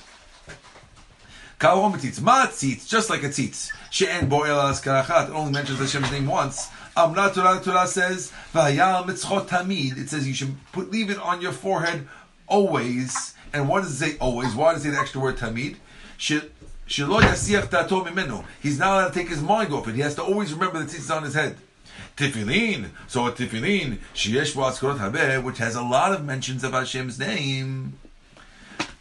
Kavrom 1.60 1.92
tzitz. 1.92 2.20
Ma 2.20 2.46
tzitz, 2.46 2.88
just 2.88 3.08
like 3.08 3.22
a 3.22 3.28
tzitz. 3.28 3.70
She'en 3.92 4.28
bo 4.28 4.42
el 4.42 4.58
askarachat. 4.58 5.28
It 5.28 5.32
only 5.32 5.52
mentions 5.52 5.78
Hashem's 5.78 6.10
name 6.10 6.26
once. 6.26 6.66
Amra 6.96 7.30
Torah 7.32 7.60
Torah 7.62 7.86
says 7.86 8.32
Vahaya 8.52 8.78
al 8.80 9.04
Mitzcho 9.04 9.46
tamid. 9.46 9.96
It 9.96 10.08
says 10.08 10.26
you 10.26 10.34
should 10.34 10.56
put 10.72 10.90
leave 10.90 11.08
it 11.08 11.20
on 11.20 11.40
your 11.40 11.52
forehead 11.52 12.08
always. 12.48 13.34
And 13.52 13.68
what 13.68 13.84
does 13.84 13.92
it 13.92 14.10
say 14.10 14.18
always? 14.18 14.56
Why 14.56 14.72
does 14.72 14.84
it 14.84 14.88
say 14.88 14.90
the 14.90 14.98
extra 15.00 15.20
word 15.20 15.36
tamid? 15.36 15.76
He's 16.90 17.06
not 17.06 18.92
allowed 18.92 19.08
to 19.08 19.14
take 19.14 19.28
his 19.28 19.40
mind 19.40 19.72
off 19.72 19.86
it. 19.86 19.94
He 19.94 20.00
has 20.00 20.16
to 20.16 20.22
always 20.22 20.52
remember 20.52 20.80
the 20.80 20.86
tzitz 20.86 21.14
on 21.14 21.22
his 21.22 21.34
head. 21.34 21.56
Tefillin. 22.16 22.90
So 23.06 23.26
a 23.26 23.32
tefillin, 23.32 23.98
sheyesh 24.12 24.56
bo 24.56 24.62
askarot 24.62 24.98
habeh, 24.98 25.42
which 25.44 25.58
has 25.58 25.76
a 25.76 25.82
lot 25.82 26.12
of 26.12 26.24
mentions 26.24 26.64
of 26.64 26.72
Hashem's 26.72 27.16
name. 27.18 27.92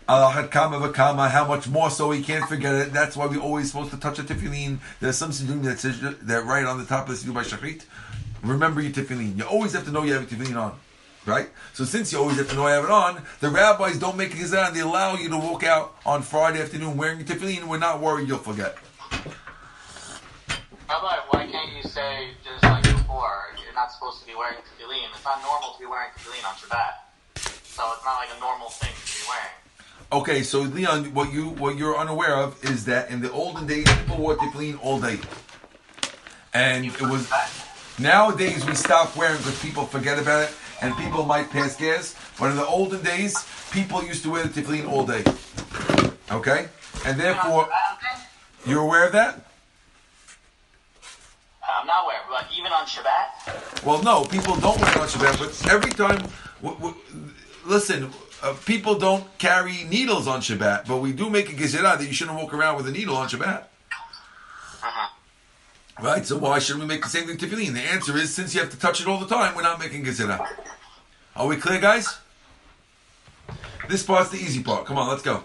Alachat 0.07 0.51
kama 0.51 0.77
v'kama, 0.77 1.31
how 1.31 1.47
much 1.47 1.67
more 1.67 1.89
so 1.89 2.11
he 2.11 2.21
can't 2.21 2.47
forget 2.47 2.75
it. 2.75 2.93
That's 2.93 3.17
why 3.17 3.25
we're 3.25 3.41
always 3.41 3.71
supposed 3.71 3.89
to 3.91 3.97
touch 3.97 4.19
a 4.19 4.23
tefillin. 4.23 4.77
There's 4.99 5.17
some 5.17 5.31
sidurim 5.31 5.63
that 5.63 5.79
says 5.79 5.99
that 5.99 6.45
right 6.45 6.65
on 6.65 6.77
the 6.77 6.85
top 6.85 7.09
of 7.09 7.19
the 7.19 7.31
sidur 7.31 7.33
by 7.33 7.43
shachrit. 7.43 7.85
Remember 8.43 8.81
your 8.81 8.91
tefillin. 8.91 9.35
You 9.35 9.45
always 9.45 9.73
have 9.73 9.85
to 9.85 9.91
know 9.91 10.03
you 10.03 10.13
have 10.13 10.31
a 10.31 10.35
tefillin 10.35 10.55
on. 10.61 10.77
Right? 11.29 11.49
So 11.73 11.85
since 11.85 12.11
you 12.11 12.19
always 12.19 12.37
have 12.37 12.49
to 12.49 12.55
know 12.55 12.67
you 12.67 12.73
have 12.73 12.85
it 12.85 12.89
on, 12.89 13.21
the 13.39 13.49
rabbis 13.49 13.99
don't 13.99 14.17
make 14.17 14.33
a 14.33 14.37
gazan. 14.37 14.73
They 14.73 14.79
allow 14.79 15.15
you 15.15 15.29
to 15.29 15.37
walk 15.37 15.63
out 15.63 15.95
on 16.05 16.23
Friday 16.23 16.61
afternoon 16.61 16.97
wearing 16.97 17.23
tefillin. 17.23 17.59
And 17.59 17.69
we're 17.69 17.77
not 17.77 18.01
worried 18.01 18.27
you'll 18.27 18.39
forget. 18.39 18.77
Rabbi, 20.89 21.17
why 21.29 21.45
can't 21.45 21.71
you 21.77 21.83
say 21.83 22.29
just 22.43 22.63
like 22.63 22.81
before, 22.81 23.53
you're 23.63 23.75
not 23.75 23.91
supposed 23.91 24.21
to 24.21 24.25
be 24.25 24.33
wearing 24.33 24.57
tefillin? 24.57 25.05
It's 25.13 25.23
not 25.23 25.39
normal 25.43 25.73
to 25.73 25.79
be 25.79 25.85
wearing 25.85 26.09
tefillin 26.17 26.43
on 26.49 26.55
Shabbat, 26.55 26.93
so 27.37 27.83
it's 27.93 28.03
not 28.03 28.15
like 28.17 28.29
a 28.35 28.39
normal 28.39 28.69
thing 28.69 28.89
to 28.89 29.23
be 29.23 29.29
wearing. 29.29 29.59
Okay, 30.11 30.41
so 30.41 30.61
Leon, 30.61 31.13
what 31.13 31.31
you 31.31 31.49
what 31.49 31.77
you're 31.77 31.95
unaware 31.95 32.35
of 32.35 32.63
is 32.65 32.85
that 32.85 33.11
in 33.11 33.21
the 33.21 33.31
olden 33.31 33.67
days 33.67 33.85
people 33.99 34.17
wore 34.17 34.35
tefillin 34.35 34.83
all 34.83 34.99
day, 34.99 35.19
and 36.55 36.85
it 36.85 37.01
was 37.01 37.31
nowadays 37.99 38.65
we 38.65 38.73
stop 38.73 39.15
wearing 39.15 39.37
because 39.37 39.61
people 39.61 39.85
forget 39.85 40.17
about 40.17 40.49
it 40.49 40.55
and 40.81 40.95
people 40.97 41.25
might 41.25 41.49
pass 41.49 41.75
gas. 41.75 42.15
But 42.39 42.51
in 42.51 42.57
the 42.57 42.65
olden 42.65 43.01
days, 43.03 43.35
people 43.71 44.03
used 44.03 44.23
to 44.23 44.29
wear 44.31 44.43
the 44.43 44.61
tefillin 44.61 44.87
all 44.89 45.05
day. 45.05 45.23
Okay, 46.31 46.67
and 47.05 47.19
therefore 47.19 47.67
you're 48.65 48.81
aware 48.81 49.05
of 49.05 49.13
that. 49.13 49.45
I'm 51.71 51.87
not 51.87 52.03
aware, 52.03 52.19
but 52.29 52.45
even 52.57 52.71
on 52.71 52.85
Shabbat, 52.85 53.83
Well, 53.85 54.01
no, 54.03 54.25
people 54.25 54.55
don't 54.57 54.79
wear 54.81 54.91
it 54.91 54.97
on 54.97 55.07
Shabbat, 55.07 55.39
but 55.39 55.71
every 55.71 55.91
time, 55.91 56.21
w- 56.61 56.77
w- 56.77 56.95
listen, 57.65 58.11
uh, 58.43 58.53
people 58.65 58.95
don't 58.95 59.25
carry 59.37 59.83
needles 59.85 60.27
on 60.27 60.41
Shabbat, 60.41 60.87
but 60.87 60.97
we 60.97 61.13
do 61.13 61.29
make 61.29 61.49
a 61.49 61.53
gezerah 61.55 61.97
that 61.97 62.05
you 62.05 62.13
shouldn't 62.13 62.37
walk 62.37 62.53
around 62.53 62.77
with 62.77 62.87
a 62.87 62.91
needle 62.91 63.15
on 63.15 63.27
Shabbat. 63.29 63.63
Right? 66.00 66.26
So 66.26 66.38
why 66.38 66.58
shouldn't 66.58 66.84
we 66.84 66.88
make 66.88 67.02
the 67.02 67.08
same 67.08 67.26
thing 67.26 67.36
to 67.36 67.46
tefillin? 67.46 67.74
The 67.74 67.80
answer 67.80 68.16
is 68.16 68.34
since 68.34 68.54
you 68.54 68.60
have 68.60 68.70
to 68.70 68.78
touch 68.78 69.00
it 69.00 69.06
all 69.06 69.18
the 69.18 69.26
time, 69.26 69.54
we're 69.54 69.62
not 69.62 69.78
making 69.78 70.04
gezerah. 70.04 70.44
Are 71.36 71.46
we 71.46 71.56
clear, 71.56 71.80
guys? 71.80 72.18
This 73.88 74.02
part's 74.02 74.30
the 74.30 74.38
easy 74.38 74.62
part. 74.62 74.86
Come 74.86 74.98
on, 74.98 75.08
let's 75.08 75.22
go. 75.22 75.44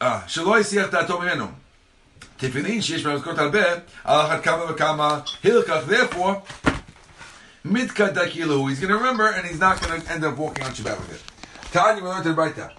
Ah, 0.00 0.24
שלא 0.26 0.60
יסיח 0.60 0.86
דעתו 0.90 1.20
ממנו. 1.20 1.46
תפילין 2.36 2.82
שיש 2.82 3.02
בהם 3.02 3.16
מזכורת 3.16 3.38
הרבה, 3.38 3.64
על 4.04 4.20
אחת 4.26 4.44
כמה 4.44 4.64
וכמה 4.70 5.20
הילקח, 5.42 5.76
therefore, 5.88 6.42
mitkada 7.64 8.28
kilu, 8.28 8.68
he's 8.68 8.80
going 8.80 8.88
to 8.88 8.96
remember 8.96 9.26
and 9.26 9.46
he's 9.46 9.58
not 9.58 9.80
going 9.80 10.00
to 10.00 10.12
end 10.12 10.24
up 10.24 10.36
walking 10.36 10.64
on 10.64 10.72
Shabbat 10.72 10.98
with 10.98 11.12
it. 11.14 11.22
Tanya, 11.72 12.02
we 12.02 12.08
learned 12.08 12.26
it 12.26 12.32
right 12.32 12.54
there. 12.54 12.72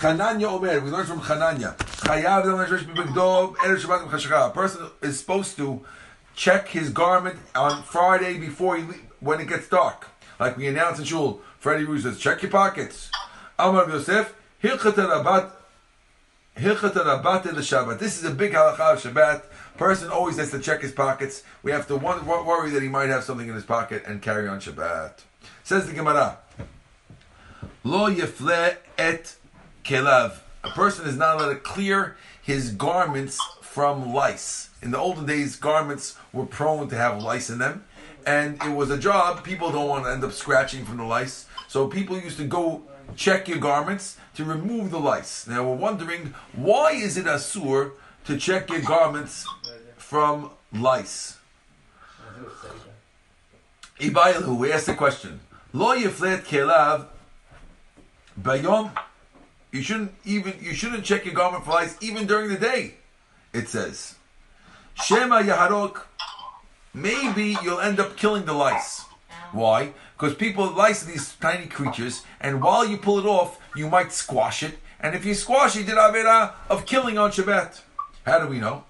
Chananya 0.00 0.52
Omer, 0.52 0.80
we 0.80 0.90
learned 0.90 1.08
from 1.08 1.20
Chananya. 1.20 1.74
A 4.46 4.50
person 4.50 4.86
is 5.00 5.18
supposed 5.18 5.56
to 5.56 5.84
check 6.34 6.68
his 6.68 6.90
garment 6.90 7.38
on 7.54 7.82
Friday 7.82 8.36
before 8.38 8.76
he, 8.76 8.82
le- 8.84 8.94
when 9.20 9.40
it 9.40 9.48
gets 9.48 9.68
dark. 9.68 10.08
Like 10.38 10.58
we 10.58 10.66
announced 10.66 11.00
in 11.00 11.06
Shul, 11.06 11.40
Freddie 11.58 11.84
Ruse 11.84 12.02
says, 12.02 12.18
check 12.18 12.42
your 12.42 12.50
pockets. 12.50 13.10
Amar 13.58 13.88
Yosef, 13.88 14.34
Rabat 14.62 15.50
Rabat 16.58 17.42
Shabbat. 17.42 17.98
This 17.98 18.18
is 18.18 18.24
a 18.24 18.34
big 18.34 18.52
halacha 18.52 18.92
of 18.92 19.02
Shabbat. 19.02 19.44
Person 19.78 20.10
always 20.10 20.36
has 20.36 20.50
to 20.50 20.58
check 20.58 20.82
his 20.82 20.92
pockets. 20.92 21.42
We 21.62 21.70
have 21.70 21.86
to 21.88 21.96
worry 21.96 22.70
that 22.70 22.82
he 22.82 22.88
might 22.90 23.08
have 23.08 23.24
something 23.24 23.48
in 23.48 23.54
his 23.54 23.64
pocket 23.64 24.02
and 24.06 24.20
carry 24.20 24.46
on 24.46 24.60
Shabbat. 24.60 25.20
Says 25.64 25.86
the 25.86 25.94
Gemara. 25.94 26.36
Lo 27.82 28.10
yefle 28.10 28.76
et 28.98 29.36
kelav. 29.86 30.40
A 30.64 30.70
person 30.70 31.06
is 31.06 31.16
not 31.16 31.36
allowed 31.36 31.50
to 31.50 31.56
clear 31.56 32.16
his 32.42 32.72
garments 32.72 33.40
from 33.62 34.12
lice. 34.12 34.70
In 34.82 34.90
the 34.90 34.98
olden 34.98 35.26
days, 35.26 35.56
garments 35.56 36.16
were 36.32 36.44
prone 36.44 36.88
to 36.88 36.96
have 36.96 37.22
lice 37.22 37.48
in 37.48 37.58
them, 37.58 37.84
and 38.26 38.60
it 38.62 38.74
was 38.74 38.90
a 38.90 38.98
job. 38.98 39.44
People 39.44 39.70
don't 39.70 39.88
want 39.88 40.04
to 40.04 40.10
end 40.10 40.24
up 40.24 40.32
scratching 40.32 40.84
from 40.84 40.96
the 40.96 41.04
lice, 41.04 41.46
so 41.68 41.86
people 41.86 42.18
used 42.18 42.36
to 42.38 42.44
go 42.44 42.82
check 43.14 43.46
your 43.46 43.58
garments 43.58 44.16
to 44.34 44.44
remove 44.44 44.90
the 44.90 44.98
lice. 44.98 45.46
Now 45.46 45.62
we're 45.68 45.76
wondering 45.76 46.34
why 46.54 46.92
is 46.92 47.16
it 47.16 47.26
asur 47.26 47.92
to 48.24 48.36
check 48.36 48.68
your 48.68 48.80
garments 48.80 49.46
from 49.96 50.50
lice? 50.72 51.38
Ibaylu, 54.00 54.58
we 54.58 54.72
asked 54.72 54.86
the 54.86 54.94
question. 54.94 55.40
Lo 55.72 55.96
yiflet 55.96 56.42
kelav 56.42 57.06
bayom. 58.40 58.90
You 59.76 59.82
shouldn't 59.82 60.14
even 60.24 60.54
you 60.58 60.72
shouldn't 60.72 61.04
check 61.04 61.26
your 61.26 61.34
garment 61.34 61.66
for 61.66 61.72
lice 61.72 61.98
even 62.00 62.26
during 62.26 62.48
the 62.48 62.56
day. 62.56 62.94
It 63.52 63.68
says. 63.68 64.14
Shema 64.94 65.42
yaharok. 65.42 66.04
Maybe 66.94 67.58
you'll 67.62 67.80
end 67.80 68.00
up 68.00 68.16
killing 68.16 68.46
the 68.46 68.54
lice. 68.54 69.04
Why? 69.52 69.92
Because 70.16 70.34
people 70.34 70.70
lice 70.70 71.02
these 71.02 71.34
tiny 71.36 71.66
creatures, 71.66 72.22
and 72.40 72.62
while 72.62 72.86
you 72.86 72.96
pull 72.96 73.18
it 73.18 73.26
off, 73.26 73.60
you 73.76 73.86
might 73.90 74.12
squash 74.12 74.62
it. 74.62 74.78
And 74.98 75.14
if 75.14 75.26
you 75.26 75.34
squash 75.34 75.76
it, 75.76 75.80
you 75.80 75.84
did 75.84 75.96
avera 75.96 76.54
of 76.70 76.86
killing 76.86 77.18
on 77.18 77.30
Shabbat. 77.30 77.82
How 78.24 78.38
do 78.38 78.46
we 78.46 78.58
know? 78.58 78.84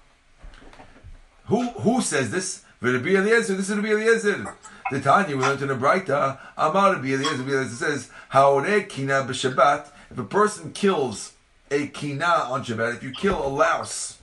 Who 1.47 1.69
who 1.71 2.01
says 2.01 2.31
this? 2.31 2.63
Rabbi 2.79 3.09
Eliezer. 3.09 3.55
This 3.55 3.69
is 3.69 3.75
Rabbi 3.75 3.89
Eliezer. 3.89 4.55
The 4.89 5.01
Tanya 5.01 5.35
we 5.35 5.43
learned 5.43 5.63
in 5.63 5.67
the 5.67 5.75
Braita. 5.75 6.39
Amar 6.57 6.93
Rabbi 6.93 7.07
Eliezer. 7.07 7.43
Rabbi 7.43 7.51
Eliezer 7.51 7.75
says, 7.75 8.09
"Haore 8.31 8.87
kina 8.87 9.25
b'Shabbat." 9.27 9.91
If 10.09 10.17
a 10.17 10.23
person 10.23 10.71
kills 10.71 11.33
a 11.69 11.87
kina 11.87 12.25
on 12.25 12.63
Shabbat, 12.63 12.95
if 12.95 13.03
you 13.03 13.11
kill 13.11 13.45
a 13.45 13.49
louse, 13.49 14.19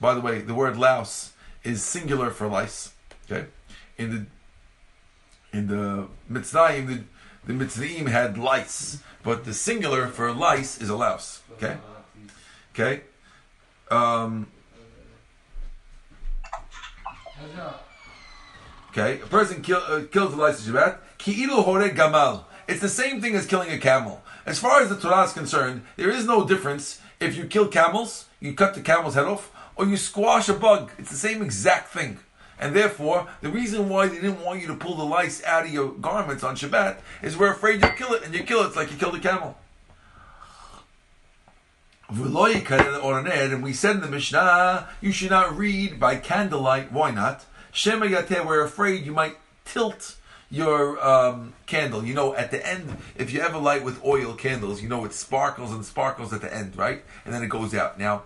by 0.00 0.14
the 0.14 0.20
way, 0.20 0.40
the 0.40 0.54
word 0.54 0.76
louse 0.76 1.32
is 1.62 1.82
singular 1.82 2.30
for 2.30 2.48
lice. 2.48 2.92
Okay, 3.30 3.46
in 3.96 4.10
the 4.10 4.26
in 5.56 5.68
the 5.68 6.08
Mitzrayim, 6.30 7.04
the, 7.46 7.52
the 7.52 8.10
had 8.10 8.36
lice, 8.36 9.02
but 9.22 9.44
the 9.44 9.54
singular 9.54 10.08
for 10.08 10.32
lice 10.32 10.80
is 10.80 10.88
a 10.88 10.96
louse. 10.96 11.42
Okay, 11.52 11.76
okay. 12.74 13.02
Um, 13.90 14.48
Okay, 18.90 19.20
a 19.20 19.26
person 19.26 19.62
kill, 19.62 19.80
uh, 19.86 20.02
kills 20.10 20.34
the 20.34 20.40
lice 20.40 20.66
Shabbat. 20.66 20.98
Ki'ilu 21.18 21.62
hore 21.62 21.88
gamal. 21.90 22.44
It's 22.66 22.80
the 22.80 22.88
same 22.88 23.20
thing 23.20 23.36
as 23.36 23.46
killing 23.46 23.70
a 23.70 23.78
camel. 23.78 24.22
As 24.48 24.58
far 24.58 24.80
as 24.80 24.88
the 24.88 24.96
Torah 24.96 25.24
is 25.24 25.34
concerned, 25.34 25.82
there 25.96 26.08
is 26.08 26.24
no 26.24 26.42
difference 26.42 27.02
if 27.20 27.36
you 27.36 27.44
kill 27.44 27.68
camels, 27.68 28.24
you 28.40 28.54
cut 28.54 28.72
the 28.72 28.80
camel's 28.80 29.12
head 29.12 29.26
off, 29.26 29.52
or 29.76 29.84
you 29.84 29.98
squash 29.98 30.48
a 30.48 30.54
bug. 30.54 30.90
It's 30.96 31.10
the 31.10 31.16
same 31.16 31.42
exact 31.42 31.92
thing. 31.92 32.20
And 32.58 32.74
therefore, 32.74 33.28
the 33.42 33.50
reason 33.50 33.90
why 33.90 34.08
they 34.08 34.14
didn't 34.14 34.40
want 34.42 34.62
you 34.62 34.66
to 34.68 34.74
pull 34.74 34.94
the 34.94 35.04
lice 35.04 35.44
out 35.44 35.66
of 35.66 35.70
your 35.70 35.90
garments 35.90 36.42
on 36.42 36.56
Shabbat 36.56 36.96
is 37.20 37.36
we're 37.36 37.52
afraid 37.52 37.82
you'll 37.82 37.90
kill 37.90 38.14
it, 38.14 38.24
and 38.24 38.34
you 38.34 38.42
kill 38.42 38.62
it, 38.62 38.68
it's 38.68 38.76
like 38.76 38.90
you 38.90 38.96
killed 38.96 39.16
a 39.16 39.20
camel. 39.20 39.58
And 42.08 43.62
we 43.62 43.74
said 43.74 43.96
in 43.96 44.00
the 44.00 44.08
Mishnah, 44.08 44.88
you 45.02 45.12
should 45.12 45.28
not 45.28 45.58
read 45.58 46.00
by 46.00 46.16
candlelight. 46.16 46.90
Why 46.90 47.10
not? 47.10 47.44
Shema 47.70 48.06
Yateh, 48.06 48.46
we're 48.46 48.64
afraid 48.64 49.04
you 49.04 49.12
might 49.12 49.36
tilt 49.66 50.16
your 50.50 51.04
um, 51.06 51.52
candle. 51.66 52.04
You 52.04 52.14
know, 52.14 52.34
at 52.34 52.50
the 52.50 52.66
end, 52.66 52.96
if 53.16 53.32
you 53.32 53.40
ever 53.40 53.58
light 53.58 53.84
with 53.84 54.02
oil 54.04 54.34
candles, 54.34 54.82
you 54.82 54.88
know 54.88 55.04
it 55.04 55.12
sparkles 55.12 55.72
and 55.72 55.84
sparkles 55.84 56.32
at 56.32 56.40
the 56.40 56.54
end, 56.54 56.76
right? 56.76 57.04
And 57.24 57.34
then 57.34 57.42
it 57.42 57.48
goes 57.48 57.74
out. 57.74 57.98
Now, 57.98 58.22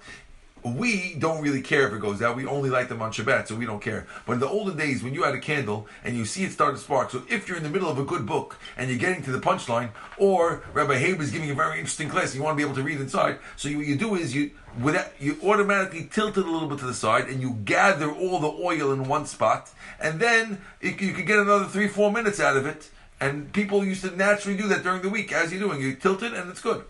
we 0.65 1.15
don't 1.15 1.43
really 1.43 1.61
care 1.61 1.87
if 1.89 1.93
it 1.93 2.01
goes 2.01 2.23
out. 2.23 2.37
We 2.37 2.47
only 2.47 2.71
light 2.71 2.89
them 2.89 3.03
on 3.03 3.13
Shabbat, 3.13 3.49
so 3.49 3.57
we 3.57 3.67
don't 3.67 3.83
care. 3.83 4.07
But 4.27 4.35
in 4.35 4.41
the 4.41 4.49
olden 4.49 4.77
days, 4.77 5.03
when 5.03 5.15
you 5.15 5.25
had 5.25 5.35
a 5.35 5.41
candle 5.41 5.89
and 6.05 6.17
you 6.17 6.25
see 6.25 6.45
it 6.45 6.53
start 6.53 6.75
to 6.75 6.81
spark, 6.81 7.11
so 7.11 7.23
if 7.29 7.49
you're 7.49 7.57
in 7.57 7.63
the 7.63 7.69
middle 7.69 7.89
of 7.89 7.99
a 7.99 8.05
good 8.05 8.27
book 8.27 8.59
and 8.77 8.89
you're 8.89 8.99
getting 8.99 9.23
to 9.25 9.33
the 9.33 9.41
punchline, 9.41 9.91
or 10.17 10.63
Rabbi 10.73 10.97
Haber 10.97 11.23
is 11.23 11.31
giving 11.31 11.51
a 11.51 11.55
very 11.55 11.79
interesting 11.79 12.09
class, 12.09 12.27
and 12.27 12.37
you 12.37 12.43
want 12.43 12.57
to 12.57 12.57
be 12.57 12.69
able 12.69 12.77
to 12.77 12.83
read 12.83 13.01
inside, 13.01 13.39
so 13.57 13.69
you, 13.69 13.79
what 13.79 13.87
you 13.87 13.97
do 13.97 14.15
is 14.15 14.35
you 14.35 14.53
without, 14.81 15.13
you 15.19 15.37
automatically 15.43 16.09
tilt 16.11 16.39
it 16.39 16.47
a 16.47 16.51
little 16.51 16.69
bit 16.69 16.79
to 16.79 16.87
the 16.87 16.95
side 16.95 17.29
and 17.29 17.41
you 17.41 17.59
gather 17.65 18.11
all 18.11 18.39
the 18.39 18.49
oil 18.49 18.93
in 18.93 19.05
one 19.05 19.27
spot, 19.27 19.71
and 20.01 20.21
then 20.21 20.61
it, 20.81 21.01
you 21.01 21.13
can 21.13 21.25
get 21.25 21.39
another 21.39 21.67
three, 21.67 21.89
four 21.89 22.13
minutes 22.13 22.41
out 22.41 22.57
of 22.57 22.67
it. 22.67 22.91
And 23.21 23.53
people 23.53 23.85
used 23.85 24.03
to 24.03 24.17
naturally 24.17 24.57
do 24.57 24.67
that 24.67 24.83
during 24.83 25.01
the 25.01 25.09
week 25.09 25.33
as 25.33 25.53
you're 25.53 25.61
doing. 25.61 25.81
You 25.81 25.95
tilt 25.95 26.25
it 26.25 26.35
and 26.35 26.51
it's 26.51 26.61
good. 26.61 26.85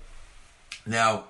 Now, 0.87 1.25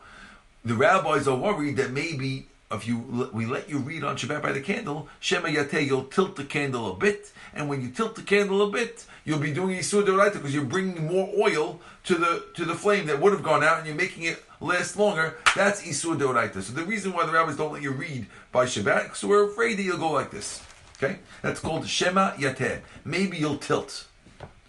the 0.64 0.74
rabbis 0.74 1.26
are 1.26 1.36
worried 1.36 1.76
that 1.76 1.90
maybe 1.90 2.46
if 2.70 2.86
you 2.86 3.30
we 3.32 3.46
let 3.46 3.68
you 3.68 3.78
read 3.78 4.04
on 4.04 4.16
Shabbat 4.16 4.42
by 4.42 4.52
the 4.52 4.60
candle, 4.60 5.08
Shema 5.20 5.48
Yateh, 5.48 5.86
you'll 5.86 6.04
tilt 6.04 6.36
the 6.36 6.44
candle 6.44 6.90
a 6.90 6.96
bit, 6.96 7.32
and 7.54 7.68
when 7.68 7.82
you 7.82 7.90
tilt 7.90 8.14
the 8.14 8.22
candle 8.22 8.62
a 8.62 8.70
bit, 8.70 9.04
you'll 9.24 9.38
be 9.38 9.52
doing 9.52 9.76
Yisur 9.78 10.04
Doraita 10.04 10.34
because 10.34 10.54
you're 10.54 10.64
bringing 10.64 11.06
more 11.06 11.28
oil 11.38 11.80
to 12.04 12.14
the 12.14 12.46
to 12.54 12.64
the 12.64 12.74
flame 12.74 13.06
that 13.06 13.20
would 13.20 13.32
have 13.32 13.42
gone 13.42 13.62
out, 13.62 13.78
and 13.78 13.86
you're 13.86 13.96
making 13.96 14.24
it 14.24 14.42
last 14.60 14.96
longer. 14.96 15.36
That's 15.54 15.82
Isur 15.82 16.18
Doraita. 16.18 16.62
So 16.62 16.72
the 16.72 16.84
reason 16.84 17.12
why 17.12 17.26
the 17.26 17.32
rabbis 17.32 17.56
don't 17.56 17.72
let 17.72 17.82
you 17.82 17.92
read 17.92 18.26
by 18.52 18.66
Shabbat, 18.66 19.16
so 19.16 19.28
we're 19.28 19.50
afraid 19.50 19.78
that 19.78 19.82
you'll 19.82 19.98
go 19.98 20.10
like 20.10 20.30
this. 20.30 20.62
Okay, 20.96 21.18
that's 21.42 21.60
called 21.60 21.86
Shema 21.86 22.32
Yateh. 22.32 22.80
Maybe 23.04 23.36
you'll 23.36 23.58
tilt. 23.58 24.06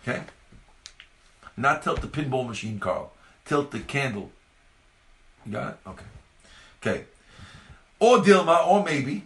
Okay, 0.01 0.23
not 1.55 1.83
tilt 1.83 2.01
the 2.01 2.07
pinball 2.07 2.47
machine, 2.47 2.79
Carl. 2.79 3.13
Tilt 3.45 3.71
the 3.71 3.79
candle. 3.79 4.31
You 5.45 5.51
got 5.51 5.69
it? 5.69 5.77
Okay. 5.87 6.05
Okay. 6.81 7.05
Or 7.99 8.17
Dilma, 8.17 8.67
or 8.67 8.83
maybe 8.83 9.23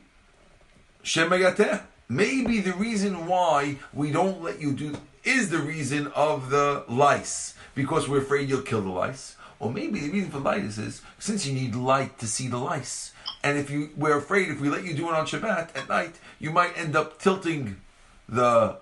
Shema 1.03 1.38
Yateh. 1.38 1.82
Maybe 2.09 2.61
the 2.61 2.74
reason 2.74 3.28
why 3.28 3.78
we 3.93 4.11
don't 4.11 4.41
let 4.41 4.61
you 4.61 4.74
do 4.74 4.97
is 5.24 5.49
the 5.49 5.57
reason 5.57 6.07
of 6.15 6.49
the 6.49 6.86
lice 6.88 7.53
because 7.76 8.07
we're 8.07 8.20
afraid 8.20 8.49
you'll 8.49 8.61
kill 8.61 8.82
the 8.82 8.89
lice. 8.89 9.36
Or 9.59 9.72
maybe 9.72 9.99
the 9.99 10.09
reason 10.09 10.32
for 10.32 10.39
lice 10.39 10.78
is 10.78 11.01
since 11.20 11.45
you 11.45 11.53
need 11.53 11.76
light 11.76 12.18
to 12.20 12.28
see 12.28 12.47
the 12.47 12.57
lice. 12.57 13.11
And 13.43 13.57
if 13.57 13.70
you 13.70 13.89
we're 13.97 14.18
afraid 14.18 14.49
if 14.49 14.59
we 14.61 14.70
let 14.70 14.84
you 14.84 14.93
do 14.93 15.09
it 15.09 15.15
on 15.15 15.26
Shabbat 15.26 15.76
at 15.76 15.89
night, 15.89 16.15
you 16.39 16.51
might 16.51 16.78
end 16.78 16.95
up 16.95 17.20
tilting 17.20 17.82
the 18.30 18.78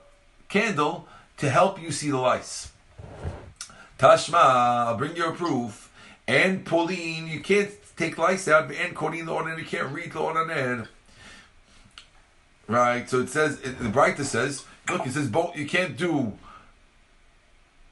candle 0.49 1.07
to 1.37 1.49
help 1.49 1.81
you 1.81 1.91
see 1.91 2.11
the 2.11 2.17
lice. 2.17 2.71
Tashma, 3.97 4.35
I'll 4.35 4.97
bring 4.97 5.15
your 5.15 5.31
proof. 5.31 5.84
And 6.27 6.65
polin, 6.65 7.27
you 7.27 7.39
can't 7.39 7.71
take 7.95 8.17
lice 8.17 8.47
out. 8.47 8.71
And 8.71 8.95
korin, 8.95 9.25
the 9.25 9.31
order, 9.31 9.57
you 9.57 9.65
can't 9.65 9.91
read 9.93 10.11
the 10.11 10.19
order. 10.19 10.87
Right, 12.67 13.07
so 13.07 13.19
it 13.19 13.29
says 13.29 13.59
it, 13.61 13.77
the 13.77 13.89
Braita 13.89 14.23
says, 14.23 14.65
look, 14.89 15.05
it 15.05 15.11
says 15.11 15.27
both. 15.27 15.55
You 15.55 15.67
can't 15.67 15.95
do, 15.95 16.33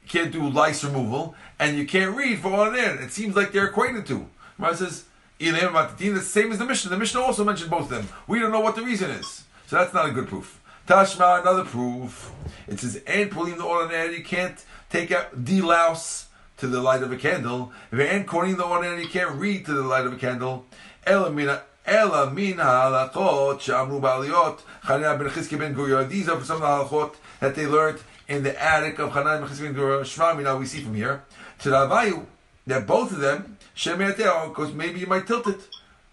you 0.02 0.08
can't 0.08 0.32
do 0.32 0.48
lice 0.48 0.82
removal, 0.82 1.36
and 1.60 1.78
you 1.78 1.86
can't 1.86 2.16
read 2.16 2.40
for 2.40 2.52
on 2.52 2.76
air. 2.76 3.00
It 3.00 3.12
seems 3.12 3.36
like 3.36 3.52
they're 3.52 3.66
equated 3.66 4.04
to. 4.06 4.26
Right, 4.58 4.74
says 4.74 5.04
the 5.38 6.20
same 6.22 6.50
as 6.50 6.58
the 6.58 6.64
Mishnah. 6.64 6.90
The 6.90 6.96
Mishnah 6.96 7.20
also 7.20 7.44
mentioned 7.44 7.70
both 7.70 7.82
of 7.82 7.90
them. 7.90 8.08
We 8.26 8.40
don't 8.40 8.50
know 8.50 8.60
what 8.60 8.74
the 8.74 8.82
reason 8.82 9.10
is, 9.10 9.44
so 9.66 9.76
that's 9.76 9.94
not 9.94 10.08
a 10.08 10.10
good 10.10 10.26
proof. 10.26 10.60
Tashma, 10.88 11.40
another 11.40 11.64
proof. 11.64 12.32
It 12.66 12.80
says 12.80 13.00
and 13.06 13.30
pulling 13.30 13.58
the 13.58 13.64
ordinary. 13.64 14.18
You 14.18 14.24
can't 14.24 14.62
take 14.90 15.12
out 15.12 15.44
delouse 15.44 16.26
to 16.58 16.66
the 16.66 16.80
light 16.80 17.02
of 17.02 17.12
a 17.12 17.16
candle. 17.16 17.72
And 17.90 18.24
according 18.24 18.56
the 18.56 18.64
ordinary, 18.64 19.02
you 19.02 19.08
can't 19.08 19.36
read 19.36 19.66
to 19.66 19.72
the 19.72 19.82
light 19.82 20.06
of 20.06 20.12
a 20.12 20.16
candle. 20.16 20.66
Elamina. 21.06 21.62
Ela 21.86 22.30
min 22.30 22.56
halachot 22.56 23.60
shamru 23.60 24.00
ba'aliyot 24.00 24.58
Chanina 24.84 25.18
ben 25.18 25.28
Chizki 25.28 25.58
ben 25.58 25.74
Gurion. 25.74 26.08
These 26.08 26.30
are 26.30 26.42
some 26.42 26.62
of 26.62 26.90
the 26.90 26.96
halachot 26.96 27.14
that 27.40 27.54
they 27.54 27.66
learned 27.66 27.98
in 28.26 28.42
the 28.42 28.62
attic 28.62 28.98
of 28.98 29.10
Chanina 29.10 29.40
ben 29.40 29.48
Chizki 29.48 29.64
ben 29.64 29.74
Gurion. 29.74 30.04
Shema 30.04 30.40
now 30.40 30.56
we 30.56 30.64
see 30.64 30.80
from 30.80 30.94
here. 30.94 31.24
To 31.58 31.68
Ravayu, 31.68 32.24
that 32.66 32.86
both 32.86 33.12
of 33.12 33.20
them, 33.20 33.58
Shem 33.74 33.98
because 33.98 34.72
maybe 34.72 35.00
you 35.00 35.06
might 35.06 35.26
tilt 35.26 35.46
it. 35.46 35.60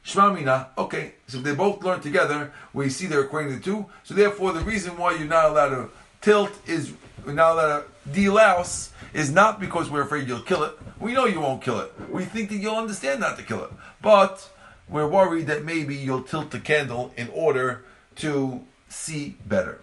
Shema 0.03 0.33
Mina. 0.33 0.67
Okay, 0.77 1.13
so 1.27 1.37
if 1.37 1.43
they 1.43 1.55
both 1.55 1.83
learn 1.83 2.01
together. 2.01 2.51
We 2.73 2.89
see 2.89 3.05
they're 3.05 3.27
equating 3.27 3.55
the 3.55 3.63
two. 3.63 3.85
So 4.03 4.13
therefore, 4.13 4.51
the 4.51 4.61
reason 4.61 4.97
why 4.97 5.15
you're 5.15 5.27
not 5.27 5.45
allowed 5.45 5.69
to 5.69 5.89
tilt 6.21 6.51
is 6.67 6.91
we're 7.25 7.33
not 7.33 7.53
allowed 7.53 7.83
to 8.13 8.19
delouse 8.19 8.89
is 9.14 9.32
not 9.32 9.59
because 9.59 9.89
we're 9.89 10.01
afraid 10.01 10.28
you'll 10.28 10.39
kill 10.41 10.64
it. 10.64 10.78
We 10.99 11.14
know 11.14 11.26
you 11.26 11.39
won't 11.41 11.62
kill 11.62 11.80
it. 11.80 11.91
We 12.09 12.26
think 12.26 12.49
that 12.49 12.57
you'll 12.57 12.76
understand 12.78 13.20
not 13.20 13.38
to 13.38 13.43
kill 13.43 13.64
it. 13.64 13.72
But 14.01 14.49
we're 14.88 15.07
worried 15.07 15.47
that 15.47 15.64
maybe 15.64 15.95
you'll 15.95 16.24
tilt 16.24 16.51
the 16.51 16.59
candle 16.59 17.12
in 17.18 17.30
order 17.34 17.84
to 18.18 18.62
see 18.89 19.38
better. 19.45 19.80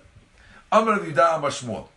Amar 0.70 0.98
Yudah 0.98 1.36
Amar 1.38 1.50
Shmuel. 1.50 1.88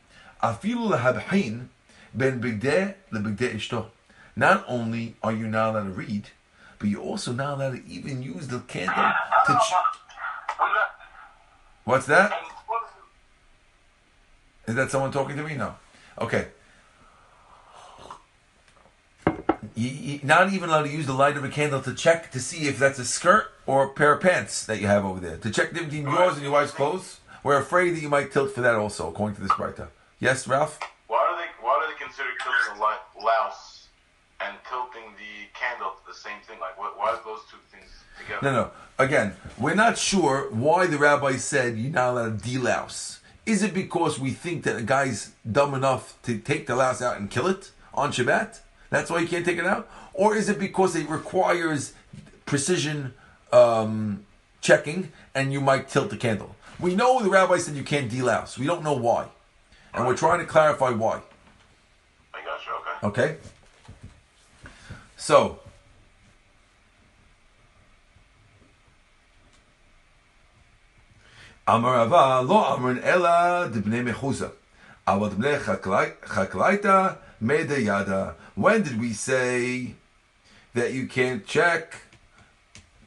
Afilu 0.42 0.92
lehabhin 0.92 1.68
ben 2.14 2.42
bigdeh 2.42 2.96
lebigdeh 3.12 3.56
ishto. 3.56 3.88
Not 4.36 4.64
only 4.68 5.16
are 5.22 5.34
you 5.34 5.48
not 5.48 5.72
allowed 5.72 5.84
to 5.84 5.90
read, 5.92 6.30
but 6.80 6.90
you're 6.90 7.02
also 7.02 7.32
not 7.34 7.56
allowed 7.56 7.72
to 7.76 7.88
even 7.88 8.24
use 8.24 8.48
the 8.48 8.60
candle 8.62 9.12
to. 9.46 9.54
Ch- 9.54 9.74
What's 11.84 12.06
that? 12.08 12.32
Is 14.68 14.76
that 14.76 14.90
someone 14.92 15.12
talking 15.12 15.36
to 15.36 15.44
me? 15.44 15.56
No. 15.56 15.76
Okay. 16.20 16.48
You, 19.76 19.90
you, 19.90 20.20
not 20.24 20.52
even 20.54 20.70
allowed 20.70 20.84
to 20.84 20.90
use 20.92 21.06
the 21.06 21.14
light 21.14 21.38
of 21.38 21.44
a 21.44 21.50
candle 21.50 21.82
to 21.82 21.94
check 21.94 22.32
to 22.32 22.40
see 22.40 22.68
if 22.68 22.78
that's 22.78 23.00
a 23.00 23.06
skirt 23.06 23.52
or 23.66 23.86
a 23.86 23.90
pair 23.90 24.14
of 24.14 24.22
pants 24.22 24.66
that 24.66 24.82
you 24.82 24.88
have 24.88 25.06
over 25.06 25.20
there. 25.20 25.38
To 25.38 25.50
check 25.50 25.74
the 25.74 25.82
between 25.84 26.04
yours 26.04 26.34
and 26.34 26.44
your 26.44 26.52
wife's 26.52 26.72
clothes. 26.72 27.20
We're 27.44 27.58
afraid 27.58 27.96
that 27.96 28.02
you 28.02 28.10
might 28.10 28.32
tilt 28.32 28.52
for 28.52 28.62
that 28.62 28.76
also, 28.76 29.10
according 29.10 29.36
to 29.38 29.42
this 29.42 29.58
writer. 29.58 29.90
Yes, 30.20 30.48
Ralph? 30.48 30.80
Why 31.08 31.26
do 31.30 31.42
they 31.42 31.66
why 31.66 31.82
do 31.82 31.92
they 31.92 32.04
consider 32.04 32.30
killing 32.44 32.80
a 32.80 32.84
li- 32.84 33.26
louse 33.26 33.88
and 34.40 34.56
tilting 34.70 35.14
the 35.18 35.60
candle 35.60 35.94
the 36.08 36.14
same 36.14 36.40
thing? 36.46 36.60
Like, 36.60 36.78
what, 36.78 36.98
why 36.98 37.10
are 37.10 37.20
those 37.26 37.42
two 37.50 37.58
things 37.72 37.90
together? 38.20 38.40
No, 38.44 38.52
no. 38.52 38.72
Again, 39.00 39.34
we're 39.58 39.74
not 39.74 39.98
sure 39.98 40.52
why 40.52 40.86
the 40.86 40.98
rabbi 40.98 41.38
said 41.38 41.78
you're 41.78 41.92
not 41.92 42.12
allowed 42.12 42.44
to 42.44 42.50
delouse. 42.50 43.20
Is 43.46 43.64
it 43.64 43.74
because 43.74 44.20
we 44.20 44.32
think 44.32 44.64
that 44.66 44.78
a 44.78 44.84
guy's 44.84 45.32
dumb 45.50 45.74
enough 45.74 46.22
to 46.24 46.38
take 46.38 46.68
the 46.68 46.76
louse 46.76 47.02
out 47.02 47.18
and 47.18 47.32
kill 47.32 47.48
it 47.48 47.72
on 47.94 48.12
Shabbat? 48.12 48.60
That's 48.92 49.10
why 49.10 49.20
you 49.20 49.28
can't 49.28 49.46
take 49.46 49.58
it 49.58 49.66
out? 49.66 49.90
Or 50.14 50.36
is 50.36 50.50
it 50.50 50.60
because 50.60 50.96
it 50.96 51.10
requires 51.10 51.94
precision 52.46 53.14
um, 53.52 54.26
checking 54.60 55.12
and 55.34 55.52
you 55.52 55.62
might 55.62 55.90
tilt 55.90 56.12
the 56.12 56.18
candle? 56.18 56.56
We 56.80 56.94
know 56.94 57.24
the 57.24 57.30
rabbi 57.30 57.58
said 57.58 57.76
you 57.76 57.84
can't 57.84 58.12
delouse. 58.12 58.58
We 58.58 58.68
don't 58.68 58.84
know 58.84 58.94
why. 58.94 59.28
And 59.94 60.06
we're 60.06 60.18
trying 60.18 60.40
to 60.40 60.46
clarify 60.46 60.90
why. 60.90 61.22
I 62.34 62.44
got 62.44 62.60
you. 62.66 63.08
Okay. 63.08 63.32
Okay? 63.32 63.38
So, 65.16 65.60
Amar 71.66 71.94
Rava 71.94 72.42
lo 72.42 72.64
amrin 72.76 73.02
ela 73.04 73.70
dibnei 73.72 74.04
mechuza. 74.04 74.52
Aval 75.08 75.30
dibnei 75.30 75.60
chaklaita 75.60 77.18
mede 77.40 77.82
yada. 77.82 78.36
When 78.56 78.84
did 78.84 79.00
we 79.00 79.14
say 79.14 79.96
that 80.74 80.94
you 80.94 81.08
can't 81.08 81.46
check 81.46 81.96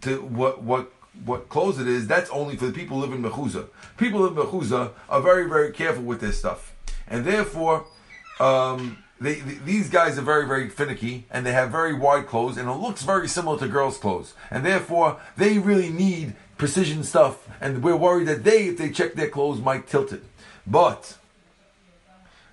to 0.02 0.20
what 0.22 0.62
what 0.62 0.92
what 1.24 1.48
clothes 1.48 1.78
it 1.78 1.86
is? 1.86 2.06
That's 2.06 2.30
only 2.30 2.56
for 2.56 2.66
the 2.66 2.72
people 2.72 2.96
who 2.96 3.06
live 3.06 3.12
in 3.12 3.22
mechuza. 3.22 3.68
People 3.96 4.20
who 4.20 4.28
live 4.28 4.38
in 4.38 4.44
mechuza 4.44 4.92
are 5.08 5.20
very 5.20 5.48
very 5.48 5.72
careful 5.72 6.02
with 6.02 6.20
this 6.20 6.38
stuff, 6.38 6.74
and 7.08 7.24
therefore. 7.24 7.86
Um, 8.40 8.98
they, 9.20 9.36
th 9.36 9.58
these 9.64 9.88
guys 9.88 10.18
are 10.18 10.22
very, 10.22 10.44
very 10.46 10.68
finicky, 10.68 11.24
and 11.30 11.46
they 11.46 11.52
have 11.52 11.70
very 11.70 11.94
wide 11.94 12.26
clothes, 12.26 12.56
and 12.56 12.68
it 12.68 12.72
looks 12.72 13.02
very 13.04 13.28
similar 13.28 13.56
to 13.58 13.68
girls' 13.68 13.96
clothes, 13.96 14.34
and 14.50 14.66
therefore 14.66 15.20
they 15.36 15.58
really 15.58 15.88
need 15.88 16.34
precision 16.58 17.04
stuff, 17.04 17.48
and 17.60 17.82
we're 17.82 17.96
worried 17.96 18.26
that 18.26 18.42
they, 18.42 18.66
if 18.66 18.76
they 18.76 18.90
check 18.90 19.14
their 19.14 19.28
clothes, 19.28 19.60
might 19.60 19.86
tilt 19.86 20.12
it. 20.12 20.24
But 20.66 21.16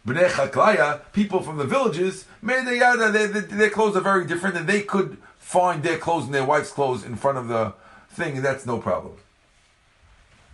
Bnei 0.06 0.30
Chaklaya, 0.30 1.02
people 1.14 1.42
from 1.42 1.58
the 1.58 1.66
villages, 1.66 2.26
made 2.42 2.66
the 2.66 2.78
yada, 2.78 3.12
their, 3.12 3.28
their, 3.28 3.70
clothes 3.70 3.96
are 3.96 4.02
very 4.02 4.26
different, 4.26 4.58
and 4.58 4.68
they 4.68 4.82
could 4.82 5.18
find 5.38 5.84
their 5.84 5.98
clothes 5.98 6.26
and 6.26 6.34
their 6.34 6.46
wife's 6.46 6.72
clothes 6.72 7.04
in 7.04 7.16
front 7.16 7.38
of 7.38 7.48
the 7.48 7.74
thing, 8.10 8.38
and 8.38 8.46
that's 8.46 8.66
no 8.66 8.80
problem. 8.80 9.16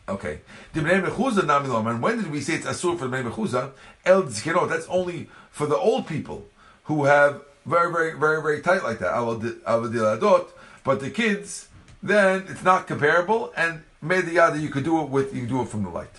Okay. 0.09 0.39
The 0.73 0.81
Bnei 0.81 1.05
Mechuza. 1.05 1.91
And 1.91 2.01
when 2.01 2.17
did 2.17 2.31
we 2.31 2.41
say 2.41 2.55
it's 2.55 2.65
Asur 2.65 2.97
for 2.97 3.07
the 3.07 3.17
Bnei 3.17 3.29
Mechuza? 3.29 3.71
El 4.05 4.23
Tzkerot. 4.23 4.69
That's 4.69 4.87
only 4.87 5.29
for 5.51 5.67
the 5.67 5.77
old 5.77 6.07
people 6.07 6.45
who 6.85 7.05
have 7.05 7.41
very, 7.65 7.91
very, 7.91 8.17
very, 8.17 8.41
very 8.41 8.61
tight 8.61 8.83
like 8.83 8.99
that. 8.99 10.47
But 10.83 10.99
the 11.01 11.09
kids, 11.09 11.67
then 12.01 12.45
it's 12.47 12.63
not 12.63 12.87
comparable. 12.87 13.51
And 13.57 13.83
Mediyada, 14.03 14.61
you 14.61 14.69
could 14.69 14.85
do 14.85 15.01
it 15.01 15.09
with, 15.09 15.35
you 15.35 15.45
do 15.45 15.61
it 15.61 15.67
from 15.67 15.83
the 15.83 15.89
light. 15.89 16.15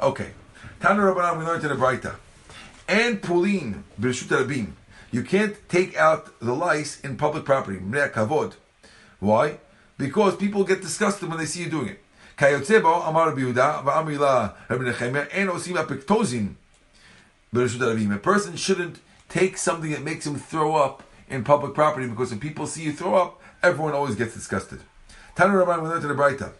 Okay. 0.00 0.30
Tana 0.80 1.02
Rabbanan, 1.02 1.38
we 1.38 1.44
learned 1.44 1.64
in 1.64 1.70
the 1.70 1.74
Braita 1.74 2.16
and 2.88 3.20
Pulin, 3.20 3.82
Birshut 4.00 4.28
Rabim. 4.28 4.72
You 5.10 5.22
can't 5.22 5.56
take 5.68 5.96
out 5.96 6.38
the 6.40 6.52
lice 6.52 7.00
in 7.00 7.16
public 7.16 7.44
property, 7.44 7.78
Kavod. 7.78 8.54
Why? 9.20 9.58
Because 9.98 10.36
people 10.36 10.64
get 10.64 10.82
disgusted 10.82 11.28
when 11.28 11.38
they 11.38 11.46
see 11.46 11.62
you 11.64 11.70
doing 11.70 11.88
it. 11.88 12.02
Kayotzebo, 12.36 13.08
Amar 13.08 13.32
Va'amila, 13.32 14.54
Rabbi 14.68 14.84
Nechemia, 14.84 15.28
and 15.32 15.48
Osim 15.48 15.76
Apiktozim, 15.76 16.56
Birshut 17.54 17.78
Rabim. 17.78 18.14
A 18.14 18.18
person 18.18 18.56
shouldn't 18.56 19.00
take 19.28 19.56
something 19.56 19.90
that 19.90 20.02
makes 20.02 20.26
him 20.26 20.36
throw 20.36 20.74
up 20.76 21.02
in 21.28 21.44
public 21.44 21.74
property 21.74 22.06
because 22.06 22.30
when 22.30 22.38
people 22.40 22.66
see 22.66 22.82
you 22.82 22.92
throw 22.92 23.14
up, 23.14 23.40
everyone 23.62 23.94
always 23.94 24.14
gets 24.14 24.34
disgusted. 24.34 24.80
Tanu 25.34 25.64
Rabban, 25.64 26.00
to 26.00 26.06
the 26.06 26.14
Braita. 26.14 26.52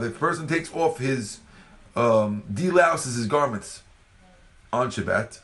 The 0.00 0.10
person 0.10 0.46
takes 0.46 0.72
off 0.72 0.98
his 0.98 1.39
um, 1.96 2.42
delouses 2.52 3.16
his 3.16 3.26
garments 3.26 3.82
on 4.72 4.90
Shabbat, 4.90 5.40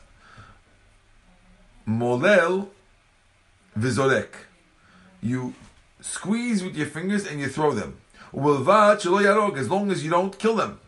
molel 1.85 2.69
vizorek. 3.77 4.29
You 5.21 5.53
squeeze 6.01 6.63
with 6.63 6.75
your 6.75 6.87
fingers 6.87 7.25
and 7.25 7.39
you 7.39 7.47
throw 7.47 7.71
them. 7.71 7.97
As 8.33 9.69
long 9.69 9.91
as 9.91 10.03
you 10.03 10.09
don't 10.09 10.37
kill 10.37 10.55
them. 10.55 10.79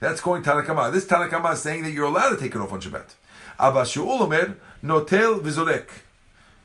That's 0.00 0.20
going 0.20 0.42
Tanna 0.42 0.62
Kamma. 0.62 0.92
This 0.92 1.06
Tanna 1.06 1.28
Kamma 1.28 1.54
is 1.54 1.62
saying 1.62 1.82
that 1.84 1.92
you're 1.92 2.04
allowed 2.04 2.30
to 2.30 2.36
take 2.36 2.54
it 2.54 2.60
off 2.60 2.72
on 2.72 2.80
Shabbat. 2.80 3.14
Abba 3.58 3.82
Shaul 3.82 4.20
Omer, 4.20 4.56
notel 4.84 5.40
vizorek. 5.40 5.88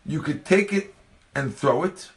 You 0.06 0.22
could 0.22 0.44
take 0.46 0.74
it 0.74 0.94
and 1.34 1.56
throw 1.56 1.84
it. 1.84 2.10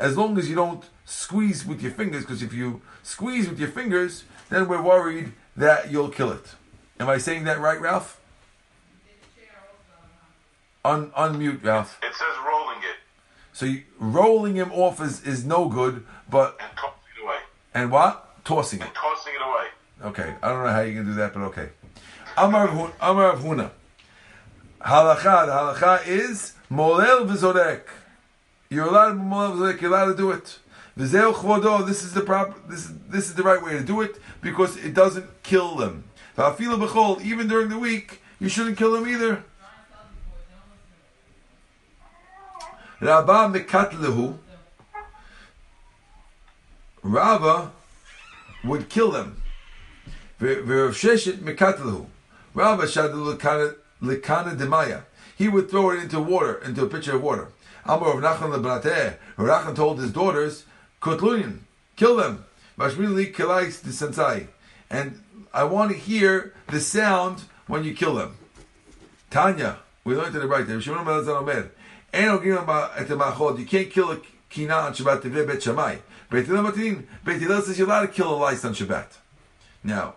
As 0.00 0.16
long 0.16 0.38
as 0.38 0.48
you 0.48 0.56
don't 0.56 0.82
squeeze 1.04 1.66
with 1.66 1.82
your 1.82 1.92
fingers, 1.92 2.22
because 2.24 2.42
if 2.42 2.52
you 2.54 2.80
squeeze 3.02 3.48
with 3.48 3.58
your 3.60 3.68
fingers, 3.68 4.24
then 4.48 4.66
we're 4.66 4.82
worried 4.82 5.32
that 5.56 5.90
you'll 5.92 6.08
kill 6.08 6.32
it. 6.32 6.46
Am 6.98 7.08
I 7.08 7.18
saying 7.18 7.44
that 7.44 7.60
right, 7.60 7.80
Ralph? 7.80 8.18
Un- 10.84 11.10
unmute, 11.10 11.62
Ralph. 11.62 11.98
It 12.02 12.14
says 12.14 12.34
rolling 12.46 12.78
it 12.78 12.96
So 13.52 13.66
you, 13.66 13.82
rolling 13.98 14.54
him 14.54 14.72
off 14.72 15.00
is, 15.02 15.22
is 15.26 15.44
no 15.44 15.68
good, 15.68 16.06
but 16.30 16.56
and 16.58 16.70
tossing 16.76 16.94
it 17.18 17.22
away. 17.24 17.38
and 17.74 17.92
what? 17.92 18.42
Tossing 18.44 18.80
it. 18.80 18.88
Tossing 18.94 19.34
it 19.34 19.42
away. 19.46 19.66
Okay, 20.10 20.34
I 20.42 20.48
don't 20.48 20.64
know 20.64 20.72
how 20.72 20.80
you 20.80 20.94
can 20.94 21.04
do 21.04 21.14
that, 21.14 21.34
but 21.34 21.40
okay. 21.50 21.68
Amar 22.38 22.64
of 22.68 22.70
Hu- 22.70 22.92
Amar 23.02 23.24
Rav 23.34 23.40
Huna. 23.40 23.70
Halacha. 24.80 25.46
The 25.46 25.52
halacha 25.86 26.06
is 26.06 26.54
molel 26.70 27.26
v'zorek. 27.26 27.82
You're 28.72 28.86
allowed 28.86 29.14
to. 29.14 29.78
You're 29.80 29.90
allowed 29.90 30.12
to 30.12 30.16
do 30.16 30.30
it. 30.30 30.60
This 30.96 31.12
is 31.12 32.14
the 32.14 32.20
proper. 32.24 32.54
This 32.68 32.84
is 32.84 32.92
this 33.08 33.24
is 33.26 33.34
the 33.34 33.42
right 33.42 33.60
way 33.60 33.72
to 33.72 33.82
do 33.82 34.00
it 34.00 34.20
because 34.40 34.76
it 34.76 34.94
doesn't 34.94 35.42
kill 35.42 35.74
them. 35.74 36.04
Even 36.38 37.48
during 37.48 37.68
the 37.68 37.78
week, 37.80 38.22
you 38.38 38.48
shouldn't 38.48 38.78
kill 38.78 38.92
them 38.92 39.08
either. 39.08 39.42
Rabba 47.02 47.72
would 48.62 48.88
kill 48.88 49.10
them. 49.10 49.42
V'rav 50.40 50.86
demaya. 54.56 55.02
He 55.36 55.48
would 55.48 55.70
throw 55.70 55.90
it 55.90 56.02
into 56.02 56.20
water, 56.20 56.54
into 56.64 56.84
a 56.84 56.88
pitcher 56.88 57.16
of 57.16 57.22
water. 57.22 57.48
Amar 57.90 58.16
of 58.16 58.22
Nachman 58.22 58.56
leBnateh. 58.56 59.16
Nachman 59.36 59.74
told 59.74 59.98
his 59.98 60.12
daughters, 60.12 60.64
Kotlunin, 61.02 61.58
kill 61.96 62.14
them. 62.14 62.44
Vashmili 62.78 63.34
the 63.34 63.42
disensai. 63.90 64.46
And 64.88 65.20
I 65.52 65.64
want 65.64 65.90
to 65.90 65.96
hear 65.96 66.54
the 66.68 66.80
sound 66.80 67.42
when 67.66 67.82
you 67.82 67.92
kill 67.92 68.14
them. 68.14 68.36
Tanya, 69.28 69.78
we 70.04 70.14
learned 70.14 70.36
in 70.36 70.40
the 70.40 70.46
right 70.46 70.64
there. 70.64 70.80
Shimon 70.80 71.04
Melazar 71.04 71.40
Omer. 71.40 71.72
You 73.58 73.66
can't 73.66 73.90
kill 73.90 74.12
a 74.12 74.20
kina 74.48 74.74
on 74.74 74.92
Shabbat 74.92 75.22
Teveh 75.22 75.46
Bet 75.48 75.60
Shammai. 75.60 75.96
Beit 76.30 76.48
Matin. 76.48 77.08
Beit 77.24 77.40
says 77.40 77.76
you're 77.76 77.88
allowed 77.88 78.02
to 78.02 78.08
kill 78.08 78.32
a 78.32 78.36
lice 78.36 78.64
on 78.64 78.72
Shabbat. 78.72 79.16
Now, 79.82 80.14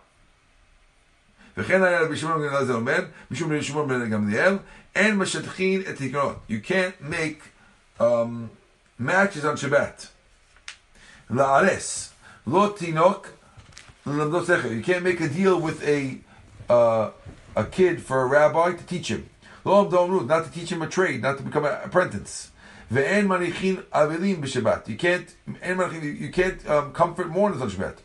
וכן 1.57 1.83
היה 1.83 2.01
רבי 2.01 2.15
You 6.47 6.59
can't 6.59 7.01
make 7.01 7.52
um, 8.03 8.49
matches 8.97 9.45
on 9.45 9.55
Shabbat. 9.55 10.09
La'ares. 11.29 12.11
Lo 12.45 12.71
tinok 12.71 13.27
you 14.05 14.81
can't 14.83 15.03
make 15.03 15.21
a 15.21 15.29
deal 15.29 15.61
with 15.61 15.81
a 15.87 16.19
uh, 16.69 17.11
a 17.55 17.63
kid 17.63 18.01
for 18.01 18.21
a 18.21 18.25
rabbi 18.25 18.73
to 18.73 18.83
teach 18.83 19.09
him. 19.09 19.29
Not 19.65 19.89
to 19.89 20.51
teach 20.51 20.69
him 20.69 20.81
a 20.81 20.89
trade, 20.89 21.21
not 21.21 21.37
to 21.37 21.43
become 21.43 21.63
an 21.63 21.77
apprentice. 21.85 22.51
You 22.91 22.97
can't 22.97 23.85
you 23.87 24.95
can't, 24.97 26.03
you 26.03 26.29
can't 26.31 26.69
um, 26.69 26.91
comfort 26.91 27.29
mourners 27.29 27.61
on 27.61 27.69
Shabbat. 27.69 27.97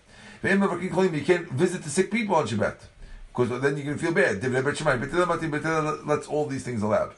You 0.45 1.25
can't 1.25 1.51
visit 1.51 1.83
the 1.83 1.91
sick 1.91 2.13
people 2.13 2.37
on 2.37 2.47
Shabbat 2.47 2.77
because 3.27 3.61
then 3.61 3.77
you 3.77 3.83
can 3.83 3.99
feel 3.99 4.13
bad. 4.13 4.41
Let's 6.07 6.29
all 6.29 6.47
these 6.47 6.63
things 6.63 6.83
allowed. 6.83 7.13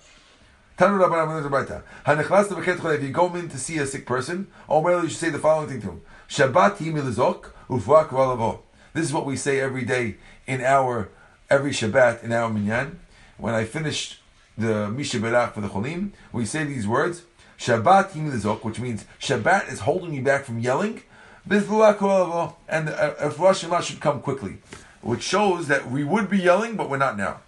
Tanu 0.81 0.99
Rabbanan 0.99 1.43
Amener 1.43 1.47
Zabaita. 1.47 1.83
Hanechlas 2.07 2.49
lebeket 2.49 2.79
cholei. 2.79 2.95
If 2.95 3.03
you 3.03 3.11
go 3.11 3.35
in 3.35 3.51
to 3.51 3.59
see 3.59 3.77
a 3.77 3.85
sick 3.85 4.07
person, 4.07 4.47
Omer 4.67 5.03
you 5.03 5.11
should 5.11 5.19
say 5.19 5.29
the 5.29 5.39
following 5.39 5.69
thing 5.69 5.83
to 5.83 5.89
him: 5.89 6.01
Shabbat 6.27 6.79
hi 6.79 6.87
milizok 6.87 7.51
ufrak 7.69 8.09
v'alavo. 8.09 8.61
This 8.95 9.05
is 9.05 9.13
what 9.13 9.27
we 9.27 9.37
say 9.37 9.61
every 9.61 9.85
day 9.85 10.17
in 10.47 10.63
our 10.63 11.11
every 11.51 11.73
Shabbat 11.73 12.25
in 12.25 12.33
our 12.33 12.49
minyan. 12.49 12.99
When 13.37 13.53
I 13.53 13.67
finished 13.67 14.21
the 14.57 14.89
Mi 14.89 15.03
Sheberach 15.03 15.53
for 15.53 15.61
the 15.61 15.69
Cholim, 15.69 16.13
we 16.33 16.47
say 16.47 16.65
these 16.65 16.89
words: 16.89 17.25
Shabbat 17.59 18.13
hi 18.13 18.21
milizok, 18.21 18.65
which 18.65 18.81
means 18.81 19.05
Shabbat 19.21 19.71
is 19.71 19.81
holding 19.81 20.15
you 20.15 20.23
back 20.23 20.45
from 20.45 20.61
yelling. 20.61 21.03
B'frak 21.47 21.99
v'alavo, 21.99 22.55
and 22.67 22.89
uh, 22.89 23.17
if 23.21 23.39
Rosh 23.39 23.65
Hashanah 23.65 23.83
should 23.83 24.01
come 24.01 24.23
quickly 24.23 24.57
which 25.03 25.23
shows 25.23 25.69
that 25.69 25.91
we 25.91 26.05
would 26.05 26.29
be 26.29 26.39
yelling, 26.39 26.77
but 26.77 26.91
we're 26.91 26.99
not 26.99 27.17
now. 27.17 27.41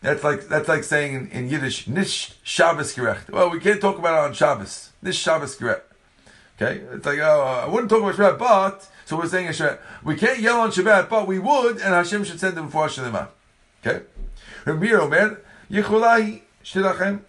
That's 0.00 0.22
like 0.22 0.48
that's 0.48 0.68
like 0.68 0.84
saying 0.84 1.14
in, 1.14 1.28
in 1.28 1.50
Yiddish, 1.50 1.88
Nish 1.88 2.34
Shabbos 2.42 2.94
gerecht. 2.94 3.30
Well, 3.30 3.50
we 3.50 3.58
can't 3.58 3.80
talk 3.80 3.98
about 3.98 4.14
it 4.14 4.28
on 4.28 4.32
Shabbos. 4.32 4.92
Nish 5.02 5.18
Shabbos 5.18 5.56
gerecht. 5.56 5.82
Okay, 6.60 6.82
it's 6.92 7.06
like 7.06 7.18
oh, 7.18 7.42
uh, 7.42 7.66
I 7.66 7.68
wouldn't 7.68 7.90
talk 7.90 8.02
about 8.02 8.14
Shabbat, 8.14 8.38
but 8.38 8.88
so 9.04 9.16
we're 9.16 9.26
saying 9.26 9.48
Shabbat. 9.48 9.78
We 10.04 10.16
can't 10.16 10.38
yell 10.40 10.60
on 10.60 10.70
Shabbat, 10.70 11.08
but 11.08 11.26
we 11.26 11.38
would, 11.38 11.76
and 11.76 11.94
Hashem 11.94 12.24
should 12.24 12.38
send 12.38 12.56
them 12.56 12.66
before 12.66 12.88
Hashem. 12.88 13.14
Okay, 13.84 14.04
Rabbi 14.64 14.78
Meir 14.78 15.00
Omer 15.00 15.40
Yichulahi 15.70 16.42
Shilachem. 16.64 17.20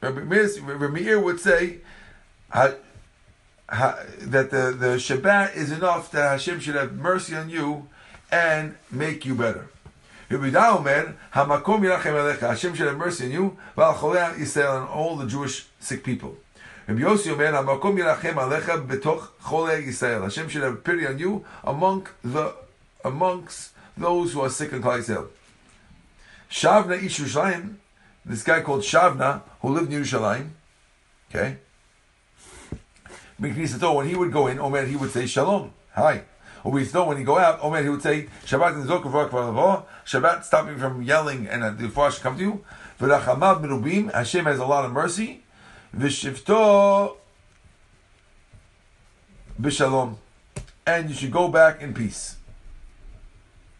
Rabbi 0.00 0.86
Meir 0.88 1.20
would 1.20 1.40
say 1.40 1.78
ha, 2.50 2.74
ha, 3.68 3.98
that 4.18 4.50
the 4.50 4.74
the 4.78 4.96
Shabbat 4.96 5.56
is 5.56 5.72
enough 5.72 6.10
that 6.12 6.30
Hashem 6.30 6.60
should 6.60 6.74
have 6.74 6.94
mercy 6.94 7.36
on 7.36 7.50
you 7.50 7.88
and 8.32 8.76
make 8.90 9.26
you 9.26 9.34
better. 9.34 9.68
Rabbi 10.30 10.56
Omer, 10.56 11.16
Hashem 11.32 12.74
should 12.74 12.86
have 12.86 12.96
mercy 12.96 13.24
on 13.24 13.32
you, 13.32 13.58
Val 13.74 13.94
Cholei 13.94 14.36
Yisrael 14.36 14.82
and 14.82 14.88
all 14.88 15.16
the 15.16 15.26
Jewish 15.26 15.66
sick 15.80 16.04
people. 16.04 16.36
Rabbi 16.86 17.00
Yossi 17.00 17.32
Omer, 17.32 17.50
Hamakom 17.50 17.98
Yirachem 17.98 18.34
Alecha 18.34 18.86
betoch 18.86 19.30
Cholei 19.42 19.84
Yisrael, 19.84 20.22
Hashem 20.22 20.48
should 20.48 20.62
have 20.62 20.84
pity 20.84 21.04
on 21.04 21.18
you 21.18 21.44
among 21.64 22.06
the 22.22 22.54
amongst 23.04 23.72
those 23.96 24.32
who 24.32 24.42
are 24.42 24.50
sick 24.50 24.70
in 24.72 24.80
Klal 24.80 25.00
Yisrael. 25.00 25.26
Shavna 26.48 27.02
Ish 27.02 27.18
Yerushalayim, 27.18 27.74
this 28.24 28.44
guy 28.44 28.60
called 28.60 28.82
Shavna, 28.82 29.42
who 29.62 29.70
lived 29.70 29.92
in 29.92 30.00
Yerushalayim, 30.00 30.50
okay? 31.28 31.56
When 33.36 34.06
he 34.06 34.14
would 34.14 34.30
go 34.30 34.46
in, 34.46 34.60
Omer, 34.60 34.86
he 34.86 34.94
would 34.94 35.10
say 35.10 35.26
Shalom, 35.26 35.72
hi. 35.92 36.22
Or 36.64 36.72
we 36.72 36.88
know 36.92 37.04
when 37.04 37.16
he 37.16 37.24
go 37.24 37.38
out, 37.38 37.58
oh 37.62 37.70
man, 37.70 37.84
he 37.84 37.88
would 37.88 38.02
say, 38.02 38.28
Shabbat 38.44 38.74
in 38.74 38.86
Shabbat, 40.04 40.44
stop 40.44 40.66
me 40.66 40.76
from 40.76 41.02
yelling 41.02 41.46
and 41.46 41.62
uh, 41.62 41.70
the 41.70 41.88
should 42.10 42.22
come 42.22 42.36
to 42.36 42.42
you. 42.42 42.64
Hashem 44.12 44.44
has 44.44 44.58
a 44.58 44.66
lot 44.66 44.84
of 44.84 44.92
mercy. 44.92 45.42
V'shivto 45.96 47.16
b'shalom. 49.60 50.16
And 50.86 51.08
you 51.08 51.14
should 51.14 51.30
go 51.30 51.48
back 51.48 51.80
in 51.80 51.94
peace. 51.94 52.36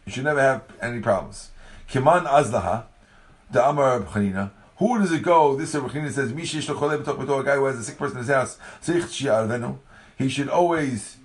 You 0.05 0.11
should 0.11 0.23
never 0.23 0.41
have 0.41 0.63
any 0.81 1.01
problems. 1.01 1.51
Kiman 1.89 2.25
azlaha, 2.25 2.85
the 3.51 3.67
Amar 3.67 4.01
Chanina. 4.01 4.51
Who 4.77 4.97
does 4.97 5.11
it 5.11 5.21
go? 5.21 5.55
This 5.55 5.75
Rabbi 5.75 6.09
says, 6.09 6.33
Mishish 6.33 6.67
a 6.67 7.43
guy 7.43 7.55
who 7.55 7.65
has 7.65 7.77
a 7.77 7.83
sick 7.83 7.99
person 7.99 8.17
in 8.17 8.23
his 8.23 8.33
house. 8.33 8.57
He 10.17 10.29
should 10.29 10.49
always 10.49 11.17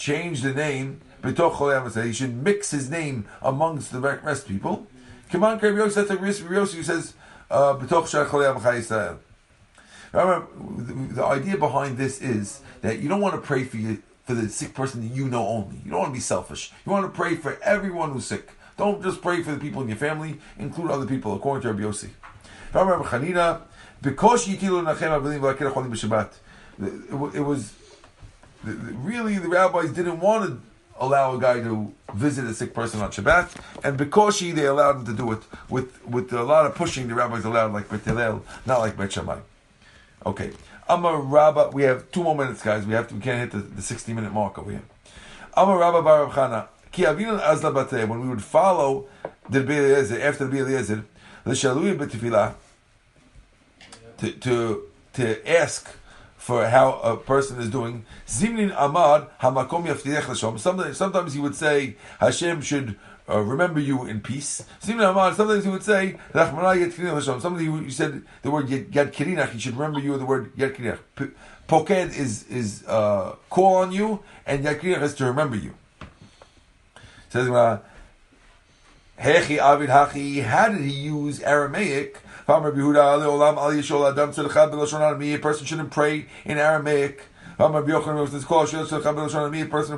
change 0.00 0.40
the 0.40 0.54
name. 0.54 1.02
He 1.22 2.12
should 2.12 2.42
mix 2.42 2.70
his 2.70 2.90
name 2.90 3.26
amongst 3.42 3.92
the 3.92 4.00
rest 4.00 4.48
people. 4.48 4.86
Come 5.30 5.44
on, 5.44 5.58
Rabbi 5.58 5.76
Yosef 5.76 6.08
says, 6.84 7.14
uh, 7.50 7.74
Remember, 10.12 10.46
the 11.14 11.24
idea 11.24 11.56
behind 11.56 11.98
this 11.98 12.20
is 12.20 12.62
that 12.80 12.98
you 12.98 13.08
don't 13.08 13.20
want 13.20 13.34
to 13.34 13.40
pray 13.40 13.62
for 13.62 13.76
you 13.76 14.02
for 14.24 14.34
the 14.34 14.48
sick 14.48 14.74
person 14.74 15.06
that 15.06 15.14
you 15.14 15.28
know 15.28 15.46
only. 15.46 15.76
You 15.84 15.90
don't 15.90 16.00
want 16.00 16.10
to 16.10 16.14
be 16.14 16.20
selfish. 16.20 16.72
You 16.86 16.92
want 16.92 17.04
to 17.04 17.16
pray 17.16 17.36
for 17.36 17.58
everyone 17.62 18.12
who's 18.12 18.26
sick. 18.26 18.50
Don't 18.76 19.02
just 19.02 19.20
pray 19.20 19.42
for 19.42 19.52
the 19.52 19.58
people 19.58 19.82
in 19.82 19.88
your 19.88 19.98
family. 19.98 20.38
Include 20.58 20.90
other 20.90 21.06
people, 21.06 21.34
according 21.34 21.62
to 21.62 21.72
Rabbi 21.72 21.82
Yossi. 21.82 22.08
Remember, 22.72 23.04
Chanina, 23.04 23.62
because 24.00 24.48
it 24.48 24.62
was 27.40 27.74
the, 28.64 28.72
the, 28.72 28.92
really 28.92 29.38
the 29.38 29.48
rabbis 29.48 29.90
didn't 29.90 30.20
want 30.20 30.46
to 30.46 30.60
allow 30.98 31.34
a 31.34 31.40
guy 31.40 31.60
to 31.60 31.92
visit 32.14 32.44
a 32.44 32.54
sick 32.54 32.74
person 32.74 33.00
on 33.00 33.10
Shabbat, 33.10 33.54
and 33.82 33.96
because 33.96 34.36
she 34.36 34.52
they 34.52 34.66
allowed 34.66 34.96
him 34.96 35.06
to 35.06 35.12
do 35.14 35.32
it 35.32 35.42
with 35.68 36.04
with 36.06 36.32
a 36.32 36.42
lot 36.42 36.66
of 36.66 36.74
pushing. 36.74 37.08
The 37.08 37.14
rabbis 37.14 37.44
allowed 37.44 37.72
like 37.72 37.88
Bet 37.88 38.06
not 38.66 38.80
like 38.80 38.96
Bet 38.96 39.12
Shammai. 39.12 39.38
Okay, 40.26 40.52
a 40.88 41.16
rabbi. 41.18 41.68
We 41.68 41.84
have 41.84 42.10
two 42.10 42.22
more 42.22 42.36
minutes, 42.36 42.62
guys. 42.62 42.86
We 42.86 42.94
have 42.94 43.08
to. 43.08 43.14
We 43.14 43.20
can't 43.20 43.40
hit 43.40 43.50
the, 43.52 43.66
the 43.66 43.82
sixty 43.82 44.12
minute 44.12 44.32
mark 44.32 44.58
over 44.58 44.70
here. 44.70 44.82
I'm 45.54 45.68
a 45.68 45.76
rabbi 45.76 46.00
Baruch 46.00 46.32
Chana. 46.32 46.68
Ki 46.92 47.04
avinu 47.04 47.40
azla. 47.40 47.72
When 48.06 48.20
we 48.20 48.28
would 48.28 48.42
follow 48.42 49.06
the 49.48 49.60
Eliezer 49.60 50.20
after 50.20 50.46
the 50.46 50.58
Eliezer, 50.58 51.04
the 51.44 51.52
shalui 51.52 51.96
b'tefillah 51.96 52.54
to 54.18 54.32
to 54.32 54.82
to 55.14 55.50
ask 55.50 55.88
for 56.40 56.66
how 56.66 56.98
a 57.00 57.16
person 57.18 57.60
is 57.60 57.68
doing. 57.68 58.06
Zimnin 58.26 58.74
Amad 58.74 59.28
Hamakom 59.42 60.58
Sometimes, 60.58 60.96
sometimes 60.96 61.34
he 61.34 61.40
would 61.40 61.54
say 61.54 61.96
Hashem 62.18 62.62
should 62.62 62.98
uh, 63.28 63.40
remember 63.40 63.78
you 63.78 64.06
in 64.06 64.22
peace. 64.22 64.64
Sometimes 64.80 65.64
he 65.64 65.70
would 65.70 65.82
say 65.82 66.16
Sometimes 66.32 67.60
he 67.60 67.90
said 67.90 68.22
the 68.40 68.50
word 68.50 68.68
Yad 68.68 69.12
Kirinach. 69.12 69.50
He 69.50 69.60
should 69.60 69.76
remember 69.76 70.00
you 70.00 70.12
with 70.12 70.20
the 70.20 70.26
word 70.26 70.56
Yad 70.56 70.74
Kirinach. 70.74 71.32
Poked 71.68 71.90
is 71.90 72.48
is 72.48 72.84
uh, 72.88 73.36
call 73.50 73.76
on 73.76 73.92
you, 73.92 74.20
and 74.46 74.64
Yad 74.64 74.80
Kirinach 74.80 75.02
is 75.02 75.14
to 75.16 75.26
remember 75.26 75.56
you. 75.56 75.74
Says 77.28 77.48
Hechi 77.48 77.82
Avid 79.58 79.90
Hachi. 79.90 80.42
How 80.42 80.70
did 80.70 80.80
he 80.80 80.90
use 80.90 81.42
Aramaic? 81.42 82.22
A 82.50 82.58
person 85.38 85.66
shouldn't 85.66 85.92
pray 85.92 86.26
in 86.44 86.58
Aramaic. 86.58 87.22
A 87.60 87.70
person 87.70 87.84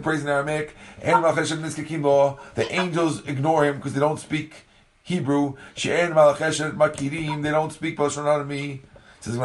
prays 0.03 0.23
in 0.23 0.29
Aramaic. 0.29 0.75
The 1.01 2.67
angels 2.71 3.27
ignore 3.27 3.65
him 3.65 3.77
because 3.77 3.95
they 3.95 4.01
don't 4.01 4.21
speak 4.21 4.67
Hebrew. 5.03 5.55
They 5.83 6.07
don't 6.07 7.73
speak 7.73 7.97
Lashon 7.97 8.81
Says 9.21 9.39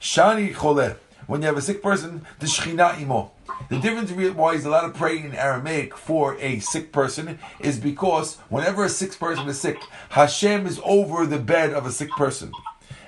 Shani 0.00 0.52
Choleh. 0.52 0.96
When 1.26 1.40
you 1.40 1.46
have 1.46 1.56
a 1.56 1.62
sick 1.62 1.82
person, 1.82 2.26
the 2.38 2.46
Shechina 2.46 3.00
imo. 3.00 3.32
The 3.68 3.78
difference 3.78 4.10
why 4.34 4.54
he's 4.54 4.64
allowed 4.64 4.88
to 4.88 4.98
pray 4.98 5.18
in 5.18 5.34
Aramaic 5.34 5.96
for 5.96 6.36
a 6.38 6.58
sick 6.60 6.92
person 6.92 7.38
is 7.60 7.78
because 7.78 8.36
whenever 8.48 8.84
a 8.84 8.88
sick 8.88 9.18
person 9.18 9.48
is 9.48 9.60
sick, 9.60 9.78
Hashem 10.10 10.66
is 10.66 10.80
over 10.84 11.26
the 11.26 11.38
bed 11.38 11.72
of 11.72 11.86
a 11.86 11.92
sick 11.92 12.10
person. 12.10 12.52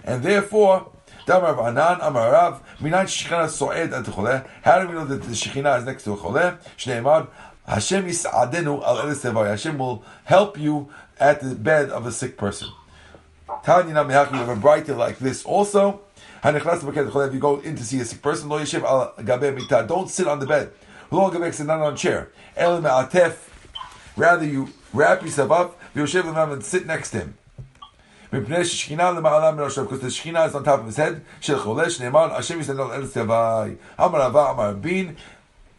And 0.04 0.22
therefore, 0.22 0.90
how 1.26 1.40
do 1.40 1.56
we 1.56 2.90
know 2.90 3.04
that 5.06 5.22
the 5.22 5.32
Shekhinah 5.32 5.78
is 5.78 5.84
next 5.84 6.04
to 6.04 6.12
a 6.12 6.16
Choleh? 6.16 6.58
Shneimad, 6.76 7.28
Hashem 7.66 8.04
al 8.04 8.50
elis 8.98 9.22
Hashem 9.22 9.78
will 9.78 10.04
help 10.24 10.58
you 10.58 10.90
at 11.18 11.40
the 11.40 11.54
bed 11.54 11.88
of 11.88 12.04
a 12.06 12.12
sick 12.12 12.36
person. 12.36 12.68
Tanya 13.64 13.94
you 13.94 14.10
have 14.10 14.48
a 14.48 14.56
Braita 14.56 14.96
like 14.96 15.18
this 15.18 15.44
also. 15.44 16.02
If 16.46 17.34
you 17.34 17.40
go 17.40 17.60
in 17.60 17.74
to 17.76 17.84
see 17.84 18.00
a 18.00 18.04
sick 18.04 18.20
person, 18.20 18.48
don't 18.50 18.66
sit 18.66 18.84
on 18.84 20.38
the 20.40 20.46
bed. 20.46 20.72
Not 21.10 21.34
on 21.34 21.94
a 21.94 21.96
chair. 21.96 22.28
Rather, 24.16 24.46
you 24.46 24.68
wrap 24.92 25.22
yourself 25.22 25.50
up, 25.50 25.80
and 25.94 26.64
sit 26.64 26.86
next 26.86 27.10
to 27.12 27.20
him. 27.20 27.38
Because 28.30 28.48
the 28.48 30.08
Shekhinah 30.08 30.48
is 30.48 30.54
on 30.54 30.64
top 30.64 30.80
of 30.80 30.86
his 30.86 30.96
head. 30.96 31.24
Shel 31.40 31.60
Cholesh 31.60 32.00
Neiman 32.00 32.30
Hashem 32.30 32.60
Yisrael 32.60 32.92
El 32.92 33.02
Tevai. 33.02 33.76
Amar 33.96 34.28
Ava 34.28 34.38
Amar 34.38 34.74
Bin. 34.74 35.16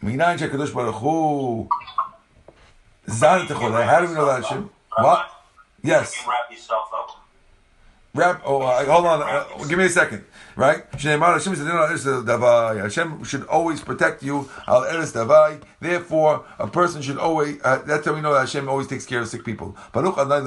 Minayin 0.02 0.38
Shekadosh 0.38 0.72
Baruch 0.74 0.94
Hu. 0.94 1.68
Zan 3.10 3.46
Techoleh. 3.46 3.84
How 3.84 4.00
do 4.00 4.08
we 4.08 4.14
know 4.14 4.26
that 4.26 4.42
Hashem? 4.42 4.70
What? 4.98 5.28
Yes. 5.82 6.16
Wrap 6.26 6.50
yourself 6.50 6.88
up. 6.94 7.24
Wrap. 8.14 8.42
Oh, 8.44 8.62
uh, 8.62 8.84
hold 8.86 9.06
on. 9.06 9.22
Uh, 9.22 9.64
give 9.64 9.78
me 9.78 9.84
a 9.84 9.90
second. 9.90 10.24
Right? 10.56 10.84
Hashem 12.78 13.24
should 13.24 13.46
always 13.46 13.82
protect 13.82 14.22
you. 14.22 14.48
Therefore, 15.80 16.46
a 16.58 16.66
person 16.66 17.02
should 17.02 17.18
always. 17.18 17.60
Uh, 17.62 17.82
that's 17.86 18.06
how 18.06 18.14
we 18.14 18.22
know 18.22 18.32
that 18.32 18.40
Hashem 18.40 18.66
always 18.66 18.86
takes 18.86 19.04
care 19.04 19.20
of 19.20 19.28
sick 19.28 19.44
people. 19.44 19.76
Amen. 19.94 20.46